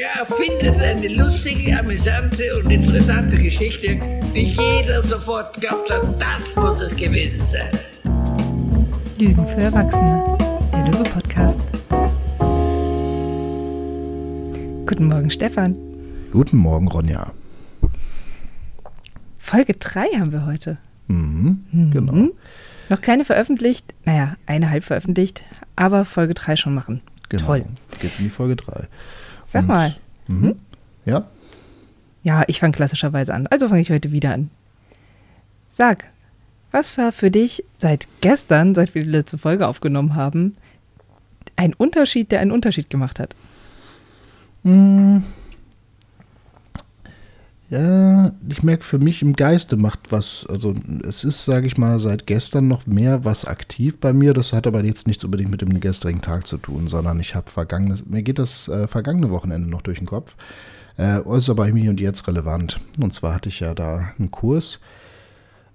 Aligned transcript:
Der 0.00 0.22
erfindet 0.22 0.80
eine 0.80 1.08
lustige, 1.14 1.78
amüsante 1.78 2.42
und 2.62 2.70
interessante 2.70 3.36
Geschichte, 3.36 3.98
die 4.34 4.46
jeder 4.46 5.02
sofort 5.02 5.60
glaubt 5.60 5.90
hat, 5.90 6.02
das 6.18 6.56
muss 6.56 6.80
es 6.80 6.96
gewesen 6.96 7.44
sein. 7.44 7.68
Lügen 9.18 9.46
für 9.46 9.60
Erwachsene, 9.60 10.38
der 10.72 10.86
Löwe-Podcast. 10.86 11.58
Guten 14.86 15.04
Morgen, 15.08 15.30
Stefan. 15.30 15.76
Guten 16.32 16.56
Morgen, 16.56 16.88
Ronja. 16.88 17.32
Folge 19.38 19.74
3 19.74 20.04
haben 20.18 20.32
wir 20.32 20.46
heute. 20.46 20.78
Mhm, 21.08 21.64
Mhm. 21.72 21.90
Genau. 21.90 22.28
Noch 22.88 23.02
keine 23.02 23.26
veröffentlicht, 23.26 23.92
naja, 24.06 24.36
eine 24.46 24.70
halb 24.70 24.84
veröffentlicht, 24.84 25.42
aber 25.76 26.06
Folge 26.06 26.32
3 26.32 26.56
schon 26.56 26.74
machen. 26.74 27.02
genau. 27.28 27.44
Toll. 27.44 27.64
Geht's 28.00 28.18
in 28.18 28.24
die 28.24 28.30
Folge 28.30 28.56
3. 28.56 28.88
Sag 29.50 29.66
mal. 29.66 29.96
Mhm. 30.28 30.56
Ja? 31.04 31.26
Ja, 32.22 32.44
ich 32.46 32.60
fange 32.60 32.72
klassischerweise 32.72 33.34
an, 33.34 33.46
also 33.48 33.68
fange 33.68 33.80
ich 33.80 33.90
heute 33.90 34.12
wieder 34.12 34.32
an. 34.32 34.50
Sag, 35.70 36.04
was 36.70 36.96
war 36.98 37.12
für 37.12 37.30
dich 37.30 37.64
seit 37.78 38.06
gestern, 38.20 38.74
seit 38.74 38.94
wir 38.94 39.02
die 39.02 39.10
letzte 39.10 39.38
Folge 39.38 39.66
aufgenommen 39.66 40.14
haben, 40.14 40.56
ein 41.56 41.74
Unterschied, 41.74 42.30
der 42.30 42.40
einen 42.40 42.52
Unterschied 42.52 42.90
gemacht 42.90 43.18
hat? 43.18 43.34
Mm. 44.62 45.18
Ja, 47.70 48.32
ich 48.48 48.64
merke, 48.64 48.82
für 48.82 48.98
mich 48.98 49.22
im 49.22 49.34
Geiste 49.34 49.76
macht 49.76 50.10
was, 50.10 50.44
also 50.48 50.74
es 51.04 51.22
ist, 51.22 51.44
sage 51.44 51.68
ich 51.68 51.78
mal, 51.78 52.00
seit 52.00 52.26
gestern 52.26 52.66
noch 52.66 52.84
mehr 52.88 53.24
was 53.24 53.44
aktiv 53.44 54.00
bei 54.00 54.12
mir. 54.12 54.34
Das 54.34 54.52
hat 54.52 54.66
aber 54.66 54.82
jetzt 54.84 55.06
nichts 55.06 55.22
unbedingt 55.22 55.52
mit 55.52 55.60
dem 55.60 55.78
gestrigen 55.78 56.20
Tag 56.20 56.48
zu 56.48 56.58
tun, 56.58 56.88
sondern 56.88 57.20
ich 57.20 57.36
habe 57.36 57.48
vergangenes, 57.48 58.04
mir 58.04 58.24
geht 58.24 58.40
das 58.40 58.66
äh, 58.66 58.88
vergangene 58.88 59.30
Wochenende 59.30 59.70
noch 59.70 59.82
durch 59.82 59.98
den 59.98 60.08
Kopf. 60.08 60.34
Äh, 60.98 61.20
ist 61.36 61.48
aber 61.48 61.68
im 61.68 61.76
Hier 61.76 61.90
und 61.90 62.00
Jetzt 62.00 62.26
relevant. 62.26 62.80
Und 63.00 63.14
zwar 63.14 63.34
hatte 63.34 63.48
ich 63.48 63.60
ja 63.60 63.72
da 63.72 64.14
einen 64.18 64.32
Kurs, 64.32 64.80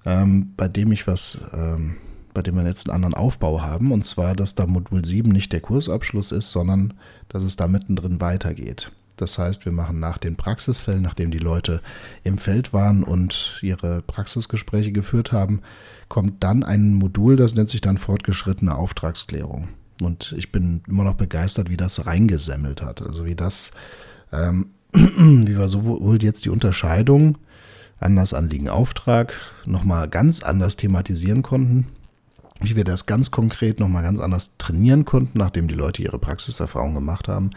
ähm, 0.05 0.51
bei 0.57 0.67
dem 0.67 0.91
ich 0.91 1.07
was, 1.07 1.39
ähm, 1.53 1.95
bei 2.33 2.41
dem 2.41 2.55
wir 2.55 2.67
jetzt 2.67 2.89
einen 2.89 2.95
anderen 2.95 3.13
Aufbau 3.13 3.61
haben. 3.61 3.93
Und 3.93 4.03
zwar, 4.03 4.35
dass 4.35 4.53
da 4.53 4.67
Modul 4.67 5.05
7 5.05 5.31
nicht 5.31 5.53
der 5.53 5.61
Kursabschluss 5.61 6.33
ist, 6.33 6.51
sondern 6.51 6.93
dass 7.29 7.41
es 7.41 7.55
da 7.55 7.69
mittendrin 7.69 8.19
weitergeht. 8.19 8.91
Das 9.17 9.37
heißt, 9.37 9.65
wir 9.65 9.71
machen 9.71 9.99
nach 9.99 10.17
den 10.17 10.35
Praxisfällen, 10.35 11.01
nachdem 11.01 11.31
die 11.31 11.39
Leute 11.39 11.81
im 12.23 12.37
Feld 12.37 12.73
waren 12.73 13.03
und 13.03 13.59
ihre 13.61 14.01
Praxisgespräche 14.01 14.91
geführt 14.91 15.31
haben, 15.31 15.61
kommt 16.09 16.43
dann 16.43 16.63
ein 16.63 16.93
Modul, 16.93 17.35
das 17.35 17.55
nennt 17.55 17.69
sich 17.69 17.81
dann 17.81 17.97
fortgeschrittene 17.97 18.75
Auftragsklärung. 18.75 19.69
Und 20.01 20.33
ich 20.37 20.51
bin 20.51 20.81
immer 20.87 21.03
noch 21.03 21.15
begeistert, 21.15 21.69
wie 21.69 21.77
das 21.77 22.05
reingesemmelt 22.05 22.81
hat. 22.81 23.01
Also 23.01 23.25
wie 23.25 23.35
das, 23.35 23.71
ähm, 24.31 24.71
wie 24.93 25.57
wir 25.57 25.69
sowohl 25.69 26.21
jetzt 26.21 26.45
die 26.45 26.49
Unterscheidung, 26.49 27.37
anders 27.99 28.33
Anliegen, 28.33 28.67
Auftrag, 28.67 29.33
nochmal 29.65 30.09
ganz 30.09 30.43
anders 30.43 30.75
thematisieren 30.75 31.41
konnten, 31.41 31.87
wie 32.61 32.75
wir 32.75 32.85
das 32.85 33.05
ganz 33.05 33.31
konkret 33.31 33.79
nochmal 33.79 34.03
ganz 34.03 34.19
anders 34.19 34.51
trainieren 34.57 35.05
konnten, 35.05 35.37
nachdem 35.37 35.67
die 35.67 35.75
Leute 35.75 36.01
ihre 36.01 36.19
Praxiserfahrung 36.19 36.93
gemacht 36.93 37.27
haben. 37.27 37.49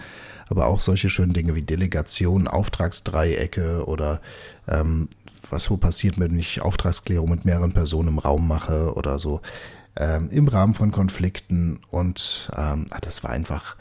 Aber 0.48 0.66
auch 0.66 0.80
solche 0.80 1.10
schönen 1.10 1.32
Dinge 1.32 1.54
wie 1.54 1.62
Delegation, 1.62 2.48
Auftragsdreiecke 2.48 3.86
oder 3.86 4.20
ähm, 4.66 5.08
was 5.50 5.64
so 5.64 5.76
passiert, 5.76 6.18
wenn 6.18 6.38
ich 6.38 6.62
Auftragsklärung 6.62 7.30
mit 7.30 7.44
mehreren 7.44 7.72
Personen 7.72 8.08
im 8.08 8.18
Raum 8.18 8.48
mache 8.48 8.94
oder 8.94 9.18
so 9.18 9.40
ähm, 9.96 10.30
im 10.30 10.48
Rahmen 10.48 10.74
von 10.74 10.90
Konflikten. 10.90 11.78
Und 11.90 12.50
ähm, 12.56 12.86
das 13.00 13.22
war 13.22 13.30
einfach 13.30 13.76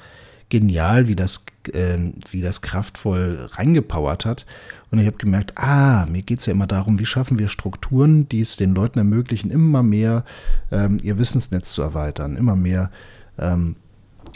genial, 0.49 1.07
wie 1.07 1.15
das, 1.15 1.41
äh, 1.73 1.97
wie 2.29 2.41
das 2.41 2.61
kraftvoll 2.61 3.49
reingepowert 3.53 4.25
hat. 4.25 4.45
Und 4.89 4.99
ich 4.99 5.07
habe 5.07 5.17
gemerkt, 5.17 5.57
ah, 5.57 6.05
mir 6.05 6.21
geht 6.21 6.39
es 6.39 6.45
ja 6.45 6.53
immer 6.53 6.67
darum, 6.67 6.99
wie 6.99 7.05
schaffen 7.05 7.39
wir 7.39 7.49
Strukturen, 7.49 8.29
die 8.29 8.41
es 8.41 8.55
den 8.55 8.73
Leuten 8.73 8.99
ermöglichen, 8.99 9.51
immer 9.51 9.83
mehr 9.83 10.23
ähm, 10.71 10.97
ihr 11.03 11.17
Wissensnetz 11.17 11.73
zu 11.73 11.81
erweitern, 11.81 12.37
immer 12.37 12.55
mehr 12.55 12.89
ähm, 13.37 13.75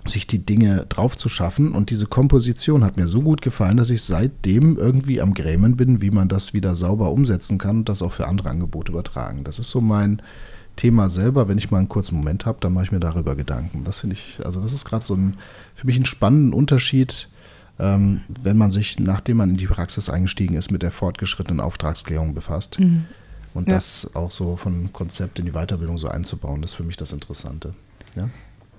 sich 0.06 0.28
die 0.28 0.45
Dinge 0.45 0.85
drauf 0.90 1.16
zu 1.16 1.29
schaffen. 1.29 1.72
Und 1.72 1.90
diese 1.90 2.06
Komposition 2.06 2.84
hat 2.84 2.97
mir 2.97 3.07
so 3.07 3.22
gut 3.22 3.41
gefallen, 3.41 3.78
dass 3.78 3.90
ich 3.90 4.03
seitdem 4.03 4.78
irgendwie 4.78 5.22
am 5.22 5.34
Grämen 5.34 5.78
bin, 5.78 6.01
wie 6.01 6.11
man 6.11 6.28
das 6.28 6.53
wieder 6.53 6.75
sauber 6.75 7.11
umsetzen 7.11 7.57
kann 7.57 7.78
und 7.78 7.90
das 7.90 8.01
auch 8.01 8.11
für 8.11 8.28
andere 8.28 8.50
Angebote 8.50 8.91
übertragen. 8.91 9.44
Das 9.44 9.59
ist 9.59 9.69
so 9.69 9.79
mein 9.79 10.22
Thema 10.75 11.09
selber. 11.09 11.47
Wenn 11.47 11.57
ich 11.57 11.72
mal 11.72 11.78
einen 11.78 11.90
kurzen 11.90 12.16
Moment 12.17 12.45
habe, 12.45 12.57
dann 12.61 12.73
mache 12.73 12.85
ich 12.85 12.91
mir 12.91 13.00
darüber 13.00 13.35
Gedanken. 13.35 13.84
Das 13.84 14.00
finde 14.00 14.16
ich, 14.16 14.45
also 14.45 14.61
das 14.61 14.73
ist 14.73 14.85
gerade 14.85 15.06
so 15.06 15.13
ein, 15.13 15.38
für 15.75 15.85
mich 15.85 15.97
ein 15.97 16.06
spannender 16.06 16.57
Unterschied, 16.57 17.29
ähm, 17.81 18.21
wenn 18.41 18.57
man 18.57 18.71
sich, 18.71 18.99
nachdem 18.99 19.37
man 19.37 19.49
in 19.49 19.57
die 19.57 19.65
Praxis 19.67 20.09
eingestiegen 20.09 20.53
ist, 20.55 20.71
mit 20.71 20.83
der 20.83 20.91
fortgeschrittenen 20.91 21.59
Auftragsklärung 21.59 22.33
befasst. 22.35 22.79
Mhm. 22.79 23.05
Und 23.53 23.67
Ja. 23.67 23.73
das 23.75 24.09
auch 24.13 24.31
so 24.31 24.55
von 24.55 24.93
Konzept 24.93 25.39
in 25.39 25.45
die 25.45 25.51
Weiterbildung 25.51 25.97
so 25.97 26.07
einzubauen, 26.07 26.61
das 26.61 26.71
ist 26.71 26.75
für 26.75 26.83
mich 26.83 26.95
das 26.95 27.11
Interessante. 27.11 27.73
Ja? 28.15 28.29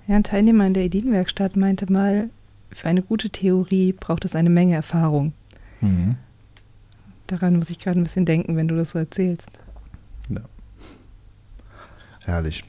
Ja, 0.07 0.15
ein 0.15 0.23
Teilnehmer 0.23 0.65
in 0.65 0.73
der 0.73 0.85
Ideenwerkstatt 0.85 1.55
meinte 1.55 1.91
mal, 1.91 2.29
für 2.71 2.87
eine 2.87 3.03
gute 3.03 3.29
Theorie 3.29 3.91
braucht 3.93 4.25
es 4.25 4.35
eine 4.35 4.49
Menge 4.49 4.73
Erfahrung. 4.75 5.33
Mhm. 5.81 6.15
Daran 7.27 7.57
muss 7.57 7.69
ich 7.69 7.77
gerade 7.79 7.99
ein 7.99 8.03
bisschen 8.03 8.25
denken, 8.25 8.55
wenn 8.55 8.67
du 8.67 8.75
das 8.75 8.91
so 8.91 8.99
erzählst. 8.99 9.49
Herrlich. 12.25 12.63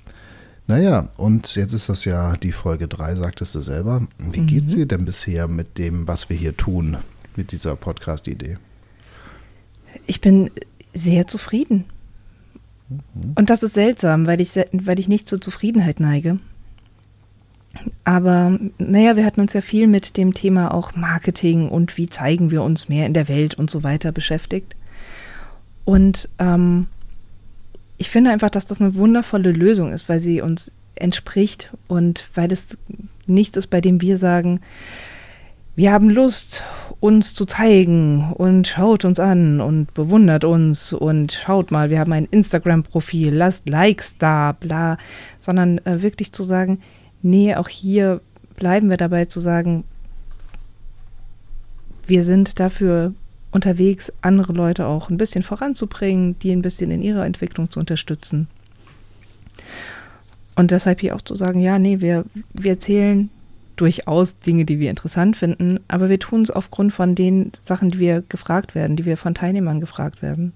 Naja, 0.67 1.09
und 1.19 1.55
jetzt 1.57 1.75
ist 1.75 1.89
das 1.91 2.05
ja 2.07 2.37
die 2.37 2.53
Folge 2.53 2.89
3, 2.89 3.17
sagtest 3.17 3.55
du 3.55 3.61
selber. 3.61 4.07
Wie 4.19 4.41
Mhm. 4.41 4.47
geht's 4.47 4.75
dir 4.75 4.87
denn 4.87 5.05
bisher 5.05 5.47
mit 5.47 5.77
dem, 5.79 6.09
was 6.09 6.31
wir 6.31 6.37
hier 6.37 6.57
tun, 6.57 6.97
mit 7.37 7.53
dieser 7.53 7.77
Podcast-Idee? 7.77 8.57
Ich 10.07 10.21
bin 10.21 10.51
sehr 10.95 11.27
zufrieden. 11.27 11.85
Und 13.35 13.51
das 13.51 13.63
ist 13.63 13.75
seltsam, 13.75 14.27
weil 14.27 14.41
ich, 14.41 14.51
weil 14.73 14.99
ich 14.99 15.09
nicht 15.09 15.29
zur 15.29 15.41
Zufriedenheit 15.41 16.01
neige. 16.01 16.39
Aber 18.05 18.59
naja, 18.79 19.17
wir 19.17 19.25
hatten 19.27 19.41
uns 19.41 19.53
ja 19.53 19.61
viel 19.61 19.87
mit 19.87 20.17
dem 20.17 20.33
Thema 20.33 20.73
auch 20.73 20.95
Marketing 20.95 21.69
und 21.69 21.97
wie 21.99 22.09
zeigen 22.09 22.51
wir 22.51 22.63
uns 22.63 22.89
mehr 22.89 23.05
in 23.07 23.15
der 23.15 23.29
Welt 23.29 23.55
und 23.55 23.71
so 23.71 23.83
weiter 23.83 24.13
beschäftigt. 24.13 24.77
Und 25.85 26.29
ähm, 26.39 26.87
ich 27.99 28.11
finde 28.11 28.31
einfach, 28.31 28.51
dass 28.51 28.67
das 28.67 28.81
eine 28.81 28.95
wundervolle 28.95 29.53
Lösung 29.53 29.93
ist, 29.93 30.09
weil 30.09 30.21
sie 30.21 30.41
uns 30.41 30.73
entspricht 30.95 31.73
und 31.89 32.29
weil 32.35 32.53
es 32.53 32.77
nichts 33.27 33.57
ist, 33.57 33.69
bei 33.69 33.81
dem 33.81 34.01
wir 34.01 34.17
sagen, 34.17 34.61
wir 35.77 35.93
haben 35.93 36.09
Lust, 36.09 36.63
uns 37.01 37.35
zu 37.35 37.45
zeigen 37.45 38.33
und 38.33 38.69
schaut 38.69 39.05
uns 39.05 39.19
an 39.19 39.61
und 39.61 39.93
bewundert 39.93 40.45
uns 40.45 40.93
und 40.93 41.33
schaut 41.33 41.71
mal, 41.71 41.91
wir 41.91 41.99
haben 41.99 42.13
ein 42.13 42.29
Instagram-Profil, 42.31 43.35
lasst 43.35 43.69
Likes 43.69 44.17
da, 44.17 44.53
bla, 44.53 44.99
sondern 45.41 45.79
äh, 45.79 46.01
wirklich 46.01 46.33
zu 46.33 46.45
sagen, 46.45 46.81
nee, 47.23 47.55
auch 47.57 47.69
hier 47.69 48.21
bleiben 48.57 48.89
wir 48.89 48.97
dabei 48.97 49.25
zu 49.25 49.41
sagen, 49.41 49.85
wir 52.07 52.25
sind 52.25 52.61
dafür 52.61 53.13
unterwegs, 53.55 54.13
andere 54.21 54.53
Leute 54.53 54.87
auch 54.87 55.09
ein 55.09 55.17
bisschen 55.17 55.43
voranzubringen, 55.43 56.39
die 56.41 56.51
ein 56.51 56.63
bisschen 56.63 56.91
in 56.91 57.03
ihrer 57.03 57.25
Entwicklung 57.25 57.71
zu 57.71 57.81
unterstützen. 57.81 58.49
Und 60.57 60.71
deshalb 60.71 61.01
hier 61.01 61.17
auch 61.17 61.23
zu 61.23 61.37
sagen, 61.37 61.61
ja, 61.61 61.79
nee, 61.79 62.01
wir, 62.01 62.25
wir 62.53 62.73
erzählen 62.73 63.31
durchaus 63.77 64.39
Dinge, 64.39 64.65
die 64.65 64.79
wir 64.79 64.91
interessant 64.91 65.37
finden, 65.37 65.81
aber 65.89 66.09
wir 66.09 66.21
tun 66.21 66.43
es 66.43 66.51
aufgrund 66.51 66.93
von 66.93 67.15
den 67.15 67.53
Sachen, 67.61 67.91
die 67.91 67.99
wir 67.99 68.23
gefragt 68.29 68.75
werden, 68.75 68.97
die 68.97 69.05
wir 69.05 69.17
von 69.17 69.35
Teilnehmern 69.35 69.81
gefragt 69.81 70.23
werden. 70.23 70.53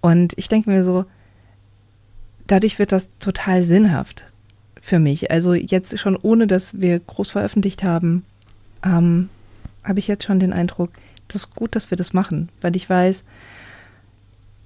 Und 0.00 0.32
ich 0.36 0.48
denke 0.48 0.70
mir 0.70 0.84
so, 0.84 1.04
dadurch 2.46 2.78
wird 2.78 2.92
das 2.92 3.08
total 3.20 3.62
sinnhaft 3.62 4.24
für 4.80 4.98
mich. 4.98 5.30
Also 5.30 5.54
jetzt 5.54 5.98
schon 5.98 6.16
ohne, 6.16 6.46
dass 6.46 6.80
wir 6.80 6.98
groß 6.98 7.30
veröffentlicht 7.30 7.82
haben, 7.84 8.24
ähm, 8.84 9.28
habe 9.82 9.98
ich 9.98 10.08
jetzt 10.08 10.24
schon 10.24 10.40
den 10.40 10.52
Eindruck, 10.52 10.90
das 11.28 11.42
ist 11.42 11.54
gut, 11.54 11.74
dass 11.74 11.90
wir 11.90 11.96
das 11.96 12.12
machen, 12.12 12.48
weil 12.60 12.76
ich 12.76 12.88
weiß, 12.88 13.24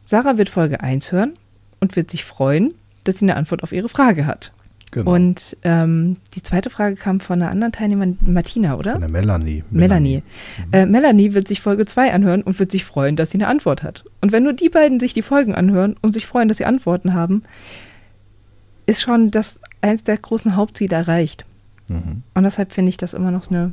Sarah 0.04 0.38
wird 0.38 0.48
Folge 0.48 0.80
1 0.80 1.12
hören 1.12 1.34
und 1.80 1.96
wird 1.96 2.10
sich 2.10 2.24
freuen, 2.24 2.74
dass 3.04 3.18
sie 3.18 3.24
eine 3.24 3.36
Antwort 3.36 3.62
auf 3.62 3.72
ihre 3.72 3.88
Frage 3.88 4.26
hat. 4.26 4.52
Genau. 4.90 5.14
Und 5.14 5.56
ähm, 5.64 6.16
die 6.34 6.42
zweite 6.42 6.70
Frage 6.70 6.96
kam 6.96 7.20
von 7.20 7.42
einer 7.42 7.50
anderen 7.50 7.72
Teilnehmerin, 7.72 8.16
Martina, 8.22 8.76
oder? 8.76 8.92
Von 8.92 9.02
der 9.02 9.10
Melanie. 9.10 9.62
Melanie. 9.70 10.22
Äh, 10.72 10.86
Melanie 10.86 11.34
wird 11.34 11.46
sich 11.46 11.60
Folge 11.60 11.84
2 11.84 12.12
anhören 12.12 12.42
und 12.42 12.58
wird 12.58 12.70
sich 12.70 12.86
freuen, 12.86 13.14
dass 13.14 13.30
sie 13.30 13.36
eine 13.36 13.48
Antwort 13.48 13.82
hat. 13.82 14.04
Und 14.22 14.32
wenn 14.32 14.44
nur 14.44 14.54
die 14.54 14.70
beiden 14.70 14.98
sich 14.98 15.12
die 15.12 15.22
Folgen 15.22 15.54
anhören 15.54 15.96
und 16.00 16.14
sich 16.14 16.26
freuen, 16.26 16.48
dass 16.48 16.56
sie 16.56 16.64
Antworten 16.64 17.12
haben, 17.12 17.42
ist 18.86 19.02
schon 19.02 19.30
das 19.30 19.60
eins 19.82 20.04
der 20.04 20.16
großen 20.16 20.56
Hauptziele 20.56 20.96
erreicht. 20.96 21.44
Mhm. 21.88 22.22
Und 22.32 22.44
deshalb 22.44 22.72
finde 22.72 22.88
ich 22.88 22.96
das 22.96 23.12
immer 23.12 23.30
noch 23.30 23.50
eine, 23.50 23.72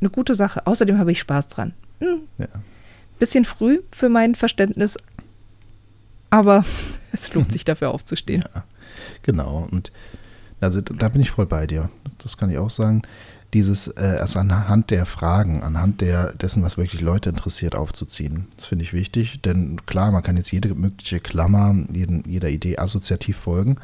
eine 0.00 0.10
gute 0.10 0.34
Sache. 0.34 0.66
Außerdem 0.66 0.98
habe 0.98 1.12
ich 1.12 1.20
Spaß 1.20 1.48
dran. 1.48 1.72
Hm, 2.00 2.22
Ja. 2.38 2.48
bisschen 3.18 3.44
früh 3.44 3.80
für 3.92 4.08
mein 4.08 4.34
Verständnis, 4.34 4.96
aber 6.30 6.64
es 7.12 7.32
lohnt 7.34 7.52
sich 7.52 7.64
dafür 7.64 7.90
aufzustehen. 7.90 8.44
Genau. 9.22 9.68
Und 9.70 9.92
also 10.60 10.80
da 10.80 11.08
bin 11.08 11.20
ich 11.20 11.30
voll 11.30 11.46
bei 11.46 11.66
dir. 11.66 11.90
Das 12.18 12.36
kann 12.36 12.50
ich 12.50 12.58
auch 12.58 12.70
sagen. 12.70 13.02
dieses 13.52 13.88
äh, 13.88 14.16
erst 14.18 14.36
anhand 14.36 14.90
der 14.90 15.06
Fragen, 15.06 15.62
anhand 15.62 16.00
der, 16.02 16.34
dessen, 16.34 16.62
was 16.62 16.76
wirklich 16.76 17.00
Leute 17.00 17.30
interessiert, 17.30 17.74
aufzuziehen. 17.74 18.46
Das 18.56 18.66
finde 18.66 18.84
ich 18.84 18.92
wichtig, 18.92 19.42
denn 19.42 19.84
klar, 19.86 20.12
man 20.12 20.22
kann 20.22 20.36
jetzt 20.36 20.52
jede 20.52 20.72
mögliche 20.74 21.18
Klammer, 21.20 21.74
jeden, 21.92 22.22
jeder 22.28 22.48
Idee 22.48 22.78
assoziativ 22.78 23.36
folgen. 23.38 23.76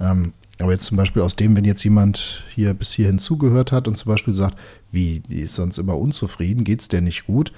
Ähm, 0.00 0.32
aber 0.62 0.72
jetzt 0.72 0.84
zum 0.86 0.96
Beispiel 0.96 1.22
aus 1.22 1.36
dem, 1.36 1.56
wenn 1.56 1.64
jetzt 1.64 1.82
jemand 1.82 2.44
hier 2.54 2.72
bis 2.74 2.92
hierhin 2.92 3.18
zugehört 3.18 3.72
hat 3.72 3.88
und 3.88 3.96
zum 3.96 4.10
Beispiel 4.10 4.32
sagt, 4.32 4.56
wie, 4.90 5.20
die 5.20 5.40
ist 5.40 5.54
sonst 5.54 5.78
immer 5.78 5.98
unzufrieden, 5.98 6.64
geht 6.64 6.80
es 6.80 6.88
der 6.88 7.00
nicht 7.00 7.26
gut, 7.26 7.52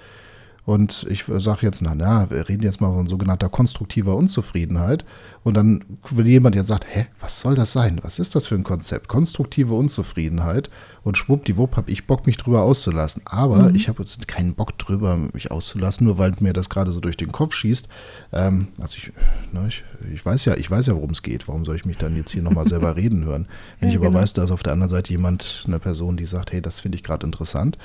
und 0.66 1.06
ich 1.10 1.24
sage 1.26 1.66
jetzt, 1.66 1.82
na, 1.82 1.94
na, 1.94 2.30
wir 2.30 2.48
reden 2.48 2.62
jetzt 2.62 2.80
mal 2.80 2.90
von 2.90 3.06
sogenannter 3.06 3.50
konstruktiver 3.50 4.16
Unzufriedenheit. 4.16 5.04
Und 5.42 5.54
dann 5.58 5.84
will 6.08 6.26
jemand 6.26 6.54
jetzt 6.54 6.68
sagt, 6.68 6.86
hä, 6.88 7.04
was 7.20 7.40
soll 7.40 7.54
das 7.54 7.72
sein? 7.72 8.00
Was 8.02 8.18
ist 8.18 8.34
das 8.34 8.46
für 8.46 8.54
ein 8.54 8.64
Konzept? 8.64 9.06
Konstruktive 9.08 9.74
Unzufriedenheit. 9.74 10.70
Und 11.02 11.18
schwuppdiwupp 11.18 11.76
habe 11.76 11.90
ich 11.90 12.06
Bock, 12.06 12.26
mich 12.26 12.38
drüber 12.38 12.62
auszulassen. 12.62 13.20
Aber 13.26 13.68
mhm. 13.68 13.74
ich 13.74 13.90
habe 13.90 14.02
jetzt 14.02 14.26
keinen 14.26 14.54
Bock 14.54 14.78
drüber, 14.78 15.18
mich 15.34 15.50
auszulassen, 15.50 16.06
nur 16.06 16.16
weil 16.16 16.32
mir 16.40 16.54
das 16.54 16.70
gerade 16.70 16.92
so 16.92 17.00
durch 17.00 17.18
den 17.18 17.30
Kopf 17.30 17.54
schießt. 17.54 17.88
Ähm, 18.32 18.68
also 18.80 18.96
ich, 18.96 19.12
na, 19.52 19.66
ich, 19.66 19.84
ich, 20.14 20.24
weiß 20.24 20.46
ja, 20.46 20.54
ich 20.54 20.70
weiß 20.70 20.86
ja, 20.86 20.94
worum 20.94 21.10
es 21.10 21.22
geht. 21.22 21.46
Warum 21.46 21.66
soll 21.66 21.76
ich 21.76 21.84
mich 21.84 21.98
dann 21.98 22.16
jetzt 22.16 22.30
hier 22.30 22.42
nochmal 22.42 22.66
selber 22.66 22.96
reden 22.96 23.26
hören? 23.26 23.48
Wenn 23.80 23.90
ja, 23.90 23.92
ich 23.92 23.98
aber 23.98 24.08
genau. 24.08 24.20
weiß, 24.20 24.32
da 24.32 24.44
ist 24.44 24.50
auf 24.50 24.62
der 24.62 24.72
anderen 24.72 24.88
Seite 24.88 25.12
jemand, 25.12 25.64
eine 25.66 25.78
Person, 25.78 26.16
die 26.16 26.24
sagt, 26.24 26.52
hey, 26.52 26.62
das 26.62 26.80
finde 26.80 26.96
ich 26.96 27.04
gerade 27.04 27.26
interessant 27.26 27.76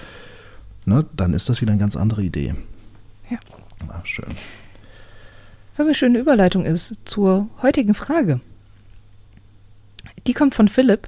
ne, 0.89 1.05
dann 1.15 1.33
ist 1.33 1.47
das 1.47 1.61
wieder 1.61 1.71
eine 1.71 1.79
ganz 1.79 1.95
andere 1.95 2.23
Idee. 2.23 2.55
Ja. 3.29 3.37
Na, 3.87 4.01
schön. 4.03 4.25
Was 5.77 5.85
eine 5.85 5.95
schöne 5.95 6.19
Überleitung 6.19 6.65
ist 6.65 6.95
zur 7.05 7.47
heutigen 7.61 7.93
Frage. 7.93 8.41
Die 10.27 10.33
kommt 10.33 10.55
von 10.55 10.67
Philipp. 10.67 11.07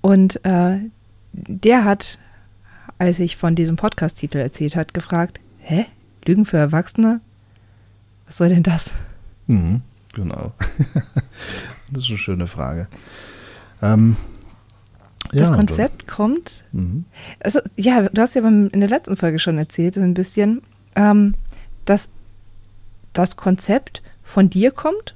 Und 0.00 0.44
äh, 0.44 0.78
der 1.32 1.84
hat, 1.84 2.18
als 2.98 3.18
ich 3.18 3.36
von 3.36 3.56
diesem 3.56 3.76
Podcast-Titel 3.76 4.38
erzählt 4.38 4.76
hat, 4.76 4.94
gefragt, 4.94 5.40
hä? 5.58 5.86
Lügen 6.24 6.46
für 6.46 6.58
Erwachsene? 6.58 7.20
Was 8.26 8.36
soll 8.36 8.50
denn 8.50 8.62
das? 8.62 8.94
Mhm, 9.48 9.82
genau. 10.14 10.52
das 11.90 12.04
ist 12.04 12.10
eine 12.10 12.18
schöne 12.18 12.46
Frage. 12.46 12.86
Ähm, 13.80 14.16
das 15.32 15.50
ja, 15.50 15.56
Konzept 15.56 16.02
doch. 16.02 16.16
kommt. 16.16 16.64
Mhm. 16.72 17.04
Also, 17.40 17.60
ja, 17.76 18.08
du 18.08 18.22
hast 18.22 18.34
ja 18.34 18.46
in 18.46 18.70
der 18.80 18.88
letzten 18.88 19.16
Folge 19.16 19.38
schon 19.38 19.58
erzählt, 19.58 19.96
ein 19.96 20.14
bisschen, 20.14 20.62
ähm, 20.94 21.34
dass 21.84 22.08
das 23.12 23.36
Konzept 23.36 24.02
von 24.22 24.50
dir 24.50 24.70
kommt, 24.70 25.14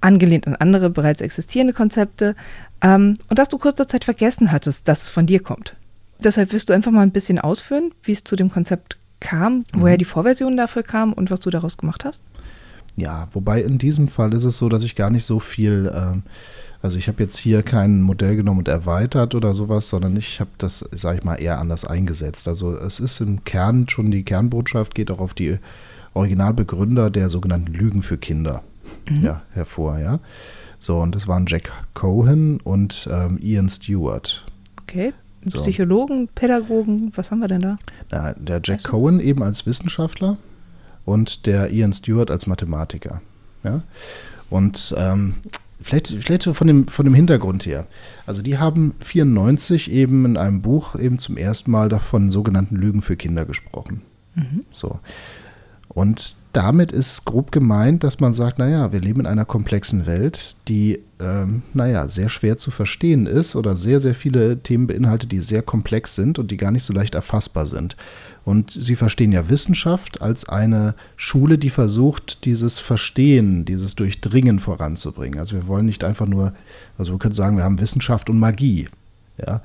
angelehnt 0.00 0.46
an 0.46 0.56
andere 0.56 0.90
bereits 0.90 1.20
existierende 1.20 1.72
Konzepte, 1.72 2.36
ähm, 2.80 3.18
und 3.28 3.38
dass 3.38 3.48
du 3.48 3.58
kurze 3.58 3.86
Zeit 3.86 4.04
vergessen 4.04 4.52
hattest, 4.52 4.86
dass 4.86 5.04
es 5.04 5.08
von 5.10 5.26
dir 5.26 5.40
kommt. 5.40 5.74
Deshalb 6.22 6.52
wirst 6.52 6.68
du 6.68 6.72
einfach 6.72 6.92
mal 6.92 7.02
ein 7.02 7.10
bisschen 7.12 7.38
ausführen, 7.38 7.92
wie 8.02 8.12
es 8.12 8.24
zu 8.24 8.36
dem 8.36 8.50
Konzept 8.50 8.98
kam, 9.20 9.58
mhm. 9.58 9.64
woher 9.74 9.96
die 9.96 10.04
Vorversion 10.04 10.56
dafür 10.56 10.82
kam 10.82 11.12
und 11.12 11.30
was 11.30 11.40
du 11.40 11.50
daraus 11.50 11.76
gemacht 11.76 12.04
hast? 12.04 12.22
Ja, 12.96 13.28
wobei 13.32 13.62
in 13.62 13.78
diesem 13.78 14.08
Fall 14.08 14.34
ist 14.34 14.44
es 14.44 14.58
so, 14.58 14.68
dass 14.68 14.82
ich 14.82 14.96
gar 14.96 15.10
nicht 15.10 15.24
so 15.24 15.38
viel. 15.38 15.90
Ähm, 15.94 16.24
also 16.82 16.98
ich 16.98 17.08
habe 17.08 17.22
jetzt 17.22 17.36
hier 17.36 17.62
kein 17.62 18.02
Modell 18.02 18.36
genommen 18.36 18.60
und 18.60 18.68
erweitert 18.68 19.34
oder 19.34 19.54
sowas, 19.54 19.88
sondern 19.88 20.16
ich 20.16 20.40
habe 20.40 20.50
das, 20.58 20.84
sage 20.92 21.18
ich 21.18 21.24
mal, 21.24 21.36
eher 21.36 21.58
anders 21.58 21.84
eingesetzt. 21.84 22.46
Also 22.46 22.76
es 22.76 23.00
ist 23.00 23.20
im 23.20 23.44
Kern 23.44 23.88
schon 23.88 24.10
die 24.10 24.22
Kernbotschaft, 24.22 24.94
geht 24.94 25.10
auch 25.10 25.18
auf 25.18 25.34
die 25.34 25.58
Originalbegründer 26.14 27.10
der 27.10 27.30
sogenannten 27.30 27.72
Lügen 27.72 28.02
für 28.02 28.16
Kinder 28.16 28.62
mhm. 29.08 29.24
ja, 29.24 29.42
hervor, 29.52 29.98
ja. 29.98 30.20
So, 30.78 30.98
und 30.98 31.14
das 31.14 31.26
waren 31.26 31.46
Jack 31.46 31.72
Cohen 31.94 32.60
und 32.60 33.08
ähm, 33.10 33.38
Ian 33.42 33.68
Stewart. 33.68 34.44
Okay. 34.82 35.12
So. 35.44 35.60
Psychologen, 35.60 36.28
Pädagogen, 36.34 37.12
was 37.14 37.30
haben 37.30 37.38
wir 37.38 37.48
denn 37.48 37.60
da? 37.60 37.78
Na, 38.10 38.32
der 38.34 38.60
Jack 38.62 38.82
du? 38.82 38.90
Cohen 38.90 39.20
eben 39.20 39.42
als 39.42 39.66
Wissenschaftler 39.66 40.36
und 41.04 41.46
der 41.46 41.70
Ian 41.70 41.92
Stewart 41.92 42.30
als 42.30 42.46
Mathematiker. 42.46 43.22
Ja? 43.62 43.82
Und 44.50 44.94
ähm, 44.96 45.36
Vielleicht, 45.80 46.08
vielleicht 46.08 46.44
von, 46.44 46.66
dem, 46.66 46.88
von 46.88 47.04
dem 47.04 47.14
Hintergrund 47.14 47.64
her. 47.64 47.86
Also 48.26 48.42
die 48.42 48.58
haben 48.58 48.94
94 49.00 49.90
eben 49.90 50.24
in 50.24 50.36
einem 50.36 50.60
Buch 50.60 50.98
eben 50.98 51.18
zum 51.18 51.36
ersten 51.36 51.70
Mal 51.70 51.88
davon 51.88 52.30
sogenannten 52.30 52.76
Lügen 52.76 53.00
für 53.00 53.16
Kinder 53.16 53.44
gesprochen. 53.44 54.02
Mhm. 54.34 54.64
So. 54.72 54.98
Und 55.88 56.36
damit 56.52 56.92
ist 56.92 57.24
grob 57.24 57.52
gemeint, 57.52 58.04
dass 58.04 58.20
man 58.20 58.32
sagt, 58.32 58.58
naja, 58.58 58.92
wir 58.92 59.00
leben 59.00 59.20
in 59.20 59.26
einer 59.26 59.44
komplexen 59.44 60.06
Welt, 60.06 60.56
die, 60.66 61.00
ähm, 61.20 61.62
naja, 61.74 62.08
sehr 62.08 62.28
schwer 62.28 62.56
zu 62.56 62.70
verstehen 62.70 63.26
ist 63.26 63.54
oder 63.54 63.76
sehr, 63.76 64.00
sehr 64.00 64.14
viele 64.14 64.58
Themen 64.58 64.86
beinhaltet, 64.86 65.32
die 65.32 65.40
sehr 65.40 65.62
komplex 65.62 66.14
sind 66.14 66.38
und 66.38 66.50
die 66.50 66.56
gar 66.56 66.70
nicht 66.70 66.84
so 66.84 66.92
leicht 66.92 67.14
erfassbar 67.14 67.66
sind. 67.66 67.96
Und 68.44 68.70
Sie 68.70 68.96
verstehen 68.96 69.32
ja 69.32 69.48
Wissenschaft 69.50 70.22
als 70.22 70.48
eine 70.48 70.94
Schule, 71.16 71.58
die 71.58 71.70
versucht, 71.70 72.44
dieses 72.46 72.78
Verstehen, 72.78 73.64
dieses 73.64 73.94
Durchdringen 73.94 74.58
voranzubringen. 74.58 75.38
Also 75.38 75.56
wir 75.56 75.66
wollen 75.66 75.86
nicht 75.86 76.02
einfach 76.02 76.26
nur, 76.26 76.54
also 76.96 77.12
wir 77.12 77.18
können 77.18 77.34
sagen, 77.34 77.56
wir 77.56 77.64
haben 77.64 77.80
Wissenschaft 77.80 78.30
und 78.30 78.38
Magie. 78.38 78.88
Ja, 79.36 79.60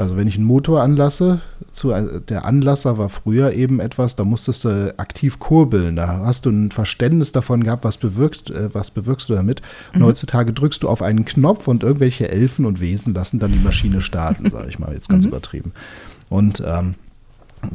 also 0.00 0.16
wenn 0.16 0.26
ich 0.26 0.36
einen 0.36 0.46
Motor 0.46 0.82
anlasse, 0.82 1.40
zu, 1.72 1.90
der 1.90 2.46
Anlasser 2.46 2.96
war 2.96 3.10
früher 3.10 3.52
eben 3.52 3.80
etwas, 3.80 4.16
da 4.16 4.24
musstest 4.24 4.64
du 4.64 4.94
aktiv 4.98 5.38
kurbeln. 5.38 5.96
Da 5.96 6.24
hast 6.24 6.46
du 6.46 6.50
ein 6.50 6.70
Verständnis 6.70 7.32
davon 7.32 7.62
gehabt, 7.64 7.84
was 7.84 7.98
bewirkst, 7.98 8.50
äh, 8.50 8.74
was 8.74 8.90
bewirkst 8.90 9.28
du 9.28 9.34
damit. 9.34 9.60
Und 9.92 10.00
mhm. 10.00 10.06
heutzutage 10.06 10.54
drückst 10.54 10.82
du 10.82 10.88
auf 10.88 11.02
einen 11.02 11.26
Knopf 11.26 11.68
und 11.68 11.82
irgendwelche 11.82 12.30
Elfen 12.30 12.64
und 12.64 12.80
Wesen 12.80 13.12
lassen 13.12 13.40
dann 13.40 13.52
die 13.52 13.58
Maschine 13.58 14.00
starten, 14.00 14.48
sage 14.48 14.70
ich 14.70 14.78
mal, 14.78 14.94
jetzt 14.94 15.10
ganz 15.10 15.24
mhm. 15.24 15.32
übertrieben. 15.32 15.72
Und 16.30 16.62
ähm, 16.66 16.94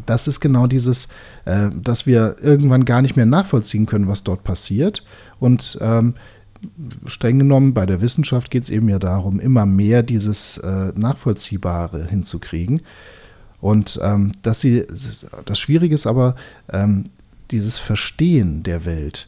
das 0.07 0.27
ist 0.27 0.39
genau 0.39 0.65
dieses, 0.65 1.07
äh, 1.45 1.69
dass 1.75 2.07
wir 2.07 2.37
irgendwann 2.41 2.85
gar 2.85 3.03
nicht 3.03 3.15
mehr 3.15 3.27
nachvollziehen 3.27 3.85
können, 3.85 4.07
was 4.07 4.23
dort 4.23 4.43
passiert. 4.43 5.03
Und 5.39 5.77
ähm, 5.79 6.15
streng 7.05 7.39
genommen, 7.39 7.73
bei 7.73 7.85
der 7.85 8.01
Wissenschaft 8.01 8.51
geht 8.51 8.63
es 8.63 8.69
eben 8.69 8.89
ja 8.89 8.99
darum, 8.99 9.39
immer 9.39 9.65
mehr 9.65 10.03
dieses 10.03 10.57
äh, 10.57 10.91
Nachvollziehbare 10.95 12.07
hinzukriegen. 12.07 12.81
Und 13.61 13.99
ähm, 14.03 14.31
dass 14.41 14.59
sie, 14.59 14.85
das 15.45 15.59
Schwierige 15.59 15.95
ist 15.95 16.07
aber, 16.07 16.35
ähm, 16.71 17.05
dieses 17.51 17.79
Verstehen 17.79 18.63
der 18.63 18.85
Welt 18.85 19.27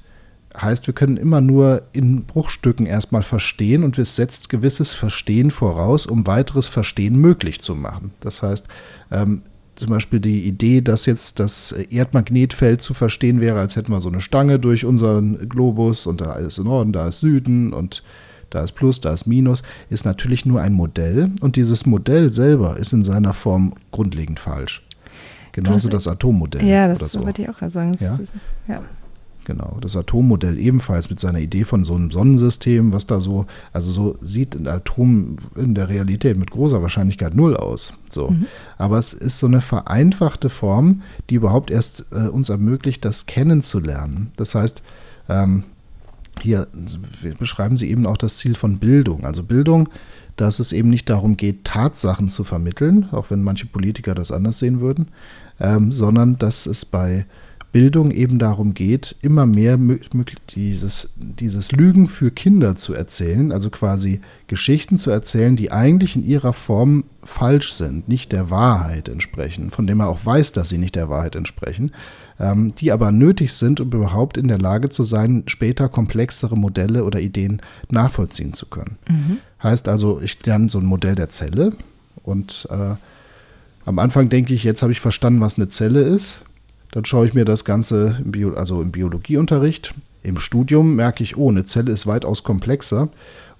heißt, 0.61 0.87
wir 0.87 0.93
können 0.93 1.17
immer 1.17 1.41
nur 1.41 1.83
in 1.93 2.23
Bruchstücken 2.25 2.85
erstmal 2.85 3.23
verstehen 3.23 3.83
und 3.83 3.97
es 3.97 4.15
setzt 4.15 4.49
gewisses 4.49 4.93
Verstehen 4.93 5.51
voraus, 5.51 6.05
um 6.05 6.27
weiteres 6.27 6.67
Verstehen 6.67 7.15
möglich 7.15 7.61
zu 7.61 7.75
machen. 7.75 8.11
Das 8.21 8.41
heißt, 8.41 8.65
ähm, 9.11 9.43
zum 9.77 9.89
Beispiel 9.89 10.19
die 10.19 10.43
Idee, 10.43 10.81
dass 10.81 11.05
jetzt 11.05 11.39
das 11.39 11.71
Erdmagnetfeld 11.71 12.81
zu 12.81 12.93
verstehen 12.93 13.39
wäre, 13.39 13.59
als 13.59 13.75
hätten 13.75 13.91
wir 13.91 14.01
so 14.01 14.09
eine 14.09 14.21
Stange 14.21 14.59
durch 14.59 14.85
unseren 14.85 15.47
Globus 15.47 16.07
und 16.07 16.19
da 16.19 16.33
ist 16.33 16.57
Norden, 16.57 16.91
da 16.91 17.07
ist 17.07 17.19
Süden 17.19 17.73
und 17.73 18.03
da 18.49 18.63
ist 18.63 18.73
Plus, 18.73 19.01
da 19.01 19.13
ist 19.13 19.27
Minus, 19.27 19.61
ist 19.89 20.05
natürlich 20.05 20.45
nur 20.45 20.61
ein 20.61 20.73
Modell 20.73 21.31
und 21.41 21.55
dieses 21.55 21.85
Modell 21.85 22.33
selber 22.33 22.77
ist 22.77 22.93
in 22.93 23.03
seiner 23.03 23.33
Form 23.33 23.73
grundlegend 23.91 24.39
falsch. 24.39 24.83
Genauso 25.51 25.89
das 25.89 26.07
Atommodell. 26.07 26.63
Ja, 26.65 26.87
das 26.87 27.11
so. 27.11 27.23
wollte 27.23 27.41
ich 27.41 27.49
auch 27.49 27.69
sagen. 27.69 27.91
Ja? 27.99 28.15
Ist, 28.15 28.33
ja. 28.67 28.81
Genau, 29.47 29.77
das 29.79 29.95
Atommodell 29.95 30.59
ebenfalls 30.59 31.09
mit 31.09 31.21
seiner 31.21 31.39
Idee 31.39 31.63
von 31.63 31.85
so 31.85 31.95
einem 31.95 32.11
Sonnensystem, 32.11 32.91
was 32.91 33.07
da 33.07 33.21
so, 33.21 33.45
also 33.71 33.93
so 33.93 34.17
sieht 34.19 34.55
ein 34.55 34.67
Atom 34.67 35.37
in 35.55 35.73
der 35.73 35.87
Realität 35.87 36.37
mit 36.37 36.51
großer 36.51 36.81
Wahrscheinlichkeit 36.81 37.33
null 37.33 37.55
aus. 37.55 37.93
So. 38.09 38.31
Mhm. 38.31 38.47
Aber 38.77 38.99
es 38.99 39.13
ist 39.13 39.39
so 39.39 39.47
eine 39.47 39.61
vereinfachte 39.61 40.49
Form, 40.49 41.01
die 41.29 41.35
überhaupt 41.35 41.71
erst 41.71 42.03
äh, 42.11 42.27
uns 42.27 42.49
ermöglicht, 42.49 43.05
das 43.05 43.25
kennenzulernen. 43.25 44.31
Das 44.35 44.53
heißt, 44.53 44.83
ähm, 45.29 45.63
hier 46.41 46.67
beschreiben 47.39 47.77
Sie 47.77 47.89
eben 47.89 48.05
auch 48.05 48.17
das 48.17 48.39
Ziel 48.39 48.55
von 48.55 48.79
Bildung. 48.79 49.23
Also 49.23 49.43
Bildung, 49.43 49.87
dass 50.35 50.59
es 50.59 50.73
eben 50.73 50.89
nicht 50.89 51.09
darum 51.09 51.37
geht, 51.37 51.63
Tatsachen 51.63 52.27
zu 52.27 52.43
vermitteln, 52.43 53.07
auch 53.13 53.31
wenn 53.31 53.43
manche 53.43 53.65
Politiker 53.65 54.13
das 54.13 54.29
anders 54.29 54.59
sehen 54.59 54.81
würden, 54.81 55.07
ähm, 55.61 55.93
sondern 55.93 56.37
dass 56.37 56.65
es 56.65 56.83
bei 56.83 57.25
Bildung 57.71 58.11
eben 58.11 58.39
darum 58.39 58.73
geht, 58.73 59.15
immer 59.21 59.45
mehr 59.45 59.77
dieses, 60.49 61.09
dieses 61.17 61.71
Lügen 61.71 62.07
für 62.07 62.31
Kinder 62.31 62.75
zu 62.75 62.93
erzählen, 62.93 63.51
also 63.51 63.69
quasi 63.69 64.21
Geschichten 64.47 64.97
zu 64.97 65.11
erzählen, 65.11 65.55
die 65.55 65.71
eigentlich 65.71 66.15
in 66.15 66.25
ihrer 66.25 66.53
Form 66.53 67.03
falsch 67.23 67.73
sind, 67.73 68.07
nicht 68.07 68.31
der 68.31 68.49
Wahrheit 68.49 69.09
entsprechen, 69.09 69.69
von 69.69 69.85
dem 69.85 69.99
er 69.99 70.07
auch 70.07 70.25
weiß, 70.25 70.53
dass 70.53 70.69
sie 70.69 70.77
nicht 70.77 70.95
der 70.95 71.09
Wahrheit 71.09 71.35
entsprechen, 71.35 71.91
ähm, 72.39 72.73
die 72.75 72.91
aber 72.91 73.11
nötig 73.11 73.53
sind, 73.53 73.81
um 73.81 73.91
überhaupt 73.91 74.37
in 74.37 74.47
der 74.47 74.59
Lage 74.59 74.89
zu 74.89 75.03
sein, 75.03 75.43
später 75.47 75.89
komplexere 75.89 76.57
Modelle 76.57 77.03
oder 77.03 77.19
Ideen 77.19 77.61
nachvollziehen 77.89 78.53
zu 78.53 78.67
können. 78.67 78.97
Mhm. 79.09 79.37
Heißt 79.61 79.87
also, 79.87 80.21
ich 80.21 80.43
lerne 80.45 80.69
so 80.69 80.79
ein 80.79 80.85
Modell 80.85 81.15
der 81.15 81.29
Zelle 81.29 81.73
und 82.23 82.67
äh, 82.71 82.95
am 83.85 83.99
Anfang 83.99 84.29
denke 84.29 84.53
ich, 84.53 84.63
jetzt 84.63 84.81
habe 84.81 84.91
ich 84.91 84.99
verstanden, 84.99 85.41
was 85.41 85.55
eine 85.55 85.69
Zelle 85.69 86.01
ist. 86.01 86.41
Dann 86.97 87.05
schaue 87.05 87.27
ich 87.27 87.35
mir 87.35 87.45
das 87.45 87.63
Ganze 87.63 88.17
im, 88.25 88.31
Bio, 88.31 88.55
also 88.55 88.81
im 88.81 88.89
Biologieunterricht. 88.89 89.93
Im 90.23 90.39
Studium 90.39 90.95
merke 90.95 91.21
ich, 91.21 91.37
oh, 91.37 91.51
eine 91.51 91.63
Zelle 91.63 91.91
ist 91.91 92.07
weitaus 92.07 92.43
komplexer. 92.43 93.09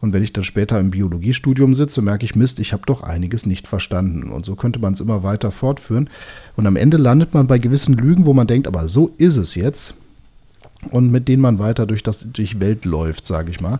Und 0.01 0.11
wenn 0.11 0.23
ich 0.23 0.33
dann 0.33 0.43
später 0.43 0.79
im 0.79 0.89
Biologiestudium 0.89 1.75
sitze, 1.75 2.01
merke 2.01 2.25
ich, 2.25 2.35
Mist, 2.35 2.57
ich 2.57 2.73
habe 2.73 2.81
doch 2.87 3.03
einiges 3.03 3.45
nicht 3.45 3.67
verstanden. 3.67 4.31
Und 4.31 4.43
so 4.43 4.55
könnte 4.55 4.79
man 4.79 4.93
es 4.93 5.01
immer 5.01 5.21
weiter 5.21 5.51
fortführen. 5.51 6.09
Und 6.55 6.65
am 6.65 6.75
Ende 6.75 6.97
landet 6.97 7.35
man 7.35 7.45
bei 7.45 7.59
gewissen 7.59 7.93
Lügen, 7.93 8.25
wo 8.25 8.33
man 8.33 8.47
denkt, 8.47 8.67
aber 8.67 8.89
so 8.89 9.11
ist 9.19 9.37
es 9.37 9.53
jetzt. 9.53 9.93
Und 10.89 11.11
mit 11.11 11.27
denen 11.27 11.43
man 11.43 11.59
weiter 11.59 11.85
durch 11.85 12.01
das 12.01 12.25
durch 12.33 12.59
Welt 12.59 12.85
läuft, 12.85 13.27
sage 13.27 13.51
ich 13.51 13.61
mal. 13.61 13.79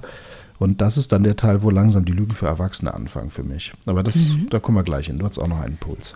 Und 0.59 0.81
das 0.81 0.99
ist 0.99 1.11
dann 1.11 1.23
der 1.23 1.35
Teil, 1.35 1.63
wo 1.63 1.71
langsam 1.71 2.05
die 2.05 2.13
Lügen 2.13 2.35
für 2.35 2.45
Erwachsene 2.45 2.93
anfangen 2.93 3.31
für 3.31 3.41
mich. 3.41 3.73
Aber 3.87 4.03
das, 4.03 4.17
mhm. 4.17 4.51
da 4.51 4.59
kommen 4.59 4.77
wir 4.77 4.83
gleich 4.83 5.07
hin. 5.07 5.17
Du 5.17 5.25
hast 5.25 5.39
auch 5.39 5.47
noch 5.47 5.61
einen 5.61 5.77
Puls. 5.77 6.15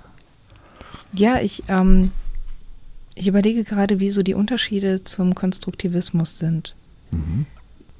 Ja, 1.13 1.39
ich, 1.41 1.63
ähm, 1.67 2.11
ich 3.21 3.27
überlege 3.27 3.63
gerade, 3.63 3.99
wie 3.99 4.09
so 4.09 4.23
die 4.23 4.33
Unterschiede 4.33 5.03
zum 5.03 5.35
Konstruktivismus 5.35 6.39
sind. 6.39 6.73
Mhm. 7.11 7.45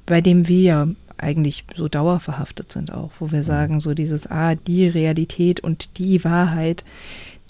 Bei 0.07 0.19
dem 0.19 0.47
wir 0.47 0.95
eigentlich 1.17 1.63
so 1.75 1.87
dauerverhaftet 1.87 2.71
sind 2.71 2.91
auch, 2.91 3.11
wo 3.19 3.31
wir 3.31 3.41
mhm. 3.41 3.45
sagen, 3.45 3.79
so 3.81 3.93
dieses, 3.93 4.25
ah, 4.25 4.55
die 4.55 4.87
Realität 4.87 5.59
und 5.59 5.89
die 5.99 6.23
Wahrheit, 6.23 6.83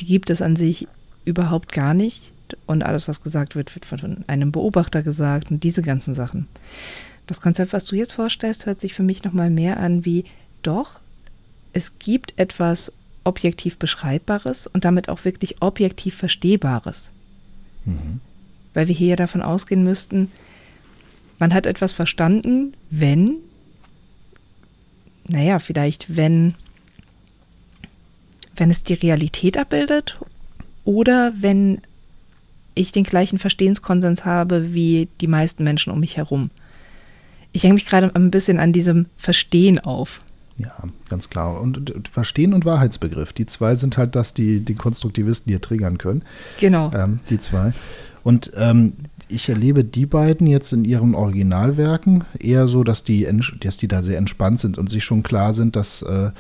die 0.01 0.06
gibt 0.06 0.30
es 0.30 0.42
an 0.42 0.58
sich 0.58 0.86
überhaupt 1.24 1.72
gar 1.72 1.94
nicht. 1.94 2.34
Und 2.66 2.84
alles, 2.84 3.08
was 3.08 3.24
gesagt 3.24 3.56
wird, 3.56 3.74
wird 3.74 3.86
von 3.86 4.25
einem 4.28 4.51
Beobachter 4.51 5.01
gesagt 5.01 5.50
und 5.50 5.63
diese 5.63 5.82
ganzen 5.82 6.13
Sachen. 6.13 6.50
Das 7.25 7.40
Konzept, 7.40 7.72
was 7.72 7.86
du 7.86 7.96
jetzt 7.96 8.12
vorstellst, 8.12 8.66
hört 8.66 8.82
sich 8.82 8.94
für 8.94 9.04
mich 9.04 9.24
nochmal 9.24 9.50
mehr 9.50 9.80
an 9.80 10.04
wie, 10.04 10.25
doch, 10.62 11.00
es 11.72 11.98
gibt 12.00 12.34
etwas 12.38 12.92
objektiv 13.24 13.78
Beschreibbares 13.78 14.68
und 14.68 14.84
damit 14.84 15.08
auch 15.08 15.24
wirklich 15.24 15.62
objektiv 15.62 16.16
Verstehbares. 16.18 17.12
Mhm. 17.86 18.20
Weil 18.74 18.88
wir 18.88 18.96
hier 18.96 19.10
ja 19.10 19.16
davon 19.16 19.42
ausgehen 19.42 19.84
müssten, 19.84 20.32
man 21.40 21.54
hat 21.54 21.66
etwas 21.66 21.92
verstanden, 21.92 22.74
wenn 22.90 23.38
naja, 25.28 25.60
vielleicht, 25.60 26.16
wenn, 26.16 26.56
wenn 28.56 28.72
es 28.72 28.84
die 28.84 28.94
Realität 28.94 29.58
abbildet 29.58 30.20
oder 30.84 31.34
wenn 31.38 31.82
ich 32.76 32.92
den 32.92 33.04
gleichen 33.04 33.40
Verstehenskonsens 33.40 34.26
habe 34.26 34.74
wie 34.74 35.08
die 35.20 35.28
meisten 35.28 35.64
Menschen 35.64 35.92
um 35.92 36.00
mich 36.00 36.18
herum. 36.18 36.50
Ich 37.54 37.64
hänge 37.64 37.76
mich 37.76 37.86
gerade 37.86 38.14
ein 38.16 38.32
bisschen 38.32 38.60
an 38.60 38.74
diesem 38.74 39.08
Verstehen 39.18 39.80
auf. 39.80 40.20
Ja, 40.58 40.84
ganz 41.10 41.29
klar. 41.29 41.60
Und, 41.62 41.93
Verstehen 42.12 42.53
und 42.53 42.65
Wahrheitsbegriff, 42.65 43.34
die 43.34 43.46
zwei 43.46 43.75
sind 43.75 43.98
halt 43.98 44.15
das, 44.15 44.34
die 44.34 44.60
die 44.60 44.75
Konstruktivisten 44.75 45.50
hier 45.50 45.62
triggern 45.62 45.98
können. 45.98 46.24
Genau. 46.60 46.91
Ähm, 46.93 47.20
die 47.29 47.39
zwei. 47.39 47.74
Und 48.24 48.51
ähm, 48.55 48.93
ich 49.27 49.50
erlebe 49.50 49.84
die 49.84 50.05
beiden 50.05 50.46
jetzt 50.46 50.74
in 50.74 50.86
ihren 50.86 51.15
Originalwerken 51.15 52.25
eher 52.38 52.67
so, 52.67 52.84
dass 52.84 53.03
die, 53.03 53.27
dass 53.60 53.77
die 53.77 53.88
da 53.88 54.03
sehr 54.03 54.17
entspannt 54.17 54.60
sind 54.60 54.77
und 54.77 54.89
sich 54.89 55.03
schon 55.03 55.24
klar 55.24 55.53
sind, 55.53 55.75
dass, 55.75 56.01
äh, 56.01 56.31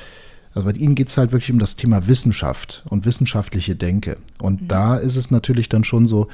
also 0.53 0.69
bei 0.69 0.77
ihnen 0.77 0.95
geht 0.95 1.07
es 1.07 1.17
halt 1.17 1.31
wirklich 1.31 1.51
um 1.51 1.59
das 1.59 1.75
Thema 1.75 2.07
Wissenschaft 2.07 2.83
und 2.89 3.05
wissenschaftliche 3.05 3.75
Denke. 3.75 4.17
Und 4.39 4.63
mhm. 4.63 4.67
da 4.67 4.97
ist 4.97 5.15
es 5.15 5.31
natürlich 5.31 5.69
dann 5.69 5.83
schon 5.83 6.05
so, 6.05 6.27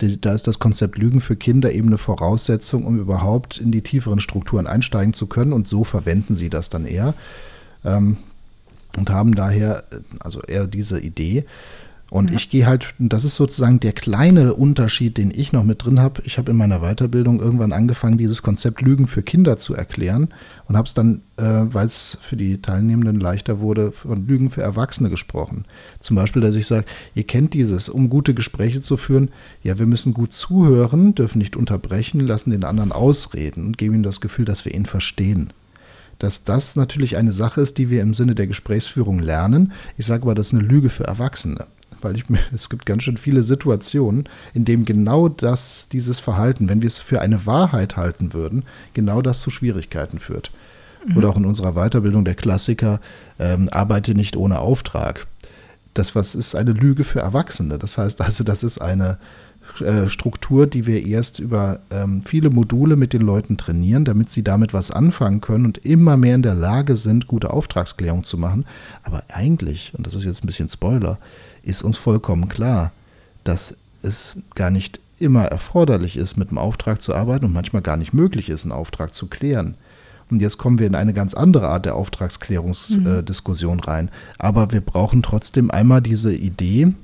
da 0.00 0.32
ist 0.32 0.46
das 0.46 0.58
Konzept 0.58 0.98
Lügen 0.98 1.20
für 1.20 1.36
Kinder 1.36 1.72
eben 1.72 1.88
eine 1.88 1.98
Voraussetzung, 1.98 2.84
um 2.84 2.98
überhaupt 2.98 3.58
in 3.58 3.70
die 3.70 3.82
tieferen 3.82 4.20
Strukturen 4.20 4.66
einsteigen 4.66 5.12
zu 5.12 5.26
können. 5.26 5.52
Und 5.52 5.68
so 5.68 5.84
verwenden 5.84 6.36
sie 6.36 6.48
das 6.48 6.70
dann 6.70 6.86
eher. 6.86 7.14
Ähm, 7.84 8.16
und 8.96 9.10
haben 9.10 9.34
daher 9.34 9.84
äh, 9.90 9.96
also 10.20 10.42
eher 10.42 10.66
diese 10.66 11.00
Idee. 11.00 11.44
Und 12.10 12.30
ja. 12.30 12.36
ich 12.36 12.50
gehe 12.50 12.66
halt, 12.66 12.92
das 12.98 13.24
ist 13.24 13.36
sozusagen 13.36 13.78
der 13.78 13.92
kleine 13.92 14.54
Unterschied, 14.54 15.16
den 15.16 15.30
ich 15.30 15.52
noch 15.52 15.62
mit 15.62 15.84
drin 15.84 16.00
habe. 16.00 16.22
Ich 16.24 16.38
habe 16.38 16.50
in 16.50 16.56
meiner 16.56 16.80
Weiterbildung 16.80 17.40
irgendwann 17.40 17.72
angefangen, 17.72 18.18
dieses 18.18 18.42
Konzept 18.42 18.82
Lügen 18.82 19.06
für 19.06 19.22
Kinder 19.22 19.56
zu 19.58 19.74
erklären 19.74 20.28
und 20.66 20.76
habe 20.76 20.86
es 20.86 20.94
dann, 20.94 21.22
äh, 21.36 21.42
weil 21.44 21.86
es 21.86 22.18
für 22.20 22.36
die 22.36 22.60
Teilnehmenden 22.60 23.20
leichter 23.20 23.60
wurde, 23.60 23.92
von 23.92 24.26
Lügen 24.26 24.50
für 24.50 24.60
Erwachsene 24.60 25.08
gesprochen. 25.08 25.66
Zum 26.00 26.16
Beispiel, 26.16 26.42
dass 26.42 26.56
ich 26.56 26.66
sage, 26.66 26.84
ihr 27.14 27.24
kennt 27.24 27.54
dieses, 27.54 27.88
um 27.88 28.10
gute 28.10 28.34
Gespräche 28.34 28.82
zu 28.82 28.96
führen, 28.96 29.30
ja, 29.62 29.78
wir 29.78 29.86
müssen 29.86 30.12
gut 30.12 30.32
zuhören, 30.32 31.14
dürfen 31.14 31.38
nicht 31.38 31.54
unterbrechen, 31.54 32.18
lassen 32.20 32.50
den 32.50 32.64
anderen 32.64 32.90
ausreden 32.90 33.66
und 33.66 33.78
geben 33.78 33.94
ihm 33.94 34.02
das 34.02 34.20
Gefühl, 34.20 34.44
dass 34.44 34.64
wir 34.64 34.74
ihn 34.74 34.86
verstehen 34.86 35.52
dass 36.18 36.44
das 36.44 36.76
natürlich 36.76 37.16
eine 37.16 37.32
Sache 37.32 37.62
ist, 37.62 37.78
die 37.78 37.88
wir 37.88 38.02
im 38.02 38.12
Sinne 38.12 38.34
der 38.34 38.46
Gesprächsführung 38.46 39.20
lernen. 39.20 39.72
Ich 39.96 40.04
sage 40.04 40.24
aber, 40.24 40.34
das 40.34 40.48
ist 40.48 40.52
eine 40.52 40.62
Lüge 40.62 40.90
für 40.90 41.04
Erwachsene 41.04 41.66
weil 42.00 42.16
ich, 42.16 42.24
es 42.54 42.68
gibt 42.68 42.86
ganz 42.86 43.02
schön 43.02 43.16
viele 43.16 43.42
Situationen, 43.42 44.24
in 44.54 44.64
denen 44.64 44.84
genau 44.84 45.28
das, 45.28 45.88
dieses 45.90 46.20
Verhalten, 46.20 46.68
wenn 46.68 46.82
wir 46.82 46.86
es 46.86 46.98
für 46.98 47.20
eine 47.20 47.46
Wahrheit 47.46 47.96
halten 47.96 48.32
würden, 48.32 48.64
genau 48.94 49.22
das 49.22 49.40
zu 49.40 49.50
Schwierigkeiten 49.50 50.18
führt. 50.18 50.50
Mhm. 51.06 51.16
Oder 51.16 51.28
auch 51.30 51.36
in 51.36 51.46
unserer 51.46 51.72
Weiterbildung 51.72 52.24
der 52.24 52.34
Klassiker, 52.34 53.00
ähm, 53.38 53.68
arbeite 53.70 54.14
nicht 54.14 54.36
ohne 54.36 54.58
Auftrag. 54.58 55.26
Das 55.94 56.14
was 56.14 56.34
ist 56.34 56.54
eine 56.54 56.72
Lüge 56.72 57.04
für 57.04 57.20
Erwachsene. 57.20 57.78
Das 57.78 57.98
heißt 57.98 58.20
also, 58.20 58.44
das 58.44 58.62
ist 58.62 58.78
eine 58.78 59.18
Struktur, 60.08 60.66
die 60.66 60.86
wir 60.86 61.06
erst 61.06 61.38
über 61.38 61.80
ähm, 61.90 62.22
viele 62.22 62.50
Module 62.50 62.96
mit 62.96 63.12
den 63.12 63.22
Leuten 63.22 63.56
trainieren, 63.56 64.04
damit 64.04 64.30
sie 64.30 64.42
damit 64.42 64.74
was 64.74 64.90
anfangen 64.90 65.40
können 65.40 65.64
und 65.64 65.78
immer 65.78 66.16
mehr 66.16 66.34
in 66.34 66.42
der 66.42 66.54
Lage 66.54 66.96
sind, 66.96 67.26
gute 67.26 67.50
Auftragsklärung 67.50 68.24
zu 68.24 68.36
machen. 68.36 68.66
Aber 69.02 69.22
eigentlich, 69.28 69.92
und 69.96 70.06
das 70.06 70.14
ist 70.14 70.24
jetzt 70.24 70.42
ein 70.42 70.46
bisschen 70.46 70.68
Spoiler, 70.68 71.18
ist 71.62 71.82
uns 71.82 71.96
vollkommen 71.96 72.48
klar, 72.48 72.92
dass 73.44 73.76
es 74.02 74.36
gar 74.54 74.70
nicht 74.70 75.00
immer 75.18 75.44
erforderlich 75.44 76.16
ist, 76.16 76.36
mit 76.36 76.48
einem 76.48 76.58
Auftrag 76.58 77.02
zu 77.02 77.14
arbeiten 77.14 77.44
und 77.44 77.52
manchmal 77.52 77.82
gar 77.82 77.96
nicht 77.96 78.12
möglich 78.12 78.48
ist, 78.48 78.64
einen 78.64 78.72
Auftrag 78.72 79.14
zu 79.14 79.26
klären. 79.26 79.74
Und 80.30 80.40
jetzt 80.40 80.58
kommen 80.58 80.78
wir 80.78 80.86
in 80.86 80.94
eine 80.94 81.12
ganz 81.12 81.34
andere 81.34 81.68
Art 81.68 81.86
der 81.86 81.96
Auftragsklärungsdiskussion 81.96 83.76
mhm. 83.76 83.82
äh, 83.82 83.90
rein. 83.90 84.10
Aber 84.38 84.72
wir 84.72 84.80
brauchen 84.80 85.22
trotzdem 85.22 85.70
einmal 85.70 86.00
diese 86.00 86.32
Idee, 86.32 86.94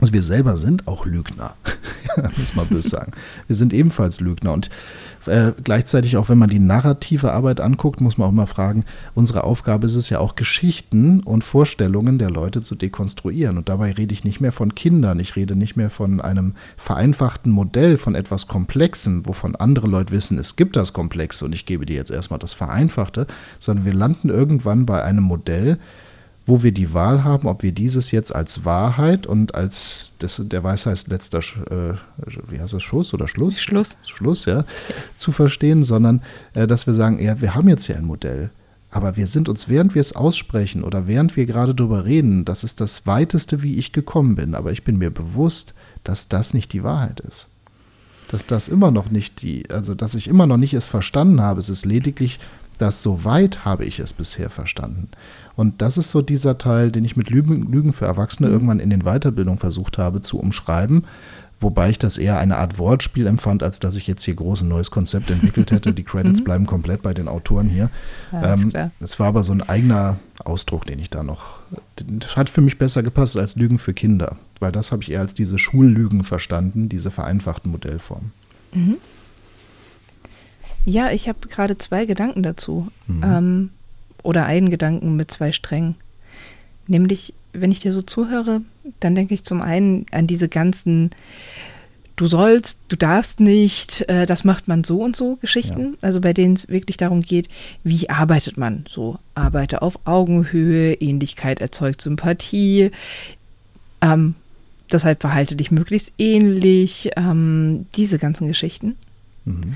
also 0.00 0.12
wir 0.12 0.22
selber 0.22 0.58
sind 0.58 0.86
auch 0.86 1.06
Lügner, 1.06 1.54
muss 2.38 2.54
man 2.54 2.66
böse 2.66 2.88
sagen. 2.88 3.12
Wir 3.46 3.56
sind 3.56 3.72
ebenfalls 3.72 4.20
Lügner 4.20 4.52
und 4.52 4.70
äh, 5.26 5.52
gleichzeitig 5.62 6.16
auch, 6.16 6.28
wenn 6.28 6.38
man 6.38 6.50
die 6.50 6.58
narrative 6.58 7.32
Arbeit 7.32 7.60
anguckt, 7.60 8.00
muss 8.00 8.18
man 8.18 8.28
auch 8.28 8.32
mal 8.32 8.46
fragen, 8.46 8.84
unsere 9.14 9.44
Aufgabe 9.44 9.86
ist 9.86 9.96
es 9.96 10.08
ja 10.08 10.18
auch 10.18 10.36
Geschichten 10.36 11.20
und 11.20 11.42
Vorstellungen 11.42 12.18
der 12.18 12.30
Leute 12.30 12.60
zu 12.60 12.74
dekonstruieren. 12.74 13.56
Und 13.58 13.68
dabei 13.68 13.92
rede 13.92 14.12
ich 14.12 14.24
nicht 14.24 14.40
mehr 14.40 14.52
von 14.52 14.74
Kindern, 14.74 15.18
ich 15.18 15.36
rede 15.36 15.56
nicht 15.56 15.76
mehr 15.76 15.90
von 15.90 16.20
einem 16.20 16.54
vereinfachten 16.76 17.50
Modell, 17.50 17.98
von 17.98 18.14
etwas 18.14 18.46
Komplexem, 18.46 19.26
wovon 19.26 19.56
andere 19.56 19.88
Leute 19.88 20.12
wissen, 20.12 20.38
es 20.38 20.56
gibt 20.56 20.76
das 20.76 20.92
Komplexe 20.92 21.44
und 21.44 21.54
ich 21.54 21.66
gebe 21.66 21.86
dir 21.86 21.96
jetzt 21.96 22.10
erstmal 22.10 22.38
das 22.38 22.54
Vereinfachte, 22.54 23.26
sondern 23.58 23.84
wir 23.84 23.94
landen 23.94 24.28
irgendwann 24.28 24.86
bei 24.86 25.02
einem 25.02 25.24
Modell, 25.24 25.78
wo 26.46 26.62
wir 26.62 26.70
die 26.70 26.94
Wahl 26.94 27.24
haben, 27.24 27.48
ob 27.48 27.64
wir 27.64 27.72
dieses 27.72 28.12
jetzt 28.12 28.34
als 28.34 28.64
Wahrheit 28.64 29.26
und 29.26 29.56
als 29.56 30.12
das, 30.20 30.40
der 30.44 30.62
Weisheit 30.62 31.08
letzter, 31.08 31.38
äh, 31.38 31.94
wie 32.48 32.60
heißt 32.60 32.72
das, 32.72 32.84
Schuss 32.84 33.12
oder 33.12 33.26
Schluss? 33.26 33.60
Schluss. 33.60 33.96
Schluss, 34.04 34.44
ja, 34.44 34.64
zu 35.16 35.32
verstehen, 35.32 35.82
sondern 35.82 36.22
äh, 36.54 36.68
dass 36.68 36.86
wir 36.86 36.94
sagen, 36.94 37.18
ja, 37.18 37.40
wir 37.40 37.56
haben 37.56 37.68
jetzt 37.68 37.86
hier 37.86 37.96
ein 37.96 38.04
Modell. 38.04 38.50
Aber 38.90 39.16
wir 39.16 39.26
sind 39.26 39.48
uns, 39.48 39.68
während 39.68 39.94
wir 39.94 40.00
es 40.00 40.14
aussprechen 40.14 40.84
oder 40.84 41.08
während 41.08 41.36
wir 41.36 41.44
gerade 41.44 41.74
darüber 41.74 42.04
reden, 42.04 42.44
das 42.44 42.62
ist 42.62 42.80
das 42.80 43.06
Weiteste, 43.06 43.62
wie 43.62 43.76
ich 43.76 43.92
gekommen 43.92 44.36
bin. 44.36 44.54
Aber 44.54 44.70
ich 44.70 44.84
bin 44.84 44.96
mir 44.96 45.10
bewusst, 45.10 45.74
dass 46.04 46.28
das 46.28 46.54
nicht 46.54 46.72
die 46.72 46.84
Wahrheit 46.84 47.20
ist. 47.20 47.48
Dass 48.28 48.46
das 48.46 48.68
immer 48.68 48.90
noch 48.90 49.10
nicht 49.10 49.42
die, 49.42 49.68
also 49.70 49.94
dass 49.94 50.14
ich 50.14 50.28
immer 50.28 50.46
noch 50.46 50.56
nicht 50.56 50.72
es 50.74 50.88
verstanden 50.88 51.42
habe. 51.42 51.60
Es 51.60 51.68
ist 51.68 51.84
lediglich, 51.84 52.38
dass 52.76 53.02
so 53.02 53.24
weit 53.24 53.64
habe 53.64 53.84
ich 53.84 53.98
es 53.98 54.12
bisher 54.12 54.50
verstanden. 54.50 55.08
Und 55.54 55.80
das 55.82 55.98
ist 55.98 56.10
so 56.10 56.22
dieser 56.22 56.58
Teil, 56.58 56.90
den 56.90 57.04
ich 57.04 57.16
mit 57.16 57.30
Lügen, 57.30 57.70
Lügen 57.70 57.92
für 57.92 58.06
Erwachsene 58.06 58.48
irgendwann 58.48 58.80
in 58.80 58.90
den 58.90 59.02
Weiterbildungen 59.02 59.58
versucht 59.58 59.98
habe 59.98 60.20
zu 60.20 60.38
umschreiben. 60.38 61.04
Wobei 61.58 61.88
ich 61.88 61.98
das 61.98 62.18
eher 62.18 62.38
eine 62.38 62.56
Art 62.56 62.78
Wortspiel 62.78 63.26
empfand, 63.26 63.62
als 63.62 63.78
dass 63.78 63.96
ich 63.96 64.06
jetzt 64.06 64.22
hier 64.24 64.34
groß 64.34 64.60
ein 64.60 64.68
neues 64.68 64.90
Konzept 64.90 65.30
entwickelt 65.30 65.70
hätte. 65.72 65.94
Die 65.94 66.04
Credits 66.04 66.40
mhm. 66.40 66.44
bleiben 66.44 66.66
komplett 66.66 67.00
bei 67.00 67.14
den 67.14 67.28
Autoren 67.28 67.70
hier. 67.70 67.88
Ähm, 68.30 68.72
es 69.00 69.18
war 69.18 69.28
aber 69.28 69.42
so 69.42 69.52
ein 69.52 69.62
eigener 69.62 70.18
Ausdruck, 70.44 70.84
den 70.84 70.98
ich 70.98 71.08
da 71.08 71.22
noch. 71.22 71.60
Das 71.96 72.36
hat 72.36 72.50
für 72.50 72.60
mich 72.60 72.76
besser 72.76 73.02
gepasst 73.02 73.38
als 73.38 73.56
Lügen 73.56 73.78
für 73.78 73.94
Kinder, 73.94 74.36
weil 74.60 74.70
das 74.70 74.92
habe 74.92 75.02
ich 75.02 75.10
eher 75.10 75.20
als 75.20 75.32
diese 75.32 75.58
Schullügen 75.58 76.24
verstanden, 76.24 76.90
diese 76.90 77.10
vereinfachten 77.10 77.70
Modellformen. 77.70 78.32
Mhm. 78.74 78.96
Ja, 80.86 81.10
ich 81.10 81.28
habe 81.28 81.48
gerade 81.48 81.76
zwei 81.76 82.06
Gedanken 82.06 82.42
dazu. 82.42 82.88
Mhm. 83.06 83.22
Ähm, 83.22 83.70
oder 84.22 84.46
einen 84.46 84.70
Gedanken 84.70 85.14
mit 85.16 85.30
zwei 85.30 85.52
Strängen. 85.52 85.96
Nämlich, 86.86 87.34
wenn 87.52 87.70
ich 87.70 87.80
dir 87.80 87.92
so 87.92 88.02
zuhöre, 88.02 88.62
dann 89.00 89.14
denke 89.14 89.34
ich 89.34 89.44
zum 89.44 89.60
einen 89.60 90.06
an 90.10 90.26
diese 90.26 90.48
ganzen 90.48 91.10
Du 92.16 92.26
sollst, 92.26 92.80
du 92.88 92.96
darfst 92.96 93.40
nicht, 93.40 94.08
äh, 94.08 94.24
das 94.24 94.42
macht 94.42 94.68
man 94.68 94.84
so 94.84 95.02
und 95.02 95.14
so 95.14 95.36
Geschichten. 95.36 95.80
Ja. 95.92 95.98
Also 96.00 96.22
bei 96.22 96.32
denen 96.32 96.54
es 96.54 96.66
wirklich 96.68 96.96
darum 96.96 97.20
geht, 97.20 97.50
wie 97.84 98.08
arbeitet 98.08 98.56
man 98.56 98.86
so? 98.88 99.18
Arbeite 99.34 99.82
auf 99.82 99.98
Augenhöhe, 100.06 100.94
Ähnlichkeit 100.94 101.60
erzeugt 101.60 102.00
Sympathie. 102.00 102.90
Ähm, 104.00 104.34
deshalb 104.90 105.20
verhalte 105.20 105.56
dich 105.56 105.70
möglichst 105.70 106.14
ähnlich. 106.16 107.10
Ähm, 107.16 107.84
diese 107.96 108.18
ganzen 108.18 108.48
Geschichten. 108.48 108.96
Mhm. 109.44 109.74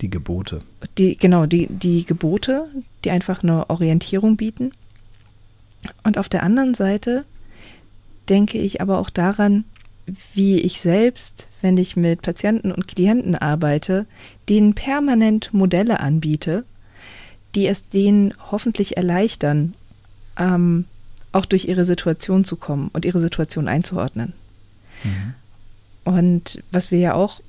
Die 0.00 0.10
Gebote. 0.10 0.62
Die, 0.98 1.16
genau, 1.16 1.46
die, 1.46 1.66
die 1.68 2.04
Gebote, 2.04 2.68
die 3.04 3.10
einfach 3.10 3.42
eine 3.42 3.68
Orientierung 3.68 4.36
bieten. 4.36 4.72
Und 6.04 6.18
auf 6.18 6.28
der 6.28 6.42
anderen 6.42 6.74
Seite 6.74 7.24
denke 8.28 8.58
ich 8.58 8.80
aber 8.80 8.98
auch 8.98 9.10
daran, 9.10 9.64
wie 10.34 10.58
ich 10.60 10.80
selbst, 10.80 11.48
wenn 11.60 11.76
ich 11.76 11.96
mit 11.96 12.22
Patienten 12.22 12.72
und 12.72 12.88
Klienten 12.88 13.34
arbeite, 13.34 14.06
denen 14.48 14.74
permanent 14.74 15.52
Modelle 15.52 16.00
anbiete, 16.00 16.64
die 17.54 17.66
es 17.66 17.88
denen 17.88 18.34
hoffentlich 18.50 18.96
erleichtern, 18.96 19.72
ähm, 20.38 20.86
auch 21.32 21.44
durch 21.44 21.66
ihre 21.66 21.84
Situation 21.84 22.44
zu 22.44 22.56
kommen 22.56 22.90
und 22.92 23.04
ihre 23.04 23.20
Situation 23.20 23.68
einzuordnen. 23.68 24.32
Mhm. 25.04 25.34
Und 26.04 26.62
was 26.72 26.90
wir 26.90 26.98
ja 26.98 27.14
auch 27.14 27.40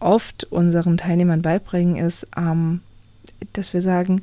oft 0.00 0.44
unseren 0.44 0.96
Teilnehmern 0.96 1.42
beibringen, 1.42 1.96
ist, 1.96 2.26
ähm, 2.36 2.80
dass 3.52 3.72
wir 3.72 3.82
sagen, 3.82 4.22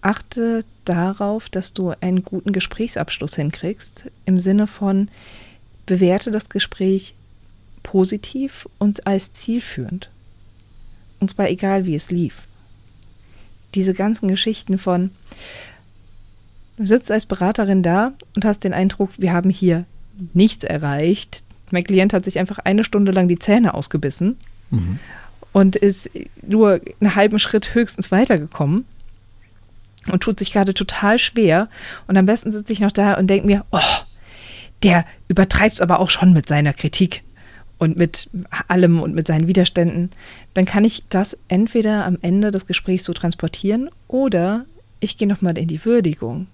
achte 0.00 0.64
darauf, 0.84 1.48
dass 1.48 1.72
du 1.72 1.92
einen 2.00 2.24
guten 2.24 2.52
Gesprächsabschluss 2.52 3.36
hinkriegst, 3.36 4.06
im 4.26 4.38
Sinne 4.38 4.66
von, 4.66 5.08
bewerte 5.86 6.30
das 6.30 6.48
Gespräch 6.48 7.14
positiv 7.82 8.68
und 8.78 9.06
als 9.06 9.32
zielführend. 9.32 10.10
Und 11.20 11.30
zwar 11.30 11.48
egal, 11.48 11.86
wie 11.86 11.94
es 11.94 12.10
lief. 12.10 12.46
Diese 13.74 13.94
ganzen 13.94 14.28
Geschichten 14.28 14.78
von, 14.78 15.10
du 16.76 16.86
sitzt 16.86 17.10
als 17.10 17.26
Beraterin 17.26 17.82
da 17.82 18.12
und 18.34 18.44
hast 18.44 18.64
den 18.64 18.74
Eindruck, 18.74 19.10
wir 19.18 19.32
haben 19.32 19.50
hier 19.50 19.84
nichts 20.34 20.64
erreicht. 20.64 21.44
Mein 21.70 21.84
Klient 21.84 22.12
hat 22.12 22.24
sich 22.24 22.38
einfach 22.38 22.58
eine 22.58 22.84
Stunde 22.84 23.12
lang 23.12 23.28
die 23.28 23.38
Zähne 23.38 23.74
ausgebissen 23.74 24.36
mhm. 24.72 24.98
und 25.52 25.76
ist 25.76 26.10
nur 26.42 26.80
einen 27.00 27.14
halben 27.14 27.38
Schritt 27.38 27.74
höchstens 27.74 28.10
weitergekommen 28.10 28.84
und 30.10 30.22
tut 30.22 30.38
sich 30.38 30.52
gerade 30.52 30.74
total 30.74 31.18
schwer. 31.18 31.68
Und 32.08 32.16
am 32.16 32.26
besten 32.26 32.50
sitze 32.50 32.72
ich 32.72 32.80
noch 32.80 32.90
da 32.90 33.14
und 33.14 33.28
denke 33.28 33.46
mir, 33.46 33.64
oh, 33.70 33.78
der 34.82 35.04
übertreibt 35.28 35.76
es 35.76 35.80
aber 35.80 36.00
auch 36.00 36.10
schon 36.10 36.32
mit 36.32 36.48
seiner 36.48 36.72
Kritik 36.72 37.22
und 37.78 37.96
mit 37.96 38.28
allem 38.68 39.00
und 39.00 39.14
mit 39.14 39.26
seinen 39.26 39.48
Widerständen, 39.48 40.10
dann 40.54 40.64
kann 40.64 40.84
ich 40.84 41.04
das 41.08 41.36
entweder 41.48 42.04
am 42.04 42.18
Ende 42.22 42.50
des 42.50 42.66
Gesprächs 42.66 43.04
so 43.04 43.12
transportieren 43.12 43.90
oder 44.08 44.64
ich 45.00 45.16
gehe 45.16 45.28
nochmal 45.28 45.58
in 45.58 45.66
die 45.66 45.84
Würdigung, 45.84 46.46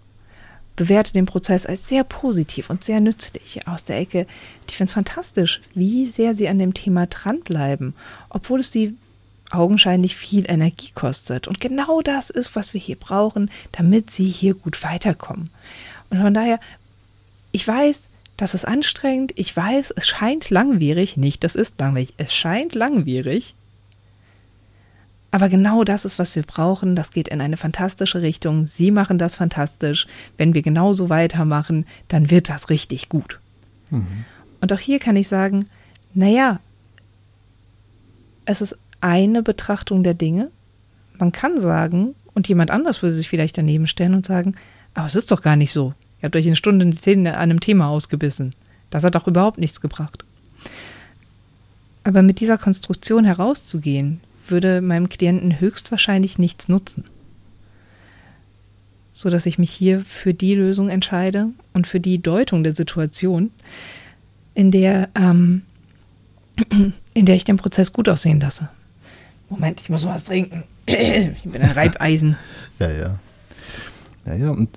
bewerte 0.79 1.13
den 1.13 1.27
Prozess 1.27 1.67
als 1.67 1.89
sehr 1.89 2.05
positiv 2.05 2.71
und 2.71 2.85
sehr 2.85 3.01
nützlich 3.01 3.67
aus 3.67 3.83
der 3.83 3.99
Ecke. 3.99 4.29
Ich 4.69 4.77
finde 4.77 4.91
es 4.91 4.95
fantastisch, 4.95 5.61
wie 5.75 6.07
sehr 6.07 6.37
sie 6.37 6.49
an 6.49 6.61
dem 6.61 6.73
Thema 6.73 7.07
dranbleiben, 7.07 7.95
obwohl 8.29 8.61
es 8.61 8.71
sie 8.71 8.97
augenscheinlich 9.51 10.15
viel 10.15 10.49
Energie 10.49 10.93
kostet. 10.95 11.49
Und 11.49 11.59
genau 11.59 12.01
das 12.01 12.31
ist, 12.31 12.55
was 12.55 12.75
wir 12.75 12.81
hier 12.81 12.95
brauchen, 12.95 13.51
damit 13.73 14.13
sie 14.13 14.29
hier 14.29 14.55
gut 14.55 14.85
weiterkommen. 14.85 15.51
Und 16.11 16.21
von 16.21 16.33
daher, 16.33 16.61
ich 17.51 17.67
weiß, 17.67 18.09
das 18.37 18.55
ist 18.55 18.65
anstrengend. 18.65 19.33
Ich 19.35 19.57
weiß, 19.57 19.93
es 19.97 20.07
scheint 20.07 20.49
langwierig. 20.49 21.17
Nicht, 21.17 21.43
das 21.43 21.57
ist 21.57 21.81
langweilig. 21.81 22.15
Es 22.19 22.33
scheint 22.33 22.77
langwierig. 22.77 23.57
Aber 25.31 25.49
genau 25.49 25.85
das 25.85 26.05
ist, 26.05 26.19
was 26.19 26.35
wir 26.35 26.43
brauchen. 26.43 26.97
Das 26.97 27.11
geht 27.11 27.29
in 27.29 27.41
eine 27.41 27.57
fantastische 27.57 28.23
Richtung. 28.23 28.67
Sie 28.67 28.91
machen 28.91 29.19
das 29.19 29.35
fantastisch. 29.35 30.07
Wenn 30.37 30.55
wir 30.55 30.63
genauso 30.63 31.11
weitermachen, 31.11 31.87
dann 32.09 32.31
wird 32.31 32.49
das 32.49 32.71
richtig 32.71 33.09
gut. 33.09 33.39
Mhm. 33.91 34.25
Und 34.61 34.73
auch 34.73 34.79
hier 34.79 34.99
kann 34.99 35.17
ich 35.17 35.29
sagen, 35.29 35.67
naja, 36.15 36.61
es 38.47 38.63
ist 38.63 38.79
eine 39.01 39.43
Betrachtung 39.43 40.03
der 40.03 40.15
Dinge. 40.15 40.51
Man 41.19 41.33
kann 41.33 41.61
sagen, 41.61 42.15
und 42.33 42.49
jemand 42.49 42.71
anders 42.71 43.03
würde 43.03 43.15
sich 43.15 43.29
vielleicht 43.29 43.59
daneben 43.59 43.87
stellen 43.87 44.15
und 44.15 44.25
sagen, 44.25 44.55
aber 44.95 45.07
es 45.07 45.15
ist 45.15 45.31
doch 45.31 45.43
gar 45.43 45.57
nicht 45.57 45.73
so. 45.73 45.93
Ihr 46.21 46.25
habt 46.25 46.37
euch 46.37 46.47
eine 46.47 46.57
Stunde 46.57 46.85
in 46.85 46.93
Zähne 46.93 47.35
an 47.35 47.51
einem 47.51 47.61
Thema 47.61 47.89
ausgebissen. 47.89 48.55
Das 48.91 49.05
hat 49.05 49.15
doch 49.15 49.27
überhaupt 49.27 49.59
nichts 49.59 49.81
gebracht. 49.81 50.25
Aber 52.05 52.23
mit 52.23 52.41
dieser 52.41 52.57
Konstruktion 52.57 53.25
herauszugehen, 53.25 54.21
würde 54.51 54.81
meinem 54.81 55.09
Klienten 55.09 55.61
höchstwahrscheinlich 55.61 56.39
nichts 56.39 56.69
nutzen. 56.69 57.05
So 59.13 59.31
dass 59.31 59.47
ich 59.47 59.59
mich 59.59 59.71
hier 59.71 60.01
für 60.01 60.35
die 60.35 60.55
Lösung 60.55 60.91
entscheide 60.91 61.49
und 61.73 61.87
für 61.87 62.01
die 62.01 62.23
Deutung 62.23 62.63
der 62.63 62.75
Situation, 62.75 63.51
in 64.55 64.71
der, 64.71 65.09
ähm, 65.15 65.63
in 67.15 67.27
der 67.27 67.35
ich 67.35 67.45
den 67.45 67.57
Prozess 67.57 67.93
gut 67.93 68.09
aussehen 68.09 68.41
lasse. 68.41 68.69
Moment, 69.51 69.81
ich 69.81 69.89
muss 69.89 70.05
was 70.05 70.25
trinken. 70.25 70.65
ich 70.87 71.43
bin 71.45 71.63
ein 71.63 71.73
Reibeisen. 71.73 72.37
Ja, 72.79 72.91
ja. 72.91 73.19
Ja, 74.27 74.35
ja, 74.35 74.51
und 74.51 74.69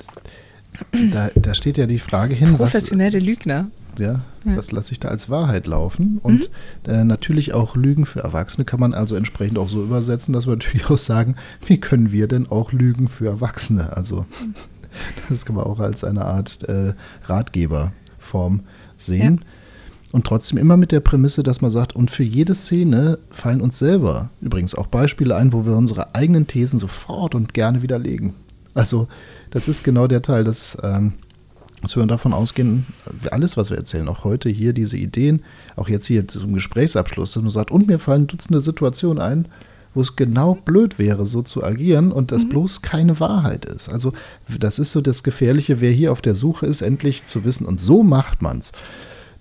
da, 1.12 1.30
da 1.36 1.54
steht 1.54 1.78
ja 1.78 1.86
die 1.86 2.00
Frage 2.00 2.34
hin, 2.34 2.56
Professionelle 2.56 3.20
was, 3.20 3.26
Lügner. 3.26 3.70
Ja, 4.00 4.22
ja. 4.46 4.58
was 4.58 4.72
lasse 4.72 4.92
ich 4.92 5.00
da 5.00 5.10
als 5.10 5.30
Wahrheit 5.30 5.68
laufen? 5.68 6.20
Und 6.24 6.50
mhm. 6.86 6.92
äh, 6.92 7.04
natürlich 7.04 7.54
auch 7.54 7.76
Lügen 7.76 8.06
für 8.06 8.22
Erwachsene 8.22 8.66
kann 8.66 8.80
man 8.80 8.94
also 8.94 9.16
entsprechend 9.16 9.58
auch 9.58 9.68
so 9.68 9.84
übersetzen, 9.84 10.34
dass 10.34 10.48
wir 10.48 10.52
natürlich 10.56 10.90
auch 10.90 10.98
sagen, 10.98 11.36
wie 11.66 11.80
können 11.80 12.12
wir 12.12 12.28
denn 12.28 12.48
auch 12.48 12.72
Lügen 12.72 13.08
für 13.08 13.28
Erwachsene? 13.28 13.96
Also 13.96 14.26
das 15.30 15.46
kann 15.46 15.56
man 15.56 15.66
auch 15.66 15.80
als 15.80 16.04
eine 16.04 16.26
Art 16.26 16.64
äh, 16.64 16.94
Ratgeberform 17.26 18.62
sehen. 18.98 19.42
Ja. 19.42 19.48
Und 20.12 20.28
trotzdem 20.28 20.58
immer 20.58 20.76
mit 20.76 20.92
der 20.92 21.00
Prämisse, 21.00 21.42
dass 21.42 21.62
man 21.62 21.72
sagt, 21.72 21.96
und 21.96 22.12
für 22.12 22.24
jede 22.24 22.54
Szene 22.54 23.18
fallen 23.30 23.62
uns 23.62 23.80
selber 23.80 24.30
übrigens 24.42 24.76
auch 24.76 24.88
Beispiele 24.88 25.36
ein, 25.36 25.54
wo 25.54 25.66
wir 25.66 25.76
unsere 25.78 26.16
eigenen 26.16 26.48
Thesen 26.48 26.80
sofort 26.80 27.34
und 27.34 27.54
gerne 27.54 27.82
widerlegen. 27.82 28.34
Also 28.74 29.08
das 29.52 29.68
ist 29.68 29.84
genau 29.84 30.08
der 30.08 30.22
Teil, 30.22 30.44
dass, 30.44 30.78
ähm, 30.84 31.14
dass 31.82 31.96
wir 31.96 32.06
davon 32.06 32.34
ausgehen, 32.34 32.86
alles, 33.32 33.58
was 33.58 33.70
wir 33.70 33.78
erzählen, 33.78 34.08
auch 34.08 34.24
heute 34.24 34.50
hier, 34.50 34.74
diese 34.74 34.98
Ideen, 34.98 35.42
auch 35.76 35.90
jetzt 35.90 36.08
hier 36.08 36.28
zum 36.28 36.54
Gesprächsabschluss, 36.54 37.34
dass 37.34 37.42
man 37.42 37.52
sagt, 37.52 37.72
und 37.72 37.88
mir 37.88 38.00
fallen 38.00 38.28
Dutzende 38.28 38.62
Situationen 38.62 39.22
ein, 39.22 39.48
wo 39.94 40.02
es 40.02 40.16
genau 40.16 40.56
blöd 40.56 41.00
wäre, 41.00 41.26
so 41.26 41.42
zu 41.42 41.64
agieren 41.64 42.12
und 42.12 42.32
das 42.32 42.46
mhm. 42.46 42.50
bloß 42.50 42.82
keine 42.82 43.20
Wahrheit 43.20 43.66
ist. 43.66 43.90
Also 43.90 44.14
das 44.60 44.80
ist 44.80 44.92
so 44.92 45.02
das 45.02 45.24
Gefährliche, 45.24 45.82
wer 45.82 45.92
hier 45.92 46.12
auf 46.12 46.22
der 46.22 46.36
Suche 46.36 46.66
ist, 46.66 46.82
endlich 46.82 47.26
zu 47.26 47.44
wissen, 47.44 47.66
und 47.66 47.80
so 47.80 48.04
macht 48.04 48.42
man 48.42 48.60
es 48.60 48.72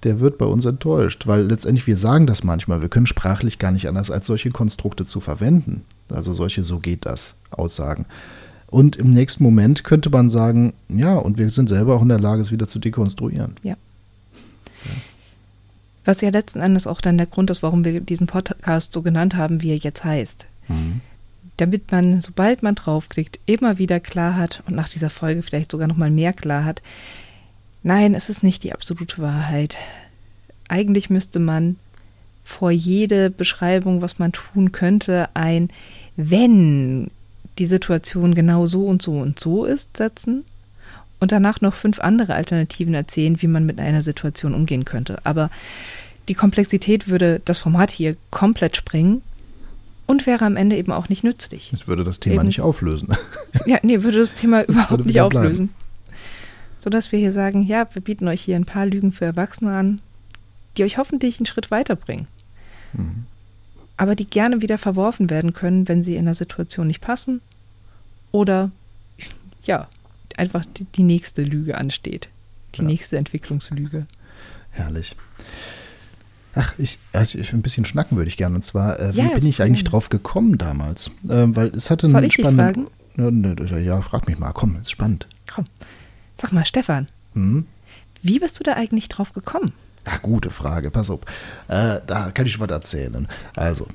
der 0.03 0.21
wird 0.21 0.39
bei 0.39 0.47
uns 0.47 0.65
enttäuscht, 0.65 1.27
weil 1.27 1.43
letztendlich 1.43 1.87
wir 1.87 1.97
sagen 1.97 2.27
das 2.27 2.43
manchmal, 2.43 2.81
wir 2.81 2.89
können 2.89 3.07
sprachlich 3.07 3.59
gar 3.59 3.71
nicht 3.71 3.89
anders 3.89 4.11
als 4.11 4.27
solche 4.27 4.51
Konstrukte 4.51 5.05
zu 5.05 5.21
verwenden. 5.21 5.83
Also 6.11 6.33
solche 6.33 6.65
so 6.65 6.79
geht 6.79 7.07
das 7.07 7.35
Aussagen. 7.51 8.07
Und 8.71 8.97
im 8.97 9.13
nächsten 9.13 9.43
Moment 9.43 9.83
könnte 9.83 10.11
man 10.11 10.31
sagen, 10.31 10.73
ja, 10.89 11.15
und 11.15 11.39
wir 11.39 11.51
sind 11.51 11.69
selber 11.69 11.97
auch 11.97 12.03
in 12.03 12.09
der 12.09 12.21
Lage, 12.21 12.41
es 12.41 12.53
wieder 12.53 12.69
zu 12.69 12.79
dekonstruieren. 12.79 13.57
Ja. 13.63 13.71
ja. 14.85 14.91
Was 16.05 16.21
ja 16.21 16.31
letzten 16.31 16.61
Endes 16.61 16.87
auch 16.87 17.01
dann 17.01 17.19
der 17.19 17.27
Grund 17.27 17.51
ist, 17.51 17.63
warum 17.63 17.85
wir 17.85 18.01
diesen 18.01 18.27
Podcast 18.27 18.93
so 18.93 19.03
genannt 19.03 19.35
haben, 19.35 19.63
wie 19.63 19.71
er 19.71 19.77
jetzt 19.77 20.05
heißt. 20.05 20.47
Mhm. 20.69 21.01
Damit 21.57 21.91
man, 21.91 22.21
sobald 22.21 22.63
man 22.63 22.77
draufklickt, 22.77 23.39
immer 23.45 23.79
wieder 23.79 24.01
klar 24.01 24.37
hat 24.37 24.63
und 24.67 24.77
nach 24.77 24.89
dieser 24.89 25.11
Folge 25.11 25.43
vielleicht 25.43 25.73
sogar 25.73 25.89
nochmal 25.89 26.11
mehr 26.11 26.33
klar 26.33 26.65
hat, 26.65 26.81
nein, 27.83 28.15
es 28.15 28.29
ist 28.29 28.43
nicht 28.43 28.63
die 28.63 28.73
absolute 28.73 29.21
Wahrheit. 29.21 29.77
Eigentlich 30.69 31.11
müsste 31.11 31.41
man 31.41 31.77
vor 32.45 32.71
jede 32.71 33.31
Beschreibung, 33.31 34.01
was 34.01 34.19
man 34.19 34.33
tun 34.33 34.73
könnte, 34.73 35.29
ein 35.35 35.71
wenn 36.17 37.11
die 37.61 37.67
Situation 37.67 38.35
genau 38.35 38.67
so 38.67 38.87
und 38.87 39.03
so 39.03 39.13
und 39.13 39.39
so 39.39 39.67
ist, 39.67 39.97
setzen 39.97 40.45
und 41.21 41.31
danach 41.31 41.61
noch 41.61 41.75
fünf 41.75 42.01
andere 42.01 42.35
Alternativen 42.35 42.95
erzählen, 42.95 43.41
wie 43.41 43.47
man 43.47 43.67
mit 43.67 43.79
einer 43.79 44.03
Situation 44.03 44.55
umgehen 44.55 44.87
könnte. 44.87 45.19
Aber 45.25 45.51
die 46.29 46.35
Komplexität 46.35 47.09
würde 47.09 47.41
das 47.45 47.59
Format 47.59 47.91
hier 47.91 48.17
komplett 48.31 48.77
sprengen 48.77 49.21
und 50.07 50.27
wäre 50.27 50.47
am 50.47 50.57
Ende 50.57 50.77
eben 50.77 50.91
auch 50.91 51.11
nicht 51.11 51.23
nützlich. 51.23 51.71
Es 51.73 51.87
würde 51.87 52.03
das 52.03 52.19
Thema 52.19 52.37
eben, 52.37 52.47
nicht 52.47 52.63
auflösen. 52.63 53.09
Ja, 53.67 53.79
nee, 53.83 54.03
würde 54.03 54.19
das 54.19 54.33
Thema 54.33 54.63
überhaupt 54.63 55.05
nicht 55.05 55.21
auflösen. 55.21 55.69
Bleiben. 55.69 55.75
Sodass 56.79 57.13
wir 57.13 57.19
hier 57.19 57.33
sagen, 57.33 57.63
ja, 57.63 57.87
wir 57.93 58.01
bieten 58.01 58.27
euch 58.27 58.41
hier 58.41 58.57
ein 58.57 58.65
paar 58.65 58.87
Lügen 58.87 59.13
für 59.13 59.27
Erwachsene 59.27 59.77
an, 59.77 60.01
die 60.77 60.85
euch 60.85 60.97
hoffentlich 60.97 61.39
einen 61.39 61.47
Schritt 61.47 61.71
weiterbringen. 61.71 62.27
Mhm. 62.95 63.27
Aber 64.01 64.17
die 64.17 64.25
gerne 64.25 64.63
wieder 64.63 64.79
verworfen 64.79 65.29
werden 65.29 65.53
können, 65.53 65.87
wenn 65.87 66.03
sie 66.03 66.17
in 66.17 66.25
der 66.25 66.35
Situation 66.35 66.87
nicht 66.87 67.03
passen 67.03 67.43
oder 68.33 68.71
ja, 69.65 69.89
einfach 70.39 70.65
die, 70.65 70.85
die 70.85 71.03
nächste 71.03 71.43
Lüge 71.43 71.77
ansteht. 71.77 72.31
Die 72.77 72.81
ja. 72.81 72.87
nächste 72.87 73.19
Entwicklungslüge. 73.19 74.07
Herrlich. 74.71 75.17
Ach, 76.55 76.73
ich, 76.79 76.99
also 77.13 77.37
ich 77.39 77.53
ein 77.53 77.61
bisschen 77.61 77.85
schnacken 77.85 78.17
würde 78.17 78.29
ich 78.29 78.39
gerne. 78.39 78.55
Und 78.55 78.65
zwar, 78.65 78.99
äh, 78.99 79.15
wie 79.15 79.35
bin 79.35 79.45
ich 79.45 79.61
eigentlich 79.61 79.85
drauf 79.85 80.09
gekommen 80.09 80.57
damals? 80.57 81.09
Äh, 81.29 81.49
weil 81.49 81.69
es 81.69 81.91
hatte 81.91 82.07
einen 82.07 82.31
spannenden. 82.31 82.87
Ja, 83.19 83.31
ne, 83.31 83.55
ja, 83.83 84.01
frag 84.01 84.27
mich 84.27 84.39
mal, 84.39 84.53
komm, 84.53 84.79
ist 84.81 84.93
spannend. 84.93 85.27
Komm. 85.47 85.67
Sag 86.41 86.55
mal, 86.55 86.65
Stefan. 86.65 87.09
Hm? 87.35 87.67
Wie 88.23 88.39
bist 88.39 88.59
du 88.59 88.65
da 88.65 88.77
eigentlich 88.77 89.11
drauf 89.11 89.35
gekommen? 89.35 89.75
Ja, 90.07 90.17
gute 90.23 90.51
Frage, 90.51 90.91
pass 90.91 91.11
auf. 91.11 91.21
Äh, 91.69 92.01
da 92.07 92.31
kann 92.33 92.47
ich 92.47 92.59
was 92.59 92.71
erzählen. 92.71 93.29
Also, 93.55 93.87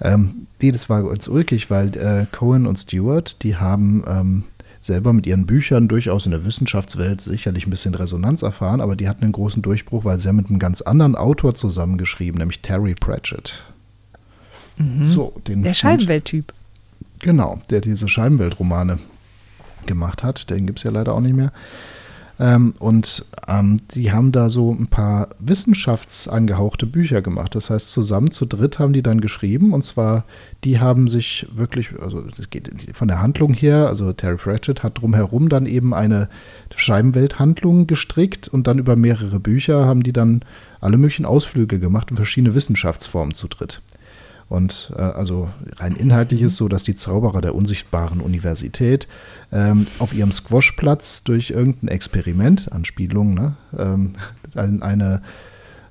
ähm, 0.00 0.46
die, 0.60 0.72
das 0.72 0.90
war 0.90 1.04
uns 1.04 1.26
ulkig, 1.26 1.70
weil 1.70 1.96
äh, 1.96 2.26
Cohen 2.30 2.66
und 2.66 2.78
Stewart, 2.78 3.42
die 3.42 3.56
haben 3.56 4.04
ähm, 4.06 4.44
selber 4.84 5.14
mit 5.14 5.26
ihren 5.26 5.46
Büchern 5.46 5.88
durchaus 5.88 6.26
in 6.26 6.32
der 6.32 6.44
Wissenschaftswelt 6.44 7.22
sicherlich 7.22 7.66
ein 7.66 7.70
bisschen 7.70 7.94
Resonanz 7.94 8.42
erfahren, 8.42 8.82
aber 8.82 8.96
die 8.96 9.08
hatten 9.08 9.22
einen 9.22 9.32
großen 9.32 9.62
Durchbruch, 9.62 10.04
weil 10.04 10.20
sie 10.20 10.28
haben 10.28 10.36
mit 10.36 10.48
einem 10.48 10.58
ganz 10.58 10.82
anderen 10.82 11.16
Autor 11.16 11.54
zusammengeschrieben, 11.54 12.38
nämlich 12.38 12.60
Terry 12.60 12.94
Pratchett. 12.94 13.64
Mhm. 14.76 15.04
So, 15.04 15.32
den 15.48 15.62
Der 15.62 15.72
Scheibenwelttyp. 15.72 16.52
Genau, 17.20 17.60
der 17.70 17.80
diese 17.80 18.08
Scheibenweltromane 18.08 18.98
gemacht 19.86 20.22
hat. 20.22 20.50
Den 20.50 20.66
gibt 20.66 20.80
es 20.80 20.82
ja 20.82 20.90
leider 20.90 21.14
auch 21.14 21.20
nicht 21.20 21.34
mehr. 21.34 21.52
Ähm, 22.38 22.74
und 22.78 23.24
ähm, 23.46 23.78
die 23.94 24.10
haben 24.12 24.32
da 24.32 24.48
so 24.48 24.72
ein 24.72 24.88
paar 24.88 25.28
wissenschaftsangehauchte 25.38 26.86
Bücher 26.86 27.22
gemacht. 27.22 27.54
Das 27.54 27.70
heißt, 27.70 27.92
zusammen 27.92 28.30
zu 28.30 28.46
dritt 28.46 28.78
haben 28.78 28.92
die 28.92 29.02
dann 29.02 29.20
geschrieben. 29.20 29.72
Und 29.72 29.82
zwar, 29.82 30.24
die 30.64 30.80
haben 30.80 31.06
sich 31.08 31.46
wirklich, 31.54 31.90
also 32.00 32.20
das 32.20 32.50
geht 32.50 32.70
von 32.92 33.08
der 33.08 33.22
Handlung 33.22 33.54
her, 33.54 33.86
also 33.88 34.12
Terry 34.12 34.36
Pratchett 34.36 34.82
hat 34.82 35.00
drumherum 35.00 35.48
dann 35.48 35.66
eben 35.66 35.94
eine 35.94 36.28
Scheibenwelthandlung 36.74 37.86
gestrickt 37.86 38.48
und 38.48 38.66
dann 38.66 38.78
über 38.78 38.96
mehrere 38.96 39.38
Bücher 39.38 39.84
haben 39.84 40.02
die 40.02 40.12
dann 40.12 40.42
alle 40.80 40.98
möglichen 40.98 41.24
Ausflüge 41.24 41.78
gemacht 41.78 42.10
und 42.10 42.16
verschiedene 42.16 42.54
Wissenschaftsformen 42.54 43.34
zu 43.34 43.48
dritt. 43.48 43.80
Und 44.48 44.92
äh, 44.96 45.00
also 45.00 45.48
rein 45.76 45.96
inhaltlich 45.96 46.42
ist 46.42 46.56
so, 46.56 46.68
dass 46.68 46.82
die 46.82 46.94
Zauberer 46.94 47.40
der 47.40 47.54
unsichtbaren 47.54 48.20
Universität 48.20 49.08
ähm, 49.52 49.86
auf 49.98 50.14
ihrem 50.14 50.32
Squashplatz 50.32 51.24
durch 51.24 51.50
irgendein 51.50 51.88
Experiment, 51.88 52.70
Anspielung, 52.72 53.34
ne, 53.34 53.56
ähm, 53.76 54.12
ein, 54.54 54.82
eine, 54.82 55.22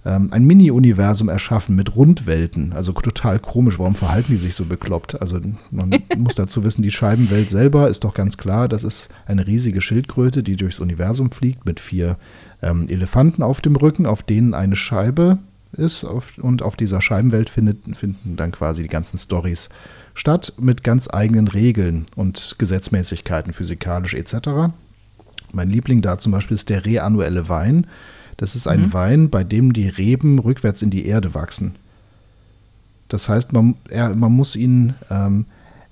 ähm, 0.06 0.30
ein 0.32 0.46
Mini-Universum 0.46 1.30
erschaffen 1.30 1.76
mit 1.76 1.96
Rundwelten. 1.96 2.74
Also 2.74 2.92
total 2.92 3.40
komisch, 3.40 3.80
warum 3.80 3.96
verhalten 3.96 4.32
die 4.34 4.38
sich 4.38 4.56
so 4.56 4.66
bekloppt? 4.66 5.20
Also 5.20 5.40
man 5.72 5.90
muss 6.18 6.36
dazu 6.36 6.64
wissen, 6.64 6.84
die 6.84 6.92
Scheibenwelt 6.92 7.50
selber 7.50 7.90
ist 7.90 8.04
doch 8.04 8.14
ganz 8.14 8.38
klar, 8.38 8.68
das 8.68 8.84
ist 8.84 9.10
eine 9.26 9.48
riesige 9.48 9.82
Schildkröte, 9.82 10.44
die 10.44 10.58
durchs 10.58 10.80
Universum 10.80 11.32
fliegt 11.32 11.66
mit 11.66 11.80
vier 11.80 12.18
ähm, 12.62 12.88
Elefanten 12.88 13.42
auf 13.42 13.62
dem 13.62 13.76
Rücken, 13.76 14.06
auf 14.06 14.22
denen 14.22 14.54
eine 14.54 14.76
Scheibe 14.76 15.40
ist 15.74 16.04
auf, 16.04 16.38
und 16.38 16.62
auf 16.62 16.76
dieser 16.76 17.02
Scheibenwelt 17.02 17.50
findet, 17.50 17.98
finden 17.98 18.36
dann 18.36 18.52
quasi 18.52 18.84
die 18.84 18.90
ganzen 18.90 19.18
Stories 19.18 19.70
statt 20.14 20.54
mit 20.60 20.84
ganz 20.84 21.10
eigenen 21.12 21.48
Regeln 21.48 22.06
und 22.16 22.56
Gesetzmäßigkeiten, 22.60 23.54
physikalisch 23.54 24.14
etc. 24.14 24.72
Mein 25.52 25.70
Liebling 25.70 26.02
da 26.02 26.18
zum 26.18 26.32
Beispiel 26.32 26.56
ist 26.56 26.70
der 26.70 26.86
reannuelle 26.86 27.50
Wein. 27.50 27.88
Das 28.38 28.56
ist 28.56 28.68
ein 28.68 28.94
Wein, 28.94 29.30
bei 29.30 29.44
dem 29.44 29.74
die 29.74 29.88
Reben 29.88 30.40
rückwärts 30.40 30.82
in 30.82 30.90
die 30.90 31.06
Erde 31.06 31.34
wachsen. 31.34 31.76
Das 33.08 33.30
heißt, 33.30 33.54
man, 33.54 33.76
er, 33.90 34.16
man 34.16 34.32
muss 34.32 34.56
ihn 34.56 34.96
ähm, 35.10 35.46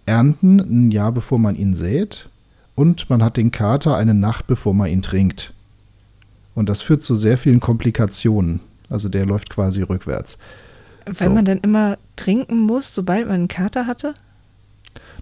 ernten 0.06 0.60
ein 0.60 0.92
Jahr 0.92 1.12
bevor 1.12 1.38
man 1.38 1.56
ihn 1.56 1.76
sät 1.76 2.30
und 2.76 3.10
man 3.10 3.24
hat 3.24 3.38
den 3.38 3.52
Kater 3.52 3.96
eine 3.96 4.16
Nacht 4.16 4.48
bevor 4.48 4.74
man 4.74 4.90
ihn 4.90 5.02
trinkt. 5.04 5.54
Und 6.56 6.68
das 6.68 6.82
führt 6.82 7.04
zu 7.04 7.16
sehr 7.16 7.38
vielen 7.38 7.60
Komplikationen. 7.60 8.60
Also 8.92 9.10
der 9.10 9.26
läuft 9.26 9.50
quasi 9.50 9.82
rückwärts. 9.82 10.38
Weil 11.06 11.30
So. 11.30 11.34
man 11.34 11.46
dann 11.46 11.58
immer 11.60 11.98
trinken 12.16 12.60
muss, 12.60 12.94
sobald 12.94 13.26
man 13.26 13.36
einen 13.36 13.48
Kater 13.48 13.88
hatte? 13.88 14.14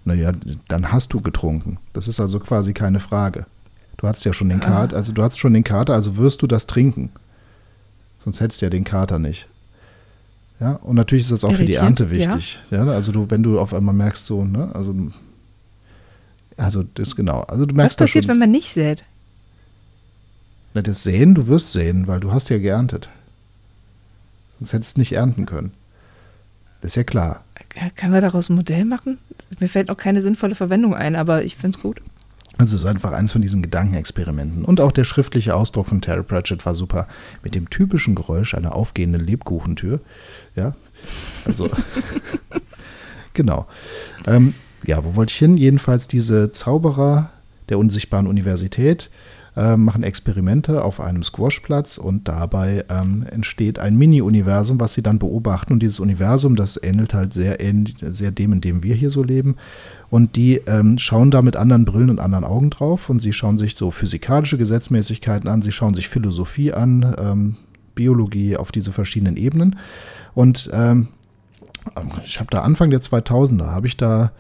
Naja, 0.04 0.32
dann 0.68 0.92
hast 0.92 1.14
du 1.14 1.22
getrunken. 1.22 1.78
Das 1.94 2.08
ist 2.08 2.20
also 2.20 2.40
quasi 2.40 2.74
keine 2.74 3.00
Frage. 3.00 3.46
Du 3.98 4.08
hast 4.08 4.24
ja 4.24 4.34
schon 4.34 4.50
den 4.50 4.60
Kater, 4.60 4.96
also 4.96 5.12
du 5.12 5.22
hast 5.22 5.38
schon 5.38 5.54
den 5.54 5.64
Kater, 5.64 5.94
also 5.94 6.18
wirst 6.18 6.42
du 6.42 6.48
das 6.48 6.68
trinken. 6.68 7.12
Sonst 8.20 8.40
hättest 8.40 8.62
du 8.62 8.66
ja 8.66 8.70
den 8.70 8.84
Kater 8.86 9.20
nicht. 9.20 9.48
Ja, 10.60 10.74
und 10.74 10.96
natürlich 10.96 11.26
ist 11.26 11.32
das 11.32 11.44
auch 11.44 11.54
für 11.54 11.66
die 11.66 11.76
Ernte 11.76 12.10
wichtig. 12.10 12.60
Ja, 12.72 12.84
also 12.86 13.12
du, 13.12 13.30
wenn 13.30 13.44
du 13.44 13.60
auf 13.60 13.74
einmal 13.74 13.94
merkst, 13.94 14.26
so, 14.26 14.44
ne, 14.44 14.74
also, 14.74 14.94
also 16.58 16.84
das 16.96 17.16
genau. 17.16 17.42
Also 17.42 17.66
du 17.66 17.74
Was 17.74 17.78
merkst 17.78 18.00
da 18.02 18.06
passiert, 18.06 18.26
schon, 18.26 18.32
wenn 18.32 18.40
man 18.40 18.52
nicht 18.52 18.74
sät? 18.74 19.06
Na, 20.74 20.82
das 20.82 21.04
Säen, 21.04 21.34
du 21.34 21.48
wirst 21.48 21.72
säen, 21.72 22.08
weil 22.08 22.20
du 22.20 22.32
hast 22.32 22.50
ja 22.50 22.58
geerntet. 22.58 23.10
Sonst 24.60 24.74
hättest 24.74 24.98
du 24.98 25.02
nicht 25.02 25.14
ernten 25.14 25.46
können. 25.46 25.72
Das 26.82 26.92
ist 26.92 26.96
ja 26.96 27.04
klar. 27.04 27.44
K- 27.70 27.90
Können 27.96 28.14
wir 28.14 28.22
daraus 28.22 28.50
ein 28.50 28.56
Modell 28.56 28.86
machen? 28.86 29.18
Mir 29.60 29.68
fällt 29.68 29.88
noch 29.90 29.98
keine 29.98 30.22
sinnvolle 30.22 30.56
Verwendung 30.56 30.94
ein, 30.96 31.16
aber 31.16 31.44
ich 31.44 31.56
finde 31.56 31.78
es 31.78 31.84
gut. 31.84 32.02
Also 32.58 32.76
es 32.76 32.82
ist 32.84 32.88
einfach 32.88 33.14
eins 33.14 33.32
von 33.32 33.42
diesen 33.42 33.62
Gedankenexperimenten. 33.62 34.66
Und 34.66 34.82
auch 34.82 34.92
der 34.92 35.06
schriftliche 35.06 35.56
Ausdruck 35.56 35.88
von 35.88 36.02
Terry 36.02 36.24
Pratchett 36.24 36.66
war 36.66 36.76
super. 36.76 37.08
Mit 37.44 37.56
dem 37.56 37.70
typischen 37.70 38.16
Geräusch 38.16 38.54
einer 38.54 38.76
aufgehenden 38.76 39.26
Lebkuchentür. 39.26 40.02
Ja, 40.56 40.74
also 41.46 41.70
genau. 43.34 43.66
Ähm, 44.28 44.54
ja, 44.86 45.04
wo 45.04 45.16
wollte 45.16 45.32
ich 45.32 45.38
hin? 45.40 45.58
Jedenfalls 45.58 46.08
diese 46.08 46.52
Zauberer 46.52 47.30
der 47.70 47.78
unsichtbaren 47.80 48.28
Universität 48.28 49.10
äh, 49.60 49.76
machen 49.76 50.04
Experimente 50.04 50.86
auf 50.86 51.02
einem 51.02 51.22
Squashplatz 51.22 51.98
und 51.98 52.30
dabei 52.30 52.86
ähm, 52.90 53.26
entsteht 53.30 53.78
ein 53.78 53.98
Mini-Universum, 53.98 54.80
was 54.80 54.94
sie 54.94 55.04
dann 55.04 55.20
beobachten. 55.20 55.74
Und 55.74 55.84
dieses 55.84 56.00
Universum, 56.00 56.56
das 56.56 56.82
ähnelt 56.82 57.14
halt 57.14 57.34
sehr, 57.34 57.58
sehr 58.00 58.32
dem, 58.32 58.54
in 58.54 58.62
dem 58.62 58.84
wir 58.84 58.96
hier 58.96 59.10
so 59.10 59.22
leben. 59.22 59.58
Und 60.10 60.38
die 60.38 60.62
ähm, 60.66 60.98
schauen 60.98 61.30
da 61.30 61.42
mit 61.42 61.58
anderen 61.58 61.84
Brillen 61.84 62.10
und 62.10 62.22
anderen 62.22 62.46
Augen 62.46 62.70
drauf 62.70 63.10
und 63.10 63.20
sie 63.20 63.34
schauen 63.34 63.58
sich 63.58 63.76
so 63.76 63.92
physikalische 63.92 64.58
Gesetzmäßigkeiten 64.58 65.50
an, 65.50 65.62
sie 65.62 65.74
schauen 65.74 65.94
sich 65.94 66.08
Philosophie 66.08 66.72
an, 66.72 67.16
ähm, 67.20 67.58
Biologie 67.96 68.56
auf 68.56 68.72
diese 68.72 68.94
verschiedenen 68.94 69.36
Ebenen. 69.36 69.76
Und 70.36 70.70
ähm, 70.72 71.10
ich 72.24 72.40
habe 72.40 72.50
da 72.50 72.62
Anfang 72.62 72.92
der 72.92 73.02
2000er, 73.02 73.68
habe 73.68 73.88
ich 73.88 73.98
da 73.98 74.32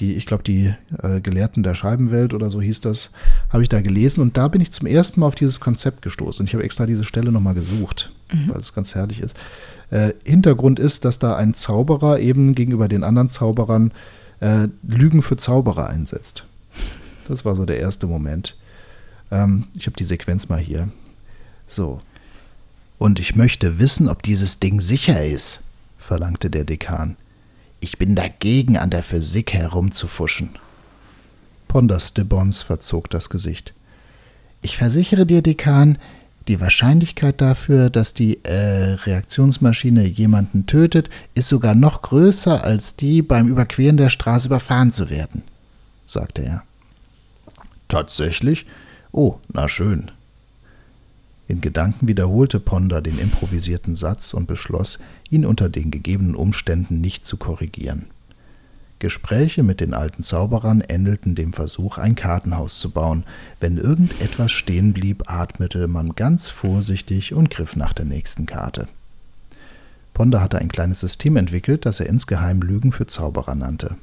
die, 0.00 0.14
ich 0.14 0.26
glaube, 0.26 0.42
die 0.42 0.74
äh, 1.02 1.20
Gelehrten 1.20 1.62
der 1.62 1.74
Scheibenwelt 1.74 2.34
oder 2.34 2.50
so 2.50 2.60
hieß 2.60 2.80
das, 2.80 3.10
habe 3.50 3.62
ich 3.62 3.68
da 3.68 3.80
gelesen 3.80 4.20
und 4.20 4.36
da 4.36 4.48
bin 4.48 4.60
ich 4.60 4.70
zum 4.70 4.86
ersten 4.86 5.20
Mal 5.20 5.26
auf 5.26 5.34
dieses 5.34 5.60
Konzept 5.60 6.02
gestoßen. 6.02 6.46
Ich 6.46 6.54
habe 6.54 6.64
extra 6.64 6.86
diese 6.86 7.04
Stelle 7.04 7.32
nochmal 7.32 7.54
gesucht, 7.54 8.12
weil 8.48 8.60
es 8.60 8.74
ganz 8.74 8.94
herrlich 8.94 9.20
ist. 9.20 9.36
Äh, 9.90 10.12
Hintergrund 10.24 10.78
ist, 10.78 11.04
dass 11.04 11.18
da 11.18 11.36
ein 11.36 11.54
Zauberer 11.54 12.20
eben 12.20 12.54
gegenüber 12.54 12.88
den 12.88 13.04
anderen 13.04 13.28
Zauberern 13.28 13.92
äh, 14.40 14.68
Lügen 14.86 15.22
für 15.22 15.36
Zauberer 15.36 15.88
einsetzt. 15.88 16.44
Das 17.26 17.44
war 17.44 17.56
so 17.56 17.64
der 17.64 17.78
erste 17.78 18.06
Moment. 18.06 18.56
Ähm, 19.30 19.62
ich 19.74 19.86
habe 19.86 19.96
die 19.96 20.04
Sequenz 20.04 20.48
mal 20.48 20.60
hier. 20.60 20.88
So. 21.66 22.00
Und 22.98 23.20
ich 23.20 23.36
möchte 23.36 23.78
wissen, 23.78 24.08
ob 24.08 24.22
dieses 24.22 24.60
Ding 24.60 24.80
sicher 24.80 25.24
ist, 25.24 25.62
verlangte 25.98 26.50
der 26.50 26.64
Dekan. 26.64 27.16
Ich 27.80 27.98
bin 27.98 28.14
dagegen, 28.14 28.76
an 28.76 28.90
der 28.90 29.02
Physik 29.02 29.52
herumzufuschen. 29.52 30.50
Ponders 31.68 32.14
de 32.14 32.24
Bons 32.24 32.62
verzog 32.62 33.10
das 33.10 33.30
Gesicht. 33.30 33.74
Ich 34.62 34.76
versichere 34.76 35.26
dir, 35.26 35.42
Dekan, 35.42 35.98
die 36.48 36.60
Wahrscheinlichkeit 36.60 37.40
dafür, 37.40 37.90
dass 37.90 38.14
die 38.14 38.42
äh, 38.44 38.94
Reaktionsmaschine 39.04 40.06
jemanden 40.06 40.66
tötet, 40.66 41.10
ist 41.34 41.48
sogar 41.48 41.74
noch 41.74 42.02
größer 42.02 42.64
als 42.64 42.96
die, 42.96 43.22
beim 43.22 43.48
Überqueren 43.48 43.98
der 43.98 44.10
Straße 44.10 44.48
überfahren 44.48 44.90
zu 44.90 45.10
werden, 45.10 45.44
sagte 46.06 46.42
er. 46.42 46.62
Tatsächlich? 47.88 48.66
Oh, 49.12 49.36
na 49.52 49.68
schön. 49.68 50.10
In 51.48 51.62
Gedanken 51.62 52.06
wiederholte 52.06 52.60
Ponder 52.60 53.00
den 53.00 53.18
improvisierten 53.18 53.96
Satz 53.96 54.34
und 54.34 54.46
beschloss, 54.46 54.98
ihn 55.30 55.46
unter 55.46 55.70
den 55.70 55.90
gegebenen 55.90 56.34
Umständen 56.34 57.00
nicht 57.00 57.24
zu 57.24 57.38
korrigieren. 57.38 58.04
Gespräche 58.98 59.62
mit 59.62 59.80
den 59.80 59.94
alten 59.94 60.22
Zauberern 60.22 60.82
ähnelten 60.86 61.34
dem 61.34 61.54
Versuch, 61.54 61.96
ein 61.96 62.16
Kartenhaus 62.16 62.80
zu 62.80 62.90
bauen. 62.90 63.24
Wenn 63.60 63.78
irgendetwas 63.78 64.52
stehen 64.52 64.92
blieb, 64.92 65.30
atmete 65.30 65.88
man 65.88 66.14
ganz 66.14 66.48
vorsichtig 66.48 67.32
und 67.32 67.48
griff 67.48 67.76
nach 67.76 67.94
der 67.94 68.04
nächsten 68.04 68.44
Karte. 68.44 68.86
Ponder 70.12 70.42
hatte 70.42 70.58
ein 70.58 70.68
kleines 70.68 71.00
System 71.00 71.36
entwickelt, 71.36 71.86
das 71.86 72.00
er 72.00 72.06
insgeheim 72.06 72.60
Lügen 72.60 72.92
für 72.92 73.06
Zauberer 73.06 73.54
nannte. 73.54 73.96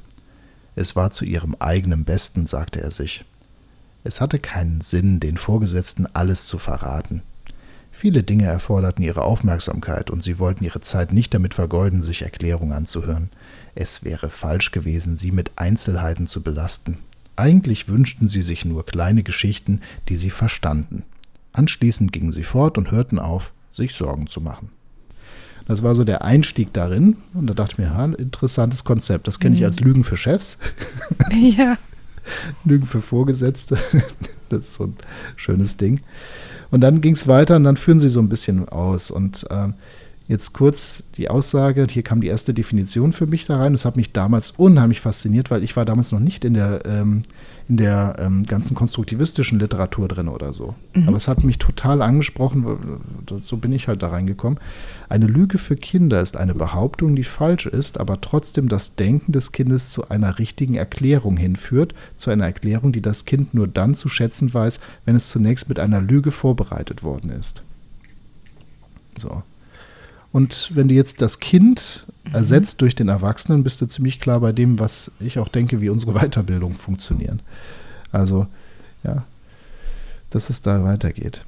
Es 0.74 0.96
war 0.96 1.12
zu 1.12 1.24
ihrem 1.24 1.54
eigenen 1.60 2.04
Besten, 2.04 2.46
sagte 2.46 2.80
er 2.80 2.90
sich. 2.90 3.24
Es 4.02 4.20
hatte 4.20 4.38
keinen 4.38 4.80
Sinn, 4.80 5.20
den 5.20 5.36
Vorgesetzten 5.36 6.06
alles 6.12 6.46
zu 6.46 6.58
verraten. 6.58 7.22
Viele 7.98 8.22
Dinge 8.22 8.44
erforderten 8.44 9.02
ihre 9.02 9.22
Aufmerksamkeit 9.22 10.10
und 10.10 10.22
sie 10.22 10.38
wollten 10.38 10.62
ihre 10.64 10.82
Zeit 10.82 11.14
nicht 11.14 11.32
damit 11.32 11.54
vergeuden, 11.54 12.02
sich 12.02 12.20
Erklärungen 12.20 12.74
anzuhören. 12.74 13.30
Es 13.74 14.04
wäre 14.04 14.28
falsch 14.28 14.70
gewesen, 14.70 15.16
sie 15.16 15.32
mit 15.32 15.52
Einzelheiten 15.56 16.26
zu 16.26 16.42
belasten. 16.42 16.98
Eigentlich 17.36 17.88
wünschten 17.88 18.28
sie 18.28 18.42
sich 18.42 18.66
nur 18.66 18.84
kleine 18.84 19.22
Geschichten, 19.22 19.80
die 20.10 20.16
sie 20.16 20.28
verstanden. 20.28 21.04
Anschließend 21.54 22.12
gingen 22.12 22.32
sie 22.32 22.42
fort 22.42 22.76
und 22.76 22.90
hörten 22.90 23.18
auf, 23.18 23.54
sich 23.72 23.94
Sorgen 23.94 24.26
zu 24.26 24.42
machen. 24.42 24.68
Das 25.66 25.82
war 25.82 25.94
so 25.94 26.04
der 26.04 26.22
Einstieg 26.22 26.74
darin. 26.74 27.16
Und 27.32 27.46
da 27.46 27.54
dachte 27.54 27.72
ich 27.72 27.78
mir, 27.78 27.94
ha, 27.94 28.04
interessantes 28.04 28.84
Konzept. 28.84 29.26
Das 29.26 29.40
kenne 29.40 29.56
ich 29.56 29.64
als 29.64 29.80
Lügen 29.80 30.04
für 30.04 30.18
Chefs. 30.18 30.58
ja. 31.56 31.78
Lügen 32.62 32.86
für 32.86 33.00
Vorgesetzte. 33.00 33.78
das 34.50 34.66
ist 34.66 34.74
so 34.74 34.84
ein 34.84 34.96
schönes 35.36 35.78
Ding. 35.78 36.02
Und 36.70 36.80
dann 36.80 37.00
ging 37.00 37.14
es 37.14 37.28
weiter 37.28 37.56
und 37.56 37.64
dann 37.64 37.76
führen 37.76 38.00
sie 38.00 38.08
so 38.08 38.20
ein 38.20 38.28
bisschen 38.28 38.68
aus. 38.68 39.10
Und 39.10 39.46
äh, 39.50 39.68
Jetzt 40.28 40.52
kurz 40.54 41.04
die 41.16 41.30
Aussage, 41.30 41.86
hier 41.88 42.02
kam 42.02 42.20
die 42.20 42.26
erste 42.26 42.52
Definition 42.52 43.12
für 43.12 43.28
mich 43.28 43.46
da 43.46 43.58
rein. 43.58 43.72
Das 43.72 43.84
hat 43.84 43.96
mich 43.96 44.12
damals 44.12 44.50
unheimlich 44.56 45.00
fasziniert, 45.00 45.52
weil 45.52 45.62
ich 45.62 45.76
war 45.76 45.84
damals 45.84 46.10
noch 46.10 46.18
nicht 46.18 46.44
in 46.44 46.54
der, 46.54 46.84
ähm, 46.84 47.22
in 47.68 47.76
der 47.76 48.16
ähm, 48.18 48.42
ganzen 48.42 48.74
konstruktivistischen 48.74 49.60
Literatur 49.60 50.08
drin 50.08 50.26
oder 50.26 50.52
so. 50.52 50.74
Mhm. 50.94 51.06
Aber 51.06 51.16
es 51.16 51.28
hat 51.28 51.44
mich 51.44 51.58
total 51.58 52.02
angesprochen, 52.02 52.64
so 53.40 53.56
bin 53.56 53.72
ich 53.72 53.86
halt 53.86 54.02
da 54.02 54.08
reingekommen. 54.08 54.58
Eine 55.08 55.28
Lüge 55.28 55.58
für 55.58 55.76
Kinder 55.76 56.20
ist 56.20 56.36
eine 56.36 56.56
Behauptung, 56.56 57.14
die 57.14 57.22
falsch 57.24 57.66
ist, 57.66 58.00
aber 58.00 58.20
trotzdem 58.20 58.68
das 58.68 58.96
Denken 58.96 59.30
des 59.30 59.52
Kindes 59.52 59.90
zu 59.90 60.08
einer 60.08 60.40
richtigen 60.40 60.74
Erklärung 60.74 61.36
hinführt, 61.36 61.94
zu 62.16 62.30
einer 62.30 62.46
Erklärung, 62.46 62.90
die 62.90 63.02
das 63.02 63.26
Kind 63.26 63.54
nur 63.54 63.68
dann 63.68 63.94
zu 63.94 64.08
schätzen 64.08 64.52
weiß, 64.52 64.80
wenn 65.04 65.14
es 65.14 65.28
zunächst 65.28 65.68
mit 65.68 65.78
einer 65.78 66.00
Lüge 66.00 66.32
vorbereitet 66.32 67.04
worden 67.04 67.30
ist. 67.30 67.62
So. 69.16 69.44
Und 70.36 70.70
wenn 70.74 70.88
du 70.88 70.94
jetzt 70.94 71.22
das 71.22 71.40
Kind 71.40 72.04
mhm. 72.24 72.34
ersetzt 72.34 72.82
durch 72.82 72.94
den 72.94 73.08
Erwachsenen, 73.08 73.64
bist 73.64 73.80
du 73.80 73.86
ziemlich 73.86 74.20
klar 74.20 74.40
bei 74.40 74.52
dem, 74.52 74.78
was 74.78 75.10
ich 75.18 75.38
auch 75.38 75.48
denke, 75.48 75.80
wie 75.80 75.88
unsere 75.88 76.12
Weiterbildung 76.20 76.74
funktionieren. 76.74 77.40
Also, 78.12 78.46
ja, 79.02 79.24
dass 80.28 80.50
es 80.50 80.60
da 80.60 80.84
weitergeht. 80.84 81.42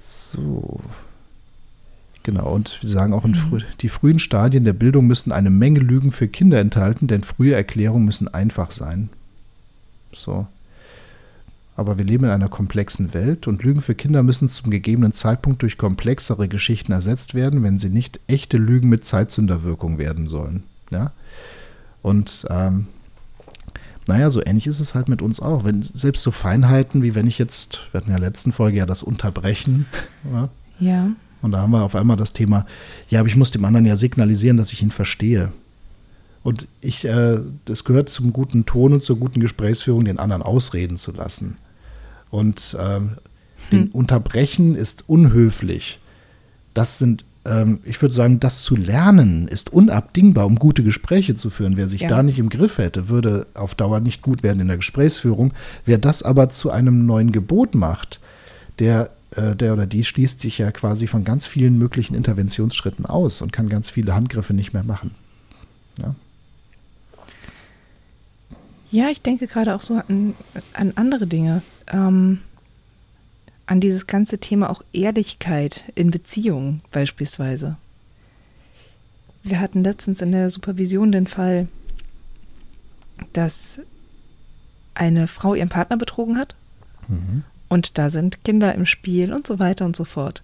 So. 0.00 0.78
Genau, 2.22 2.54
und 2.54 2.80
wir 2.82 2.88
sagen 2.88 3.12
auch, 3.12 3.24
mhm. 3.24 3.34
frü 3.34 3.58
die 3.80 3.88
frühen 3.88 4.20
Stadien 4.20 4.62
der 4.62 4.72
Bildung 4.72 5.08
müssen 5.08 5.32
eine 5.32 5.50
Menge 5.50 5.80
Lügen 5.80 6.12
für 6.12 6.28
Kinder 6.28 6.60
enthalten, 6.60 7.08
denn 7.08 7.24
frühe 7.24 7.54
Erklärungen 7.54 8.04
müssen 8.04 8.32
einfach 8.32 8.70
sein. 8.70 9.08
So. 10.12 10.46
Aber 11.80 11.96
wir 11.96 12.04
leben 12.04 12.24
in 12.26 12.30
einer 12.30 12.50
komplexen 12.50 13.14
Welt 13.14 13.48
und 13.48 13.62
Lügen 13.62 13.80
für 13.80 13.94
Kinder 13.94 14.22
müssen 14.22 14.50
zum 14.50 14.70
gegebenen 14.70 15.14
Zeitpunkt 15.14 15.62
durch 15.62 15.78
komplexere 15.78 16.46
Geschichten 16.46 16.92
ersetzt 16.92 17.32
werden, 17.32 17.62
wenn 17.62 17.78
sie 17.78 17.88
nicht 17.88 18.20
echte 18.26 18.58
Lügen 18.58 18.90
mit 18.90 19.06
Zeitzünderwirkung 19.06 19.96
werden 19.96 20.26
sollen. 20.26 20.64
Ja? 20.90 21.12
Und 22.02 22.44
ähm, 22.50 22.88
naja, 24.06 24.28
so 24.28 24.44
ähnlich 24.44 24.66
ist 24.66 24.80
es 24.80 24.94
halt 24.94 25.08
mit 25.08 25.22
uns 25.22 25.40
auch. 25.40 25.64
Wenn 25.64 25.80
selbst 25.80 26.22
so 26.22 26.30
Feinheiten, 26.30 27.02
wie 27.02 27.14
wenn 27.14 27.26
ich 27.26 27.38
jetzt, 27.38 27.80
wir 27.92 28.02
hatten 28.02 28.10
ja 28.10 28.16
in 28.16 28.20
der 28.20 28.28
letzten 28.28 28.52
Folge 28.52 28.76
ja 28.76 28.84
das 28.84 29.02
Unterbrechen. 29.02 29.86
Ja. 30.30 30.50
ja. 30.80 31.10
Und 31.40 31.52
da 31.52 31.60
haben 31.60 31.70
wir 31.70 31.82
auf 31.82 31.96
einmal 31.96 32.18
das 32.18 32.34
Thema, 32.34 32.66
ja, 33.08 33.20
aber 33.20 33.28
ich 33.30 33.36
muss 33.36 33.52
dem 33.52 33.64
anderen 33.64 33.86
ja 33.86 33.96
signalisieren, 33.96 34.58
dass 34.58 34.74
ich 34.74 34.82
ihn 34.82 34.90
verstehe. 34.90 35.50
Und 36.42 36.68
ich, 36.82 37.06
äh, 37.06 37.40
das 37.64 37.84
gehört 37.84 38.10
zum 38.10 38.34
guten 38.34 38.66
Ton 38.66 38.92
und 38.92 39.02
zur 39.02 39.16
guten 39.16 39.40
Gesprächsführung, 39.40 40.04
den 40.04 40.18
anderen 40.18 40.42
ausreden 40.42 40.98
zu 40.98 41.12
lassen. 41.12 41.56
Und 42.30 42.76
ähm, 42.78 43.16
den 43.72 43.84
hm. 43.84 43.90
Unterbrechen 43.92 44.74
ist 44.74 45.08
unhöflich. 45.08 46.00
Das 46.74 46.98
sind, 46.98 47.24
ähm, 47.44 47.80
ich 47.84 48.00
würde 48.00 48.14
sagen, 48.14 48.40
das 48.40 48.62
zu 48.62 48.76
lernen 48.76 49.48
ist 49.48 49.72
unabdingbar, 49.72 50.46
um 50.46 50.56
gute 50.56 50.82
Gespräche 50.82 51.34
zu 51.34 51.50
führen. 51.50 51.76
Wer 51.76 51.88
sich 51.88 52.02
ja. 52.02 52.08
da 52.08 52.22
nicht 52.22 52.38
im 52.38 52.48
Griff 52.48 52.78
hätte, 52.78 53.08
würde 53.08 53.46
auf 53.54 53.74
Dauer 53.74 54.00
nicht 54.00 54.22
gut 54.22 54.42
werden 54.42 54.60
in 54.60 54.68
der 54.68 54.76
Gesprächsführung. 54.76 55.52
Wer 55.84 55.98
das 55.98 56.22
aber 56.22 56.48
zu 56.48 56.70
einem 56.70 57.06
neuen 57.06 57.32
Gebot 57.32 57.74
macht, 57.74 58.20
der, 58.78 59.10
äh, 59.32 59.56
der 59.56 59.72
oder 59.72 59.86
die 59.86 60.04
schließt 60.04 60.40
sich 60.40 60.58
ja 60.58 60.70
quasi 60.70 61.06
von 61.06 61.24
ganz 61.24 61.46
vielen 61.46 61.78
möglichen 61.78 62.14
Interventionsschritten 62.14 63.06
aus 63.06 63.42
und 63.42 63.52
kann 63.52 63.68
ganz 63.68 63.90
viele 63.90 64.14
Handgriffe 64.14 64.54
nicht 64.54 64.72
mehr 64.72 64.84
machen. 64.84 65.12
Ja. 65.98 66.14
Ja, 68.92 69.08
ich 69.08 69.22
denke 69.22 69.46
gerade 69.46 69.76
auch 69.76 69.82
so 69.82 69.94
an, 70.08 70.34
an 70.72 70.92
andere 70.96 71.28
Dinge 71.28 71.62
ähm, 71.90 72.40
an 73.66 73.80
dieses 73.80 74.06
ganze 74.06 74.38
Thema 74.38 74.70
auch 74.70 74.82
Ehrlichkeit 74.92 75.84
in 75.94 76.10
Beziehungen 76.10 76.82
beispielsweise. 76.90 77.76
Wir 79.42 79.60
hatten 79.60 79.84
letztens 79.84 80.20
in 80.20 80.32
der 80.32 80.50
Supervision 80.50 81.12
den 81.12 81.26
Fall, 81.26 81.68
dass 83.32 83.80
eine 84.94 85.28
Frau 85.28 85.54
ihren 85.54 85.68
Partner 85.68 85.96
betrogen 85.96 86.36
hat 86.36 86.54
mhm. 87.08 87.44
und 87.68 87.96
da 87.96 88.10
sind 88.10 88.44
Kinder 88.44 88.74
im 88.74 88.86
Spiel 88.86 89.32
und 89.32 89.46
so 89.46 89.58
weiter 89.58 89.84
und 89.84 89.96
so 89.96 90.04
fort. 90.04 90.42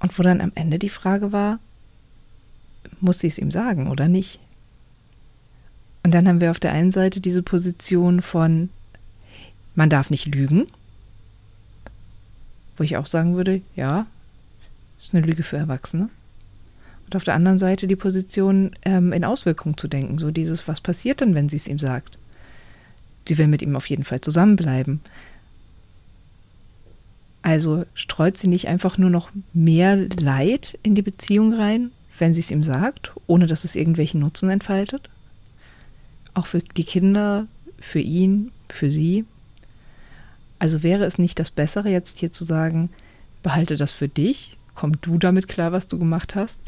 Und 0.00 0.18
wo 0.18 0.22
dann 0.22 0.40
am 0.40 0.52
Ende 0.54 0.78
die 0.78 0.88
Frage 0.88 1.32
war, 1.32 1.60
muss 3.00 3.20
sie 3.20 3.28
es 3.28 3.38
ihm 3.38 3.50
sagen 3.50 3.88
oder 3.88 4.08
nicht? 4.08 4.40
Und 6.02 6.12
dann 6.12 6.26
haben 6.26 6.40
wir 6.40 6.50
auf 6.50 6.58
der 6.58 6.72
einen 6.72 6.90
Seite 6.90 7.20
diese 7.20 7.42
Position 7.42 8.22
von, 8.22 8.70
man 9.74 9.90
darf 9.90 10.10
nicht 10.10 10.26
lügen. 10.26 10.66
Wo 12.76 12.84
ich 12.84 12.96
auch 12.96 13.06
sagen 13.06 13.36
würde, 13.36 13.60
ja, 13.76 14.06
ist 15.00 15.14
eine 15.14 15.26
Lüge 15.26 15.42
für 15.42 15.56
Erwachsene. 15.56 16.08
Und 17.06 17.16
auf 17.16 17.24
der 17.24 17.34
anderen 17.34 17.58
Seite 17.58 17.86
die 17.86 17.96
Position, 17.96 18.72
ähm, 18.84 19.12
in 19.12 19.24
Auswirkungen 19.24 19.76
zu 19.76 19.88
denken. 19.88 20.18
So 20.18 20.30
dieses, 20.30 20.68
was 20.68 20.80
passiert 20.80 21.20
denn, 21.20 21.34
wenn 21.34 21.48
sie 21.48 21.56
es 21.56 21.68
ihm 21.68 21.78
sagt? 21.78 22.16
Sie 23.28 23.38
will 23.38 23.46
mit 23.46 23.62
ihm 23.62 23.76
auf 23.76 23.86
jeden 23.86 24.04
Fall 24.04 24.20
zusammenbleiben. 24.20 25.00
Also 27.42 27.84
streut 27.94 28.38
sie 28.38 28.48
nicht 28.48 28.68
einfach 28.68 28.98
nur 28.98 29.10
noch 29.10 29.30
mehr 29.52 29.96
Leid 29.96 30.78
in 30.82 30.94
die 30.94 31.02
Beziehung 31.02 31.52
rein, 31.52 31.90
wenn 32.18 32.34
sie 32.34 32.40
es 32.40 32.50
ihm 32.50 32.62
sagt, 32.62 33.12
ohne 33.26 33.46
dass 33.46 33.64
es 33.64 33.74
irgendwelchen 33.74 34.20
Nutzen 34.20 34.48
entfaltet? 34.48 35.10
Auch 36.34 36.46
für 36.46 36.60
die 36.60 36.84
Kinder, 36.84 37.46
für 37.78 38.00
ihn, 38.00 38.52
für 38.68 38.90
sie. 38.90 39.24
Also 40.62 40.84
wäre 40.84 41.04
es 41.06 41.18
nicht 41.18 41.40
das 41.40 41.50
Bessere, 41.50 41.88
jetzt 41.88 42.18
hier 42.18 42.30
zu 42.30 42.44
sagen, 42.44 42.88
behalte 43.42 43.76
das 43.76 43.90
für 43.90 44.06
dich, 44.06 44.56
komm 44.76 45.00
du 45.00 45.18
damit 45.18 45.48
klar, 45.48 45.72
was 45.72 45.88
du 45.88 45.98
gemacht 45.98 46.36
hast? 46.36 46.60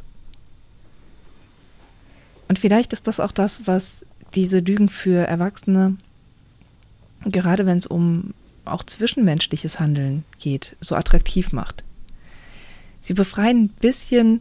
Und 2.48 2.58
vielleicht 2.58 2.92
ist 2.92 3.06
das 3.06 3.20
auch 3.20 3.30
das, 3.30 3.68
was 3.68 4.04
diese 4.34 4.58
Lügen 4.58 4.88
für 4.88 5.28
Erwachsene, 5.28 5.96
gerade 7.24 7.66
wenn 7.66 7.78
es 7.78 7.86
um 7.86 8.34
auch 8.64 8.82
zwischenmenschliches 8.82 9.78
Handeln 9.78 10.24
geht, 10.40 10.74
so 10.80 10.96
attraktiv 10.96 11.52
macht. 11.52 11.84
Sie 13.00 13.14
befreien 13.14 13.66
ein 13.66 13.68
bisschen 13.68 14.40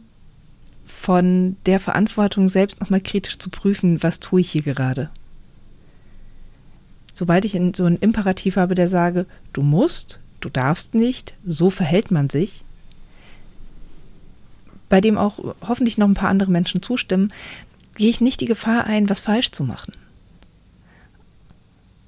von 0.84 1.56
der 1.64 1.78
Verantwortung, 1.78 2.48
selbst 2.48 2.80
nochmal 2.80 3.00
kritisch 3.00 3.38
zu 3.38 3.50
prüfen, 3.50 4.02
was 4.02 4.18
tue 4.18 4.40
ich 4.40 4.50
hier 4.50 4.62
gerade 4.62 5.10
sobald 7.14 7.44
ich 7.46 7.58
so 7.74 7.84
einen 7.84 7.96
Imperativ 7.96 8.56
habe, 8.56 8.74
der 8.74 8.88
sage, 8.88 9.24
du 9.54 9.62
musst, 9.62 10.20
du 10.40 10.50
darfst 10.50 10.94
nicht, 10.94 11.32
so 11.46 11.70
verhält 11.70 12.10
man 12.10 12.28
sich, 12.28 12.64
bei 14.90 15.00
dem 15.00 15.16
auch 15.16 15.38
hoffentlich 15.62 15.96
noch 15.96 16.08
ein 16.08 16.14
paar 16.14 16.28
andere 16.28 16.50
Menschen 16.50 16.82
zustimmen, 16.82 17.32
gehe 17.96 18.10
ich 18.10 18.20
nicht 18.20 18.40
die 18.40 18.46
Gefahr 18.46 18.84
ein, 18.84 19.08
was 19.08 19.20
falsch 19.20 19.52
zu 19.52 19.64
machen. 19.64 19.94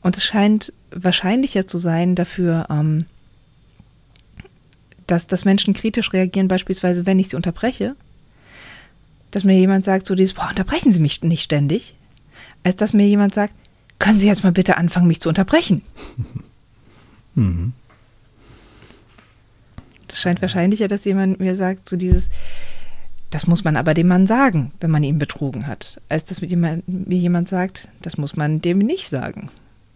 Und 0.03 0.17
es 0.17 0.25
scheint 0.25 0.73
wahrscheinlicher 0.91 1.67
zu 1.67 1.79
sein 1.79 2.15
dafür, 2.15 2.67
ähm, 2.71 3.07
dass, 5.07 5.27
dass 5.27 5.45
Menschen 5.45 5.75
kritisch 5.75 6.13
reagieren, 6.13 6.49
beispielsweise 6.49 7.07
wenn 7.07 7.19
ich 7.19 7.29
sie 7.29 7.37
unterbreche, 7.37 7.97
dass 9.31 9.45
mir 9.45 9.59
jemand 9.59 9.85
sagt, 9.85 10.07
so 10.07 10.15
dieses, 10.15 10.35
boah, 10.35 10.49
unterbrechen 10.49 10.93
Sie 10.93 11.01
mich 11.01 11.23
nicht 11.23 11.43
ständig, 11.43 11.95
als 12.65 12.77
dass 12.77 12.93
mir 12.93 13.07
jemand 13.07 13.35
sagt, 13.35 13.53
können 13.99 14.19
Sie 14.19 14.27
jetzt 14.27 14.45
mal 14.45 14.53
bitte 14.53 14.77
anfangen, 14.77 15.07
mich 15.07 15.21
zu 15.21 15.29
unterbrechen? 15.29 15.83
Mhm. 17.39 17.75
Das 20.09 20.19
scheint 20.19 20.41
wahrscheinlicher, 20.41 20.89
dass 20.89 21.05
jemand 21.05 21.39
mir 21.39 21.55
sagt, 21.55 21.87
so 21.87 21.97
dieses, 21.97 22.31
das 23.29 23.47
muss 23.47 23.63
man 23.63 23.77
aber 23.77 23.93
dem 23.93 24.09
Mann 24.09 24.27
sagen, 24.27 24.73
wenn 24.81 24.91
man 24.91 25.05
ihn 25.05 25.19
betrogen 25.19 25.67
hat, 25.67 26.01
als 26.09 26.25
dass 26.25 26.41
mir 26.41 26.47
jemand, 26.47 26.89
mir 26.89 27.19
jemand 27.19 27.49
sagt, 27.49 27.89
das 28.01 28.17
muss 28.17 28.37
man 28.37 28.63
dem 28.63 28.79
nicht 28.79 29.11
sagen. 29.11 29.51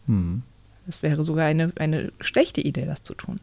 Mhm. 0.06 0.42
Das 0.86 1.02
wäre 1.02 1.24
sogar 1.24 1.46
eine, 1.46 1.72
eine 1.76 2.12
schlechte 2.20 2.60
Idee, 2.60 2.84
das 2.84 3.02
zu 3.02 3.14
tun. 3.14 3.40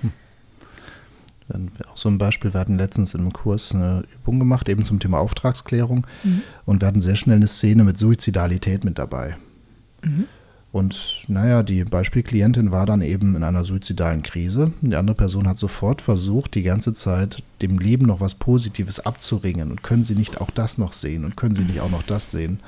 Hm. 0.00 1.70
Auch 1.90 1.96
so 1.96 2.08
ein 2.08 2.18
Beispiel, 2.18 2.54
wir 2.54 2.60
hatten 2.60 2.78
letztens 2.78 3.14
im 3.14 3.32
Kurs 3.32 3.74
eine 3.74 4.04
Übung 4.14 4.38
gemacht, 4.38 4.68
eben 4.68 4.84
zum 4.84 4.98
Thema 4.98 5.18
Auftragsklärung. 5.18 6.06
Mhm. 6.24 6.42
Und 6.64 6.82
wir 6.82 6.88
hatten 6.88 7.00
sehr 7.00 7.16
schnell 7.16 7.36
eine 7.36 7.46
Szene 7.46 7.84
mit 7.84 7.98
Suizidalität 7.98 8.84
mit 8.84 8.98
dabei. 8.98 9.36
Mhm. 10.02 10.24
Und 10.70 11.24
naja, 11.28 11.62
die 11.62 11.82
Beispielklientin 11.84 12.70
war 12.70 12.84
dann 12.84 13.00
eben 13.00 13.34
in 13.34 13.42
einer 13.42 13.64
suizidalen 13.64 14.22
Krise. 14.22 14.72
Die 14.82 14.96
andere 14.96 15.16
Person 15.16 15.48
hat 15.48 15.56
sofort 15.56 16.02
versucht, 16.02 16.54
die 16.54 16.62
ganze 16.62 16.92
Zeit 16.92 17.42
dem 17.62 17.78
Leben 17.78 18.06
noch 18.06 18.20
was 18.20 18.34
Positives 18.34 19.00
abzuringen. 19.00 19.70
Und 19.70 19.82
können 19.82 20.04
Sie 20.04 20.14
nicht 20.14 20.40
auch 20.40 20.50
das 20.50 20.76
noch 20.76 20.92
sehen? 20.92 21.24
Und 21.24 21.36
können 21.36 21.54
Sie 21.54 21.64
nicht 21.64 21.80
auch 21.80 21.90
noch 21.90 22.02
das 22.02 22.30
sehen? 22.30 22.60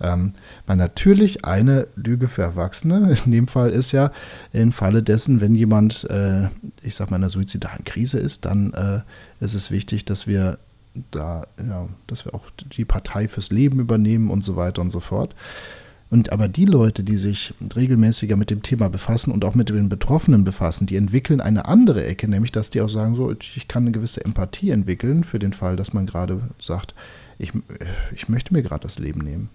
Ähm, 0.00 0.32
weil 0.66 0.76
natürlich 0.76 1.44
eine 1.44 1.86
Lüge 1.94 2.26
für 2.26 2.42
Erwachsene 2.42 3.16
in 3.24 3.32
dem 3.32 3.48
Fall 3.48 3.70
ist 3.70 3.92
ja, 3.92 4.10
im 4.52 4.72
Falle 4.72 5.02
dessen, 5.02 5.42
wenn 5.42 5.54
jemand, 5.54 6.04
äh, 6.10 6.48
ich 6.82 6.94
sag 6.94 7.10
mal, 7.10 7.18
in 7.18 7.22
einer 7.22 7.30
suizidalen 7.30 7.84
Krise 7.84 8.18
ist, 8.18 8.46
dann 8.46 8.72
äh, 8.72 9.00
ist 9.44 9.54
es 9.54 9.70
wichtig, 9.70 10.06
dass 10.06 10.26
wir 10.26 10.58
da, 11.10 11.46
ja, 11.58 11.86
dass 12.06 12.24
wir 12.24 12.34
auch 12.34 12.50
die 12.76 12.84
Partei 12.84 13.28
fürs 13.28 13.50
Leben 13.50 13.78
übernehmen 13.78 14.30
und 14.30 14.42
so 14.42 14.56
weiter 14.56 14.82
und 14.82 14.90
so 14.90 15.00
fort. 15.00 15.34
Und 16.12 16.30
aber 16.30 16.46
die 16.46 16.66
Leute, 16.66 17.04
die 17.04 17.16
sich 17.16 17.54
regelmäßiger 17.74 18.36
mit 18.36 18.50
dem 18.50 18.62
Thema 18.62 18.90
befassen 18.90 19.32
und 19.32 19.46
auch 19.46 19.54
mit 19.54 19.70
den 19.70 19.88
Betroffenen 19.88 20.44
befassen, 20.44 20.84
die 20.84 20.96
entwickeln 20.96 21.40
eine 21.40 21.64
andere 21.64 22.04
Ecke, 22.04 22.28
nämlich 22.28 22.52
dass 22.52 22.68
die 22.68 22.82
auch 22.82 22.90
sagen, 22.90 23.14
so, 23.14 23.32
ich 23.32 23.66
kann 23.66 23.84
eine 23.84 23.92
gewisse 23.92 24.22
Empathie 24.22 24.72
entwickeln 24.72 25.24
für 25.24 25.38
den 25.38 25.54
Fall, 25.54 25.74
dass 25.74 25.94
man 25.94 26.04
gerade 26.04 26.42
sagt, 26.60 26.94
ich, 27.38 27.52
ich 28.14 28.28
möchte 28.28 28.52
mir 28.52 28.62
gerade 28.62 28.82
das 28.82 28.98
Leben 28.98 29.22
nehmen. 29.22 29.48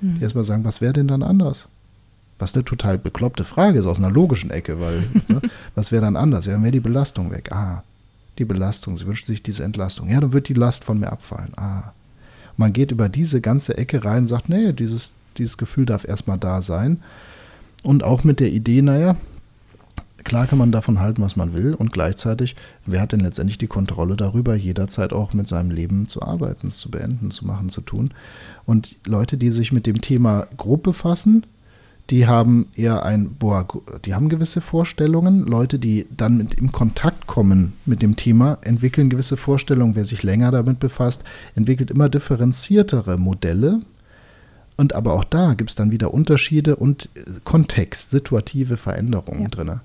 Mhm. 0.00 0.16
Die 0.16 0.22
erstmal 0.24 0.42
sagen, 0.42 0.64
was 0.64 0.80
wäre 0.80 0.94
denn 0.94 1.06
dann 1.06 1.22
anders? 1.22 1.68
Was 2.40 2.54
eine 2.54 2.64
total 2.64 2.98
bekloppte 2.98 3.44
Frage 3.44 3.78
ist 3.78 3.86
aus 3.86 3.98
einer 3.98 4.10
logischen 4.10 4.50
Ecke, 4.50 4.80
weil 4.80 5.04
ne, 5.28 5.40
was 5.76 5.92
wäre 5.92 6.02
dann 6.02 6.16
anders? 6.16 6.44
Ja, 6.44 6.54
dann 6.54 6.64
wäre 6.64 6.72
die 6.72 6.80
Belastung 6.80 7.30
weg. 7.30 7.52
Ah, 7.52 7.84
die 8.36 8.44
Belastung, 8.44 8.98
sie 8.98 9.06
wünscht 9.06 9.26
sich 9.26 9.44
diese 9.44 9.62
Entlastung. 9.62 10.10
Ja, 10.10 10.18
dann 10.20 10.32
wird 10.32 10.48
die 10.48 10.54
Last 10.54 10.82
von 10.82 10.98
mir 10.98 11.12
abfallen. 11.12 11.52
Ah. 11.56 11.92
Man 12.56 12.72
geht 12.72 12.90
über 12.90 13.08
diese 13.08 13.40
ganze 13.40 13.78
Ecke 13.78 14.04
rein 14.04 14.22
und 14.22 14.26
sagt, 14.26 14.48
nee, 14.48 14.72
dieses, 14.72 15.12
dieses 15.38 15.58
Gefühl 15.58 15.86
darf 15.86 16.06
erstmal 16.06 16.38
da 16.38 16.62
sein. 16.62 17.02
Und 17.82 18.04
auch 18.04 18.24
mit 18.24 18.40
der 18.40 18.50
Idee, 18.50 18.82
naja, 18.82 19.16
klar 20.24 20.46
kann 20.46 20.58
man 20.58 20.72
davon 20.72 21.00
halten, 21.00 21.22
was 21.22 21.36
man 21.36 21.54
will. 21.54 21.74
Und 21.74 21.92
gleichzeitig, 21.92 22.56
wer 22.86 23.00
hat 23.00 23.12
denn 23.12 23.20
letztendlich 23.20 23.58
die 23.58 23.66
Kontrolle 23.66 24.16
darüber, 24.16 24.54
jederzeit 24.54 25.12
auch 25.12 25.32
mit 25.32 25.48
seinem 25.48 25.70
Leben 25.70 26.08
zu 26.08 26.22
arbeiten, 26.22 26.70
zu 26.70 26.90
beenden, 26.90 27.30
zu 27.30 27.46
machen, 27.46 27.70
zu 27.70 27.80
tun. 27.80 28.10
Und 28.66 28.96
Leute, 29.06 29.36
die 29.36 29.50
sich 29.50 29.72
mit 29.72 29.86
dem 29.86 30.00
Thema 30.00 30.46
grob 30.56 30.82
befassen, 30.82 31.46
die 32.10 32.26
haben 32.26 32.66
eher 32.74 33.04
ein, 33.04 33.36
boah, 33.38 33.66
die 34.04 34.14
haben 34.14 34.28
gewisse 34.28 34.60
Vorstellungen. 34.60 35.46
Leute, 35.46 35.78
die 35.78 36.06
dann 36.16 36.36
mit, 36.36 36.54
in 36.54 36.72
Kontakt 36.72 37.28
kommen 37.28 37.74
mit 37.86 38.02
dem 38.02 38.16
Thema, 38.16 38.58
entwickeln 38.62 39.10
gewisse 39.10 39.36
Vorstellungen. 39.36 39.94
Wer 39.94 40.04
sich 40.04 40.24
länger 40.24 40.50
damit 40.50 40.80
befasst, 40.80 41.22
entwickelt 41.54 41.90
immer 41.90 42.08
differenziertere 42.08 43.16
Modelle. 43.16 43.82
Und 44.80 44.94
aber 44.94 45.12
auch 45.12 45.24
da 45.24 45.52
gibt 45.52 45.68
es 45.68 45.76
dann 45.76 45.90
wieder 45.90 46.14
Unterschiede 46.14 46.74
und 46.74 47.10
äh, 47.14 47.20
Kontext, 47.44 48.12
situative 48.12 48.78
Veränderungen 48.78 49.42
ja. 49.42 49.48
drin. 49.48 49.80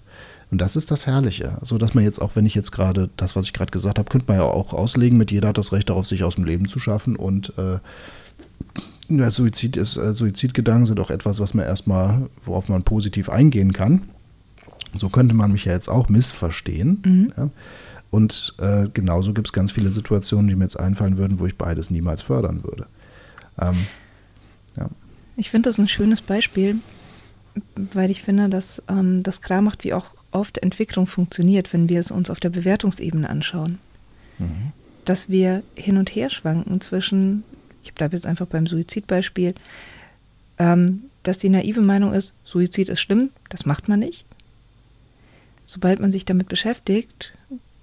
Und 0.51 0.61
das 0.61 0.77
ist 0.77 0.89
das 0.89 1.05
Herrliche. 1.05 1.57
So 1.63 1.77
dass 1.77 1.95
man 1.95 2.05
jetzt 2.05 2.21
auch, 2.21 2.37
wenn 2.37 2.45
ich 2.45 2.55
jetzt 2.55 2.71
gerade 2.71 3.09
das, 3.17 3.35
was 3.35 3.45
ich 3.45 3.51
gerade 3.51 3.71
gesagt 3.71 3.99
habe, 3.99 4.09
könnte 4.09 4.27
man 4.29 4.37
ja 4.37 4.43
auch 4.43 4.73
auslegen, 4.73 5.17
mit 5.17 5.31
jeder 5.31 5.49
hat 5.49 5.57
das 5.57 5.73
Recht 5.73 5.89
darauf, 5.89 6.07
sich 6.07 6.23
aus 6.23 6.35
dem 6.35 6.45
Leben 6.45 6.69
zu 6.69 6.79
schaffen 6.79 7.17
und 7.17 7.51
äh, 7.57 7.79
Suizid 9.31 9.75
ist, 9.75 9.97
äh, 9.97 10.13
Suizidgedanken 10.13 10.85
sind 10.85 11.01
auch 11.01 11.09
etwas, 11.09 11.41
was 11.41 11.53
man 11.53 11.65
erstmal, 11.65 12.29
worauf 12.45 12.69
man 12.69 12.83
positiv 12.83 13.27
eingehen 13.27 13.73
kann. 13.73 14.03
So 14.93 15.09
könnte 15.09 15.35
man 15.35 15.51
mich 15.51 15.65
ja 15.65 15.73
jetzt 15.73 15.89
auch 15.89 16.07
missverstehen. 16.07 17.03
Mhm. 17.05 17.33
Ja. 17.35 17.49
Und 18.11 18.55
äh, 18.59 18.87
genauso 18.93 19.33
gibt 19.33 19.49
es 19.49 19.51
ganz 19.51 19.73
viele 19.73 19.91
Situationen, 19.91 20.47
die 20.47 20.55
mir 20.55 20.63
jetzt 20.63 20.79
einfallen 20.79 21.17
würden, 21.17 21.41
wo 21.41 21.47
ich 21.47 21.57
beides 21.57 21.91
niemals 21.91 22.21
fördern 22.21 22.63
würde. 22.63 22.85
Ähm, 23.59 23.75
ja. 24.77 24.89
Ich 25.37 25.49
finde 25.49 25.69
das 25.69 25.77
ein 25.77 25.87
schönes 25.87 26.21
Beispiel, 26.21 26.77
weil 27.75 28.09
ich 28.09 28.23
finde, 28.23 28.49
dass 28.49 28.81
ähm, 28.87 29.23
das 29.23 29.41
klar 29.41 29.61
macht, 29.61 29.83
wie 29.83 29.93
auch 29.93 30.07
oft 30.31 30.57
Entwicklung 30.57 31.07
funktioniert, 31.07 31.73
wenn 31.73 31.89
wir 31.89 31.99
es 31.99 32.11
uns 32.11 32.29
auf 32.29 32.39
der 32.39 32.49
Bewertungsebene 32.49 33.29
anschauen. 33.29 33.79
Mhm. 34.39 34.71
Dass 35.03 35.29
wir 35.29 35.63
hin 35.75 35.97
und 35.97 36.09
her 36.15 36.29
schwanken 36.29 36.81
zwischen 36.81 37.43
ich 37.85 37.93
bleibe 37.93 38.15
jetzt 38.15 38.25
einfach 38.25 38.47
beim 38.47 38.67
Suizidbeispiel, 38.67 39.53
ähm, 40.57 41.03
dass 41.23 41.37
die 41.37 41.49
naive 41.49 41.81
Meinung 41.81 42.13
ist, 42.13 42.33
Suizid 42.43 42.89
ist 42.89 43.01
schlimm, 43.01 43.29
das 43.49 43.65
macht 43.65 43.87
man 43.87 43.99
nicht. 43.99 44.25
Sobald 45.65 45.99
man 45.99 46.11
sich 46.11 46.25
damit 46.25 46.47
beschäftigt, 46.47 47.33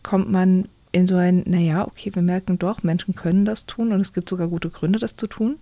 kommt 0.02 0.31
man 0.31 0.68
in 0.92 1.07
so 1.07 1.16
ein, 1.16 1.42
naja, 1.46 1.87
okay, 1.87 2.14
wir 2.14 2.22
merken 2.22 2.59
doch, 2.59 2.83
Menschen 2.83 3.14
können 3.14 3.44
das 3.44 3.66
tun 3.66 3.92
und 3.92 4.00
es 4.00 4.12
gibt 4.12 4.28
sogar 4.28 4.48
gute 4.48 4.70
Gründe, 4.70 4.98
das 4.98 5.16
zu 5.16 5.26
tun. 5.26 5.57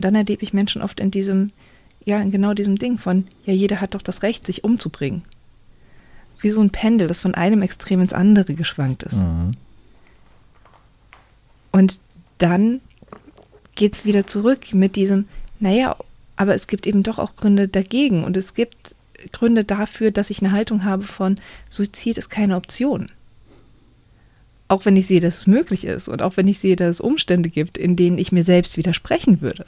Und 0.00 0.04
dann 0.06 0.14
erlebe 0.14 0.42
ich 0.42 0.54
Menschen 0.54 0.80
oft 0.80 0.98
in 0.98 1.10
diesem, 1.10 1.52
ja, 2.06 2.18
in 2.22 2.30
genau 2.30 2.54
diesem 2.54 2.76
Ding 2.76 2.96
von, 2.96 3.26
ja, 3.44 3.52
jeder 3.52 3.82
hat 3.82 3.94
doch 3.94 4.00
das 4.00 4.22
Recht, 4.22 4.46
sich 4.46 4.64
umzubringen. 4.64 5.26
Wie 6.40 6.48
so 6.48 6.62
ein 6.62 6.70
Pendel, 6.70 7.06
das 7.06 7.18
von 7.18 7.34
einem 7.34 7.60
Extrem 7.60 8.00
ins 8.00 8.14
andere 8.14 8.54
geschwankt 8.54 9.02
ist. 9.02 9.18
Mhm. 9.18 9.58
Und 11.70 12.00
dann 12.38 12.80
geht 13.74 13.92
es 13.92 14.06
wieder 14.06 14.26
zurück 14.26 14.72
mit 14.72 14.96
diesem, 14.96 15.28
naja, 15.58 15.94
aber 16.36 16.54
es 16.54 16.66
gibt 16.66 16.86
eben 16.86 17.02
doch 17.02 17.18
auch 17.18 17.36
Gründe 17.36 17.68
dagegen 17.68 18.24
und 18.24 18.38
es 18.38 18.54
gibt 18.54 18.94
Gründe 19.32 19.64
dafür, 19.64 20.12
dass 20.12 20.30
ich 20.30 20.40
eine 20.40 20.52
Haltung 20.52 20.82
habe 20.82 21.04
von 21.04 21.38
Suizid 21.68 22.16
ist 22.16 22.30
keine 22.30 22.56
Option. 22.56 23.12
Auch 24.66 24.86
wenn 24.86 24.96
ich 24.96 25.08
sehe, 25.08 25.20
dass 25.20 25.40
es 25.40 25.46
möglich 25.46 25.84
ist 25.84 26.08
und 26.08 26.22
auch 26.22 26.38
wenn 26.38 26.48
ich 26.48 26.58
sehe, 26.58 26.76
dass 26.76 26.88
es 26.88 27.00
Umstände 27.02 27.50
gibt, 27.50 27.76
in 27.76 27.96
denen 27.96 28.16
ich 28.16 28.32
mir 28.32 28.44
selbst 28.44 28.78
widersprechen 28.78 29.42
würde. 29.42 29.66